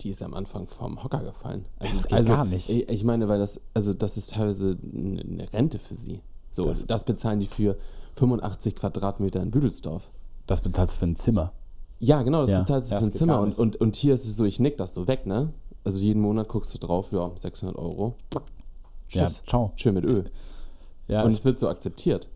die 0.00 0.10
ist 0.10 0.22
am 0.22 0.34
Anfang 0.34 0.66
vom 0.66 1.02
Hocker 1.04 1.22
gefallen. 1.22 1.66
Also, 1.78 1.94
Das 1.94 2.06
geht 2.08 2.18
also, 2.18 2.32
gar 2.32 2.44
nicht. 2.44 2.68
Ich, 2.70 2.88
ich 2.88 3.04
meine, 3.04 3.28
weil 3.28 3.38
das, 3.38 3.60
also 3.74 3.92
das 3.94 4.16
ist 4.16 4.32
teilweise 4.32 4.76
eine 4.94 5.20
eine 5.22 5.52
Rente 5.52 5.78
für 5.78 5.94
sie. 5.94 6.20
So, 6.50 6.64
Das- 6.64 6.86
das, 6.86 7.04
bezahlen 7.04 7.40
die 7.40 7.46
für 7.46 7.76
85 8.14 8.74
Quadratmeter 8.76 9.42
in 9.42 9.50
Büdelsdorf. 9.50 10.10
Das 10.46 10.62
bezahlst 10.62 10.94
du 10.94 10.98
für 11.00 11.06
ein 11.06 11.16
Zimmer. 11.16 11.52
Ja, 11.98 12.22
genau, 12.22 12.42
das 12.42 12.50
Ja, 12.50 12.58
bezahlst 12.58 12.90
du 12.90 12.94
ja, 12.94 13.00
für 13.00 13.06
ein 13.06 13.12
Zimmer. 13.12 13.40
Und, 13.40 13.58
und, 13.58 13.76
und 13.76 13.96
hier 13.96 14.14
ist 14.14 14.26
es 14.26 14.36
so, 14.36 14.44
ich 14.44 14.60
nick 14.60 14.76
das 14.76 14.94
so 14.94 15.08
weg, 15.08 15.26
ne? 15.26 15.52
Also 15.84 15.98
jeden 16.00 16.20
Monat 16.20 16.48
guckst 16.48 16.74
du 16.74 16.78
drauf, 16.78 17.12
ja, 17.12 17.30
600 17.34 17.76
Euro. 17.76 18.14
Ja, 19.10 19.26
Tschüss. 19.26 19.42
ciao. 19.46 19.72
Schön 19.76 19.94
mit 19.94 20.04
Öl. 20.04 20.24
Ja, 21.08 21.22
und 21.22 21.32
es 21.32 21.44
wird 21.44 21.58
so 21.58 21.68
akzeptiert. 21.68 22.28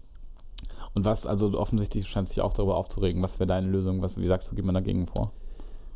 und 0.95 1.05
was, 1.05 1.27
also 1.27 1.59
offensichtlich 1.59 2.09
scheint 2.09 2.29
sich 2.29 2.41
auch 2.41 2.53
darüber 2.53 2.77
aufzuregen. 2.77 3.23
Was 3.23 3.39
wäre 3.41 3.49
deine 3.49 3.67
Lösung? 3.69 4.01
Was, 4.03 4.19
wie 4.19 4.27
sagst 4.27 4.51
du, 4.51 4.55
geht 4.57 4.65
man 4.65 4.75
dagegen 4.75 5.07
vor? 5.07 5.33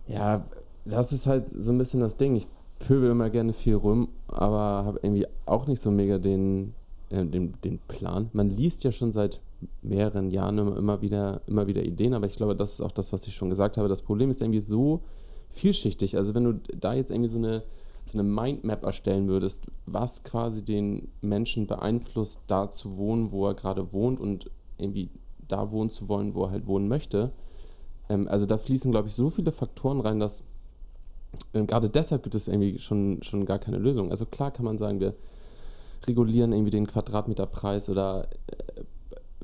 Ja, 0.09 0.45
das 0.85 1.13
ist 1.13 1.27
halt 1.27 1.47
so 1.47 1.71
ein 1.73 1.79
bisschen 1.79 2.01
das 2.01 2.17
Ding. 2.17 2.35
Ich 2.37 2.47
pöbel 2.81 3.11
immer 3.11 3.31
gerne 3.31 3.53
viel 3.53 3.77
rum, 3.77 4.09
aber 4.29 4.85
habe 4.85 4.99
irgendwie 5.03 5.27
auch 5.47 5.67
nicht 5.69 5.81
so 5.81 5.91
mega 5.91 6.19
den, 6.19 6.75
äh, 7.11 7.25
den, 7.25 7.55
den 7.63 7.79
Plan. 7.89 8.29
Man 8.33 8.51
liest 8.51 8.85
ja 8.85 8.91
schon 8.91 9.13
seit 9.13 9.41
mehreren 9.83 10.31
Jahren 10.31 10.59
immer, 10.59 11.03
wieder, 11.03 11.43
immer 11.47 11.67
wieder 11.67 11.83
Ideen, 11.83 12.15
aber 12.15 12.27
ich 12.27 12.37
glaube, 12.37 12.57
das 12.57 12.75
ist 12.75 12.81
auch 12.81 12.93
das, 12.93 13.13
was 13.13 13.27
ich 13.27 13.35
schon 13.35 13.51
gesagt 13.51 13.77
habe. 13.77 13.89
Das 13.89 14.03
Problem 14.03 14.31
ist 14.31 14.43
irgendwie 14.43 14.61
so 14.61 15.03
vielschichtig. 15.51 16.17
Also 16.17 16.35
wenn 16.35 16.45
du 16.45 16.53
da 16.77 16.95
jetzt 16.95 17.11
irgendwie 17.11 17.29
so 17.29 17.39
eine, 17.39 17.63
so 18.07 18.19
eine 18.19 18.29
Mindmap 18.29 18.85
erstellen 18.85 19.29
würdest, 19.29 19.67
was 19.87 20.25
quasi 20.25 20.65
den 20.65 21.09
Menschen 21.21 21.67
beeinflusst, 21.67 22.41
da 22.47 22.71
zu 22.71 22.97
wohnen, 22.97 23.33
wo 23.33 23.47
er 23.47 23.55
gerade 23.55 23.93
wohnt 23.93 24.21
und 24.21 24.51
irgendwie 24.79 25.11
da 25.49 25.71
wohnen 25.71 25.91
zu 25.91 26.09
wollen, 26.09 26.35
wo 26.35 26.45
er 26.45 26.51
halt 26.51 26.67
wohnen 26.67 26.89
möchte. 26.89 27.33
Ähm, 28.09 28.29
also 28.29 28.47
da 28.47 28.59
fließen, 28.59 28.91
glaube 28.91 29.09
ich, 29.09 29.15
so 29.15 29.31
viele 29.31 29.53
Faktoren 29.53 30.01
rein, 30.01 30.21
dass 30.21 30.45
ähm, 31.53 31.67
gerade 31.67 31.89
deshalb 31.89 32.23
gibt 32.23 32.35
es 32.35 32.49
irgendwie 32.49 32.79
schon, 32.79 33.23
schon 33.23 33.47
gar 33.47 33.59
keine 33.59 33.79
Lösung. 33.79 34.11
Also 34.11 34.27
klar 34.27 34.51
kann 34.51 34.65
man 34.65 34.79
sagen, 34.79 35.01
wir 35.01 35.15
regulieren 36.07 36.53
irgendwie 36.53 36.71
den 36.71 36.87
Quadratmeterpreis 36.87 37.89
oder 37.89 38.29
äh, 38.47 38.74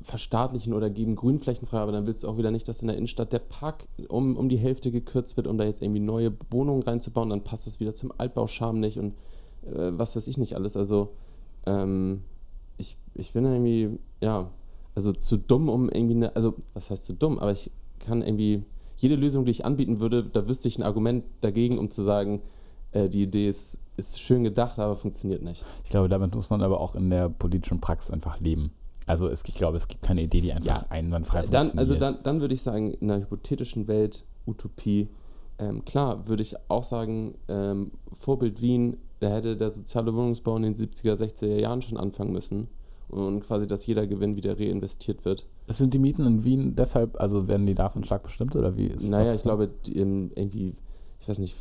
verstaatlichen 0.03 0.73
oder 0.73 0.89
geben 0.89 1.15
Grünflächen 1.15 1.67
frei, 1.67 1.79
aber 1.79 1.91
dann 1.91 2.07
willst 2.07 2.23
du 2.23 2.27
auch 2.27 2.37
wieder 2.37 2.51
nicht, 2.51 2.67
dass 2.67 2.81
in 2.81 2.87
der 2.87 2.97
Innenstadt 2.97 3.33
der 3.33 3.39
Park 3.39 3.87
um, 4.07 4.35
um 4.35 4.49
die 4.49 4.57
Hälfte 4.57 4.91
gekürzt 4.91 5.37
wird, 5.37 5.47
um 5.47 5.57
da 5.57 5.63
jetzt 5.65 5.81
irgendwie 5.81 5.99
neue 5.99 6.33
Wohnungen 6.49 6.83
reinzubauen, 6.83 7.29
dann 7.29 7.43
passt 7.43 7.67
das 7.67 7.79
wieder 7.79 7.93
zum 7.93 8.11
Altbauscham 8.17 8.79
nicht 8.79 8.97
und 8.97 9.13
äh, 9.65 9.91
was 9.91 10.15
weiß 10.15 10.27
ich 10.27 10.37
nicht 10.37 10.55
alles. 10.55 10.75
Also 10.75 11.13
ähm, 11.65 12.21
ich, 12.77 12.97
ich 13.13 13.33
bin 13.33 13.45
irgendwie, 13.45 13.99
ja, 14.21 14.49
also 14.95 15.13
zu 15.13 15.37
dumm, 15.37 15.69
um 15.69 15.89
irgendwie 15.89 16.15
eine, 16.15 16.35
also 16.35 16.55
was 16.73 16.89
heißt 16.89 17.05
zu 17.05 17.13
dumm, 17.13 17.39
aber 17.39 17.51
ich 17.51 17.71
kann 17.99 18.21
irgendwie, 18.21 18.63
jede 18.97 19.15
Lösung, 19.15 19.45
die 19.45 19.51
ich 19.51 19.65
anbieten 19.65 19.99
würde, 19.99 20.23
da 20.23 20.47
wüsste 20.47 20.67
ich 20.67 20.77
ein 20.77 20.83
Argument 20.83 21.23
dagegen, 21.41 21.79
um 21.79 21.89
zu 21.89 22.03
sagen, 22.03 22.41
äh, 22.91 23.09
die 23.09 23.23
Idee 23.23 23.49
ist, 23.49 23.79
ist 23.97 24.19
schön 24.19 24.43
gedacht, 24.43 24.79
aber 24.79 24.95
funktioniert 24.95 25.43
nicht. 25.43 25.63
Ich 25.83 25.89
glaube, 25.89 26.09
damit 26.09 26.35
muss 26.35 26.49
man 26.49 26.61
aber 26.61 26.79
auch 26.79 26.95
in 26.95 27.09
der 27.09 27.29
politischen 27.29 27.79
Praxis 27.79 28.11
einfach 28.11 28.39
leben. 28.39 28.71
Also 29.07 29.27
es, 29.27 29.43
ich 29.47 29.55
glaube, 29.55 29.77
es 29.77 29.87
gibt 29.87 30.01
keine 30.03 30.21
Idee, 30.21 30.41
die 30.41 30.53
einfach 30.53 30.83
Ja, 30.83 30.85
einwandfrei 30.89 31.41
Dann, 31.47 31.53
also 31.55 31.69
funktioniert. 31.69 32.01
dann, 32.01 32.23
dann 32.23 32.41
würde 32.41 32.53
ich 32.53 32.61
sagen, 32.61 32.91
in 32.91 33.09
einer 33.11 33.21
hypothetischen 33.21 33.87
Welt, 33.87 34.23
Utopie, 34.47 35.09
ähm, 35.59 35.83
klar, 35.85 36.27
würde 36.27 36.41
ich 36.43 36.55
auch 36.69 36.83
sagen, 36.83 37.35
ähm, 37.47 37.91
Vorbild 38.13 38.61
Wien, 38.61 38.97
da 39.19 39.29
hätte 39.29 39.55
der 39.57 39.69
soziale 39.69 40.13
Wohnungsbau 40.15 40.55
in 40.57 40.63
den 40.63 40.75
70er, 40.75 41.13
60er 41.15 41.59
Jahren 41.59 41.81
schon 41.81 41.97
anfangen 41.97 42.31
müssen 42.31 42.67
und 43.09 43.41
quasi, 43.41 43.67
dass 43.67 43.85
jeder 43.85 44.07
Gewinn 44.07 44.35
wieder 44.35 44.57
reinvestiert 44.59 45.25
wird. 45.25 45.45
Sind 45.67 45.93
die 45.93 45.99
Mieten 45.99 46.25
in 46.25 46.43
Wien 46.43 46.75
deshalb, 46.75 47.19
also 47.19 47.47
werden 47.47 47.65
die 47.65 47.75
davon 47.75 48.03
stark 48.03 48.23
bestimmt 48.23 48.55
oder 48.55 48.75
wie 48.77 48.87
ist 48.87 49.09
naja, 49.09 49.25
das 49.25 49.35
ich 49.35 49.39
so? 49.41 49.43
glaube, 49.43 49.69
die, 49.85 49.97
ähm, 49.99 50.31
irgendwie, 50.35 50.75
ich 51.19 51.27
weiß 51.29 51.37
nicht, 51.39 51.55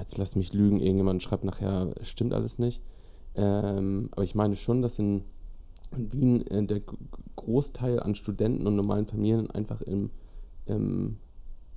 jetzt 0.00 0.16
lass 0.18 0.36
mich 0.36 0.52
lügen, 0.52 0.80
irgendjemand 0.80 1.22
schreibt 1.22 1.44
nachher, 1.44 1.88
stimmt 2.02 2.32
alles 2.32 2.58
nicht. 2.58 2.80
Ähm, 3.34 4.08
aber 4.12 4.24
ich 4.24 4.34
meine 4.34 4.56
schon, 4.56 4.80
dass 4.82 4.98
in, 4.98 5.24
in 5.96 6.12
Wien 6.12 6.46
äh, 6.48 6.64
der 6.64 6.82
Großteil 7.36 8.00
an 8.00 8.14
Studenten 8.14 8.66
und 8.66 8.76
normalen 8.76 9.06
Familien 9.06 9.50
einfach 9.50 9.80
im, 9.80 10.10
im, 10.66 11.18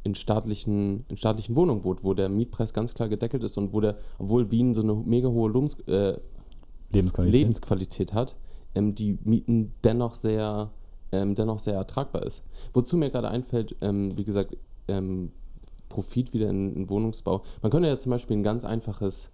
in, 0.03 0.15
staatlichen, 0.15 1.05
in 1.07 1.17
staatlichen 1.17 1.55
Wohnungen 1.55 1.83
wohnt, 1.83 2.03
wo 2.03 2.13
der 2.13 2.29
Mietpreis 2.29 2.73
ganz 2.73 2.93
klar 2.93 3.09
gedeckelt 3.09 3.43
ist 3.43 3.57
und 3.57 3.73
wo 3.73 3.81
der, 3.81 3.97
obwohl 4.17 4.51
Wien 4.51 4.73
so 4.73 4.81
eine 4.81 4.93
mega 4.93 5.27
hohe 5.27 5.49
Lums, 5.49 5.79
äh, 5.81 6.17
Lebensqualität. 6.91 7.39
Lebensqualität 7.39 8.13
hat, 8.13 8.35
ähm, 8.75 8.95
die 8.95 9.17
Mieten 9.23 9.73
dennoch 9.83 10.15
sehr, 10.15 10.71
ähm, 11.11 11.35
dennoch 11.35 11.59
sehr 11.59 11.75
ertragbar 11.75 12.23
ist. 12.23 12.43
Wozu 12.73 12.97
mir 12.97 13.09
gerade 13.09 13.29
einfällt, 13.29 13.75
ähm, 13.81 14.17
wie 14.17 14.23
gesagt, 14.23 14.57
ähm, 14.87 15.31
Profit 15.89 16.33
wieder 16.33 16.49
in, 16.49 16.75
in 16.75 16.89
Wohnungsbau. 16.89 17.43
Man 17.61 17.71
könnte 17.71 17.87
ja 17.87 17.97
zum 17.97 18.11
Beispiel 18.11 18.37
ein 18.37 18.43
ganz 18.43 18.65
einfaches 18.65 19.31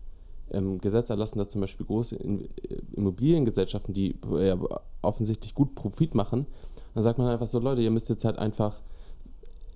ähm, 0.51 0.79
Gesetz 0.79 1.09
erlassen, 1.09 1.39
dass 1.39 1.49
zum 1.49 1.61
Beispiel 1.61 1.85
große 1.85 2.15
äh, 2.15 2.47
Immobiliengesellschaften, 2.93 3.93
die 3.93 4.15
äh, 4.33 4.57
offensichtlich 5.01 5.55
gut 5.55 5.75
Profit 5.75 6.15
machen, 6.15 6.45
dann 6.93 7.03
sagt 7.03 7.17
man 7.17 7.27
einfach 7.27 7.47
so, 7.47 7.59
Leute, 7.59 7.81
ihr 7.81 7.91
müsst 7.91 8.09
jetzt 8.09 8.25
halt 8.25 8.37
einfach 8.37 8.81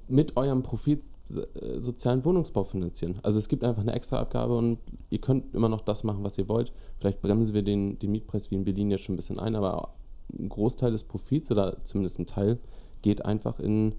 mit 0.08 0.38
eurem 0.38 0.64
Profit 0.64 1.02
äh, 1.30 1.80
sozialen 1.80 2.24
Wohnungsbau 2.26 2.64
finanzieren. 2.64 3.20
Also 3.24 3.40
es 3.40 3.50
gibt 3.50 3.64
einfach 3.64 3.82
eine 3.82 3.94
extra 3.94 4.20
Abgabe 4.20 4.56
und 4.56 4.80
ihr 5.10 5.20
könnt 5.20 5.54
immer 5.56 5.70
noch 5.70 5.82
das 5.82 6.04
machen, 6.04 6.24
was 6.24 6.38
ihr 6.38 6.48
wollt. 6.48 6.72
Vielleicht 7.00 7.22
bremsen 7.22 7.54
wir 7.54 7.64
den, 7.64 7.98
den 8.00 8.12
Mietpreis 8.12 8.52
wie 8.52 8.56
in 8.56 8.66
Berlin 8.66 8.92
jetzt 8.92 9.04
schon 9.04 9.14
ein 9.14 9.18
bisschen 9.18 9.40
ein, 9.40 9.56
aber 9.56 9.90
ein 10.38 10.50
Großteil 10.50 10.92
des 10.92 11.04
Profits 11.04 11.52
oder 11.52 11.82
zumindest 11.82 12.20
ein 12.20 12.28
Teil 12.28 12.60
geht 13.02 13.26
einfach 13.26 13.60
in, 13.60 13.96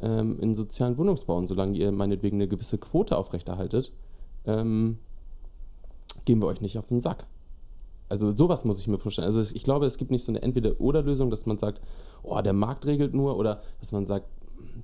ähm, 0.00 0.38
in 0.40 0.54
sozialen 0.54 0.98
Wohnungsbau. 0.98 1.36
Und 1.36 1.46
solange 1.46 1.76
ihr 1.76 1.92
meinetwegen 1.92 2.38
eine 2.38 2.48
gewisse 2.48 2.78
Quote 2.78 3.16
aufrechterhaltet, 3.16 3.92
ähm, 4.46 4.98
gehen 6.24 6.40
wir 6.40 6.46
euch 6.46 6.60
nicht 6.60 6.78
auf 6.78 6.88
den 6.88 7.00
Sack. 7.00 7.26
Also 8.08 8.30
sowas 8.30 8.64
muss 8.64 8.80
ich 8.80 8.88
mir 8.88 8.98
vorstellen. 8.98 9.26
Also 9.26 9.40
ich 9.40 9.62
glaube, 9.62 9.86
es 9.86 9.98
gibt 9.98 10.10
nicht 10.10 10.24
so 10.24 10.32
eine 10.32 10.42
Entweder-Oder-Lösung, 10.42 11.30
dass 11.30 11.46
man 11.46 11.58
sagt, 11.58 11.80
oh, 12.22 12.40
der 12.40 12.52
Markt 12.52 12.86
regelt 12.86 13.14
nur 13.14 13.36
oder 13.36 13.62
dass 13.80 13.92
man 13.92 14.06
sagt, 14.06 14.26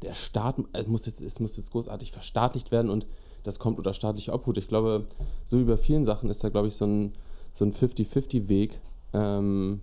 der 0.03 0.15
Staat, 0.15 0.57
es 0.73 0.87
muss 0.87 1.07
jetzt, 1.07 1.21
es 1.21 1.41
muss 1.41 1.57
jetzt 1.57 1.71
großartig 1.73 2.13
verstaatlicht 2.13 2.71
werden 2.73 2.91
und 2.91 3.07
das 3.43 3.59
kommt 3.59 3.79
unter 3.79 3.95
staatliche 3.95 4.33
Obhut. 4.33 4.59
Ich 4.59 4.69
glaube, 4.69 5.07
so 5.45 5.59
wie 5.59 5.65
bei 5.65 5.77
vielen 5.77 6.07
Sachen 6.07 6.31
ist 6.31 6.45
da, 6.45 6.49
glaube 6.49 6.69
ich, 6.69 6.77
so 6.77 6.87
ein, 6.87 7.13
so 7.53 7.65
ein 7.65 7.73
50-50-Weg, 7.73 8.81
ähm, 9.13 9.81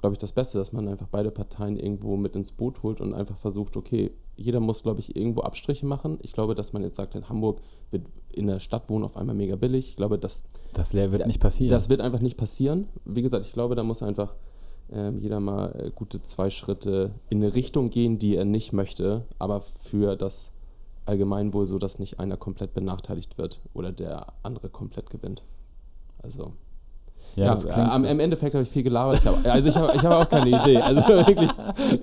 glaube 0.00 0.14
ich, 0.14 0.18
das 0.18 0.32
Beste, 0.32 0.58
dass 0.58 0.72
man 0.72 0.88
einfach 0.88 1.08
beide 1.08 1.30
Parteien 1.30 1.78
irgendwo 1.78 2.16
mit 2.16 2.34
ins 2.34 2.52
Boot 2.52 2.82
holt 2.82 3.00
und 3.00 3.14
einfach 3.14 3.38
versucht, 3.38 3.76
okay, 3.76 4.10
jeder 4.36 4.60
muss, 4.60 4.82
glaube 4.82 5.00
ich, 5.00 5.14
irgendwo 5.14 5.42
Abstriche 5.42 5.84
machen. 5.84 6.18
Ich 6.22 6.32
glaube, 6.32 6.54
dass 6.54 6.72
man 6.72 6.82
jetzt 6.82 6.96
sagt, 6.96 7.14
in 7.14 7.28
Hamburg 7.28 7.60
wird 7.90 8.06
in 8.32 8.46
der 8.46 8.60
Stadt 8.60 8.88
wohnen 8.88 9.04
auf 9.04 9.16
einmal 9.16 9.34
mega 9.36 9.56
billig. 9.56 9.90
Ich 9.90 9.96
glaube, 9.96 10.18
dass 10.18 10.44
Das 10.72 10.94
wird 10.94 11.26
nicht 11.26 11.40
passieren. 11.40 11.70
das 11.70 11.90
wird 11.90 12.00
einfach 12.00 12.20
nicht 12.20 12.38
passieren. 12.38 12.88
Wie 13.04 13.22
gesagt, 13.22 13.44
ich 13.44 13.52
glaube, 13.52 13.74
da 13.74 13.82
muss 13.82 14.02
einfach 14.02 14.34
ähm, 14.90 15.18
jeder 15.20 15.40
mal 15.40 15.72
äh, 15.78 15.90
gute 15.94 16.22
zwei 16.22 16.48
Schritte 16.48 17.12
in 17.28 17.42
eine 17.42 17.54
Richtung 17.54 17.90
gehen, 17.90 18.18
die 18.18 18.36
er 18.36 18.46
nicht 18.46 18.72
möchte, 18.72 19.26
aber 19.38 19.60
für 19.60 20.16
das 20.16 20.52
Allgemeinwohl 21.04 21.66
so, 21.66 21.78
dass 21.78 21.98
nicht 21.98 22.18
einer 22.18 22.36
komplett 22.36 22.72
benachteiligt 22.72 23.36
wird 23.36 23.60
oder 23.74 23.92
der 23.92 24.32
andere 24.42 24.68
komplett 24.70 25.10
gewinnt. 25.10 25.42
Also, 26.22 26.52
ja, 27.36 27.44
ja, 27.44 27.50
das 27.50 27.64
äh, 27.64 27.72
klingt, 27.72 27.90
am, 27.90 28.04
am 28.04 28.20
Endeffekt 28.20 28.54
habe 28.54 28.64
ich 28.64 28.70
viel 28.70 28.82
gelabert. 28.82 29.18
Ich 29.18 29.26
hab, 29.26 29.46
also, 29.46 29.68
ich 29.68 29.76
habe 29.76 29.92
ich 29.94 30.02
hab 30.02 30.12
auch 30.12 30.28
keine 30.28 30.48
Idee. 30.48 30.78
Also, 30.78 31.00
wirklich. 31.08 31.50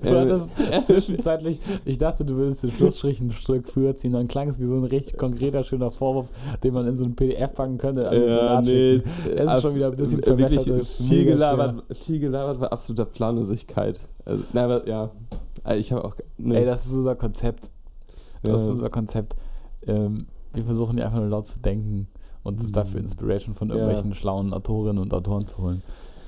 Du 0.02 0.20
hattest 0.20 0.52
zwischenzeitlich, 0.86 1.60
ich 1.86 1.98
dachte, 1.98 2.26
du 2.26 2.36
würdest 2.36 2.64
den 2.64 2.72
Schlussstrich 2.72 3.20
ein 3.20 3.32
Stück 3.32 3.68
früher 3.68 3.96
ziehen, 3.96 4.14
dann 4.14 4.28
klang 4.28 4.50
es 4.50 4.60
wie 4.60 4.66
so 4.66 4.76
ein 4.76 4.86
richtig 4.86 5.18
konkreter, 5.18 5.64
schöner 5.64 5.92
Vorwurf, 5.92 6.28
den 6.64 6.74
man 6.74 6.88
in 6.88 6.96
so 6.96 7.06
ein 7.06 7.16
PDF 7.16 7.54
packen 7.54 7.78
könnte. 7.78 8.04
Ja, 8.04 8.62
nee. 8.62 9.02
Es 9.36 9.54
ist 9.54 9.62
schon 9.62 9.76
wieder 9.76 9.88
ein 9.88 9.98
bisschen 9.98 10.24
äh, 10.24 10.38
wirklich 10.38 10.68
ist 10.68 11.02
viel 11.04 11.26
gelabert, 11.26 11.84
viel 11.96 12.20
gelabert 12.20 12.60
bei 12.60 12.68
absoluter 12.68 13.06
Planlosigkeit. 13.06 14.00
Also, 14.26 14.44
na, 14.54 14.66
aber 14.66 14.88
ja, 14.88 15.10
Also, 15.64 15.80
ich 15.80 15.92
habe 15.92 16.06
auch. 16.06 16.16
Ne, 16.38 16.60
Ey, 16.60 16.66
das 16.66 16.86
ist 16.86 16.94
unser 16.94 17.16
Konzept. 17.16 17.70
Das 18.44 18.62
ist 18.62 18.68
ja. 18.68 18.74
unser 18.74 18.90
Konzept. 18.90 19.36
Ähm, 19.86 20.28
wir 20.54 20.64
versuchen 20.64 20.98
die 20.98 21.04
einfach 21.04 21.20
nur 21.20 21.30
laut 21.30 21.48
zu 21.48 21.60
denken 21.60 22.08
und 22.48 22.60
uns 22.60 22.72
dafür 22.72 23.00
Inspiration 23.00 23.54
von 23.56 23.70
Ja. 23.70 23.76
irgendwelchen 23.76 24.14
schlauen 24.16 24.54
Autorinnen 24.54 24.98
und 25.00 25.14
Autoren 25.14 25.46
zu 25.46 25.58
holen. 25.60 25.82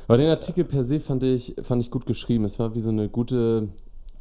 Aber 0.07 0.17
den 0.17 0.29
Artikel 0.29 0.63
per 0.65 0.83
se 0.83 0.99
fand 0.99 1.23
ich, 1.23 1.55
fand 1.61 1.83
ich 1.83 1.91
gut 1.91 2.05
geschrieben. 2.05 2.43
Es 2.45 2.57
war 2.59 2.73
wie 2.75 2.79
so 2.79 2.89
eine 2.89 3.09
gute 3.09 3.69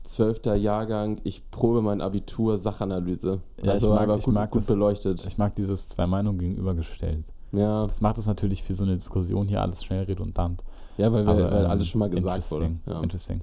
zwölfter 0.02 0.54
Jahrgang, 0.54 1.18
ich 1.24 1.50
probe 1.50 1.82
mein 1.82 2.00
Abitur, 2.00 2.56
Sachanalyse. 2.56 3.40
Ja, 3.62 3.72
also 3.72 3.88
ich 3.88 3.94
mag- 3.94 4.02
aber 4.02 4.16
ich 4.16 4.24
gut, 4.24 4.34
mag 4.34 4.50
gut 4.50 4.60
das- 4.62 4.66
beleuchtet. 4.66 5.24
Ich 5.26 5.36
mag 5.38 5.54
dieses 5.54 5.88
zwei 5.88 6.06
Meinungen 6.06 6.38
gegenübergestellt. 6.38 7.24
ja. 7.52 7.86
Das 7.86 8.00
macht 8.00 8.18
es 8.18 8.26
natürlich 8.26 8.62
für 8.62 8.74
so 8.74 8.84
eine 8.84 8.94
Diskussion 8.94 9.48
hier 9.48 9.60
alles 9.60 9.84
schnell 9.84 10.04
redundant. 10.04 10.62
ja, 10.96 11.12
weil, 11.12 11.24
wir, 11.26 11.32
Aber, 11.32 11.50
weil 11.52 11.64
ähm, 11.64 11.70
alles 11.70 11.86
schon 11.88 11.98
mal 12.00 12.10
gesagt 12.10 12.50
wurde. 12.50 12.66
interesting, 12.66 12.92
Ja. 12.94 13.02
Interesting. 13.02 13.40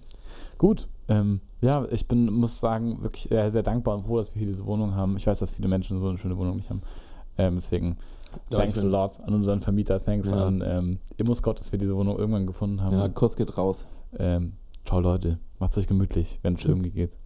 Gut, 0.58 0.88
ähm, 1.08 1.40
ja, 1.62 1.86
ich 1.92 2.08
bin, 2.08 2.32
muss 2.32 2.60
sagen, 2.60 3.02
wirklich 3.02 3.24
sehr, 3.24 3.50
sehr 3.52 3.64
dankbar 3.64 3.96
und 3.96 4.06
froh, 4.06 4.18
dass 4.18 4.34
wir 4.36 4.40
hier 4.42 4.52
diese 4.52 4.66
Wohnung 4.66 4.96
haben. 4.96 5.18
Ich 5.18 5.26
weiß, 5.28 5.40
dass 5.40 5.52
viele 5.52 5.68
Menschen 5.68 6.00
so 6.00 6.08
eine 6.08 6.18
schöne 6.18 6.38
Wohnung 6.38 6.56
nicht 6.58 6.70
haben. 6.70 6.82
Ähm, 7.38 7.56
deswegen, 7.56 7.98
Ja, 8.50 8.58
thanks 8.58 8.80
a 8.80 8.84
lot 8.84 9.20
an 9.24 9.34
unseren 9.34 9.60
Vermieter, 9.62 10.00
thanks 10.00 10.32
Ja. 10.32 10.46
an 10.48 10.64
ähm, 10.66 11.00
ImmoScout, 11.18 11.54
dass 11.54 11.72
wir 11.72 11.80
diese 11.80 11.96
Wohnung 11.96 12.18
irgendwann 12.18 12.46
gefunden 12.48 12.82
haben. 12.82 12.98
ja, 12.98 13.08
Kuss 13.10 13.36
geht 13.36 13.58
raus. 13.58 13.88
Ähm, 14.18 14.54
ciao 14.86 15.00
Leute, 15.00 15.40
macht's 15.60 15.78
euch 15.78 15.88
gemütlich, 15.88 16.40
wenn 16.44 16.54
es 16.54 16.66
irgendwie 16.66 16.92
geht. 16.92 17.18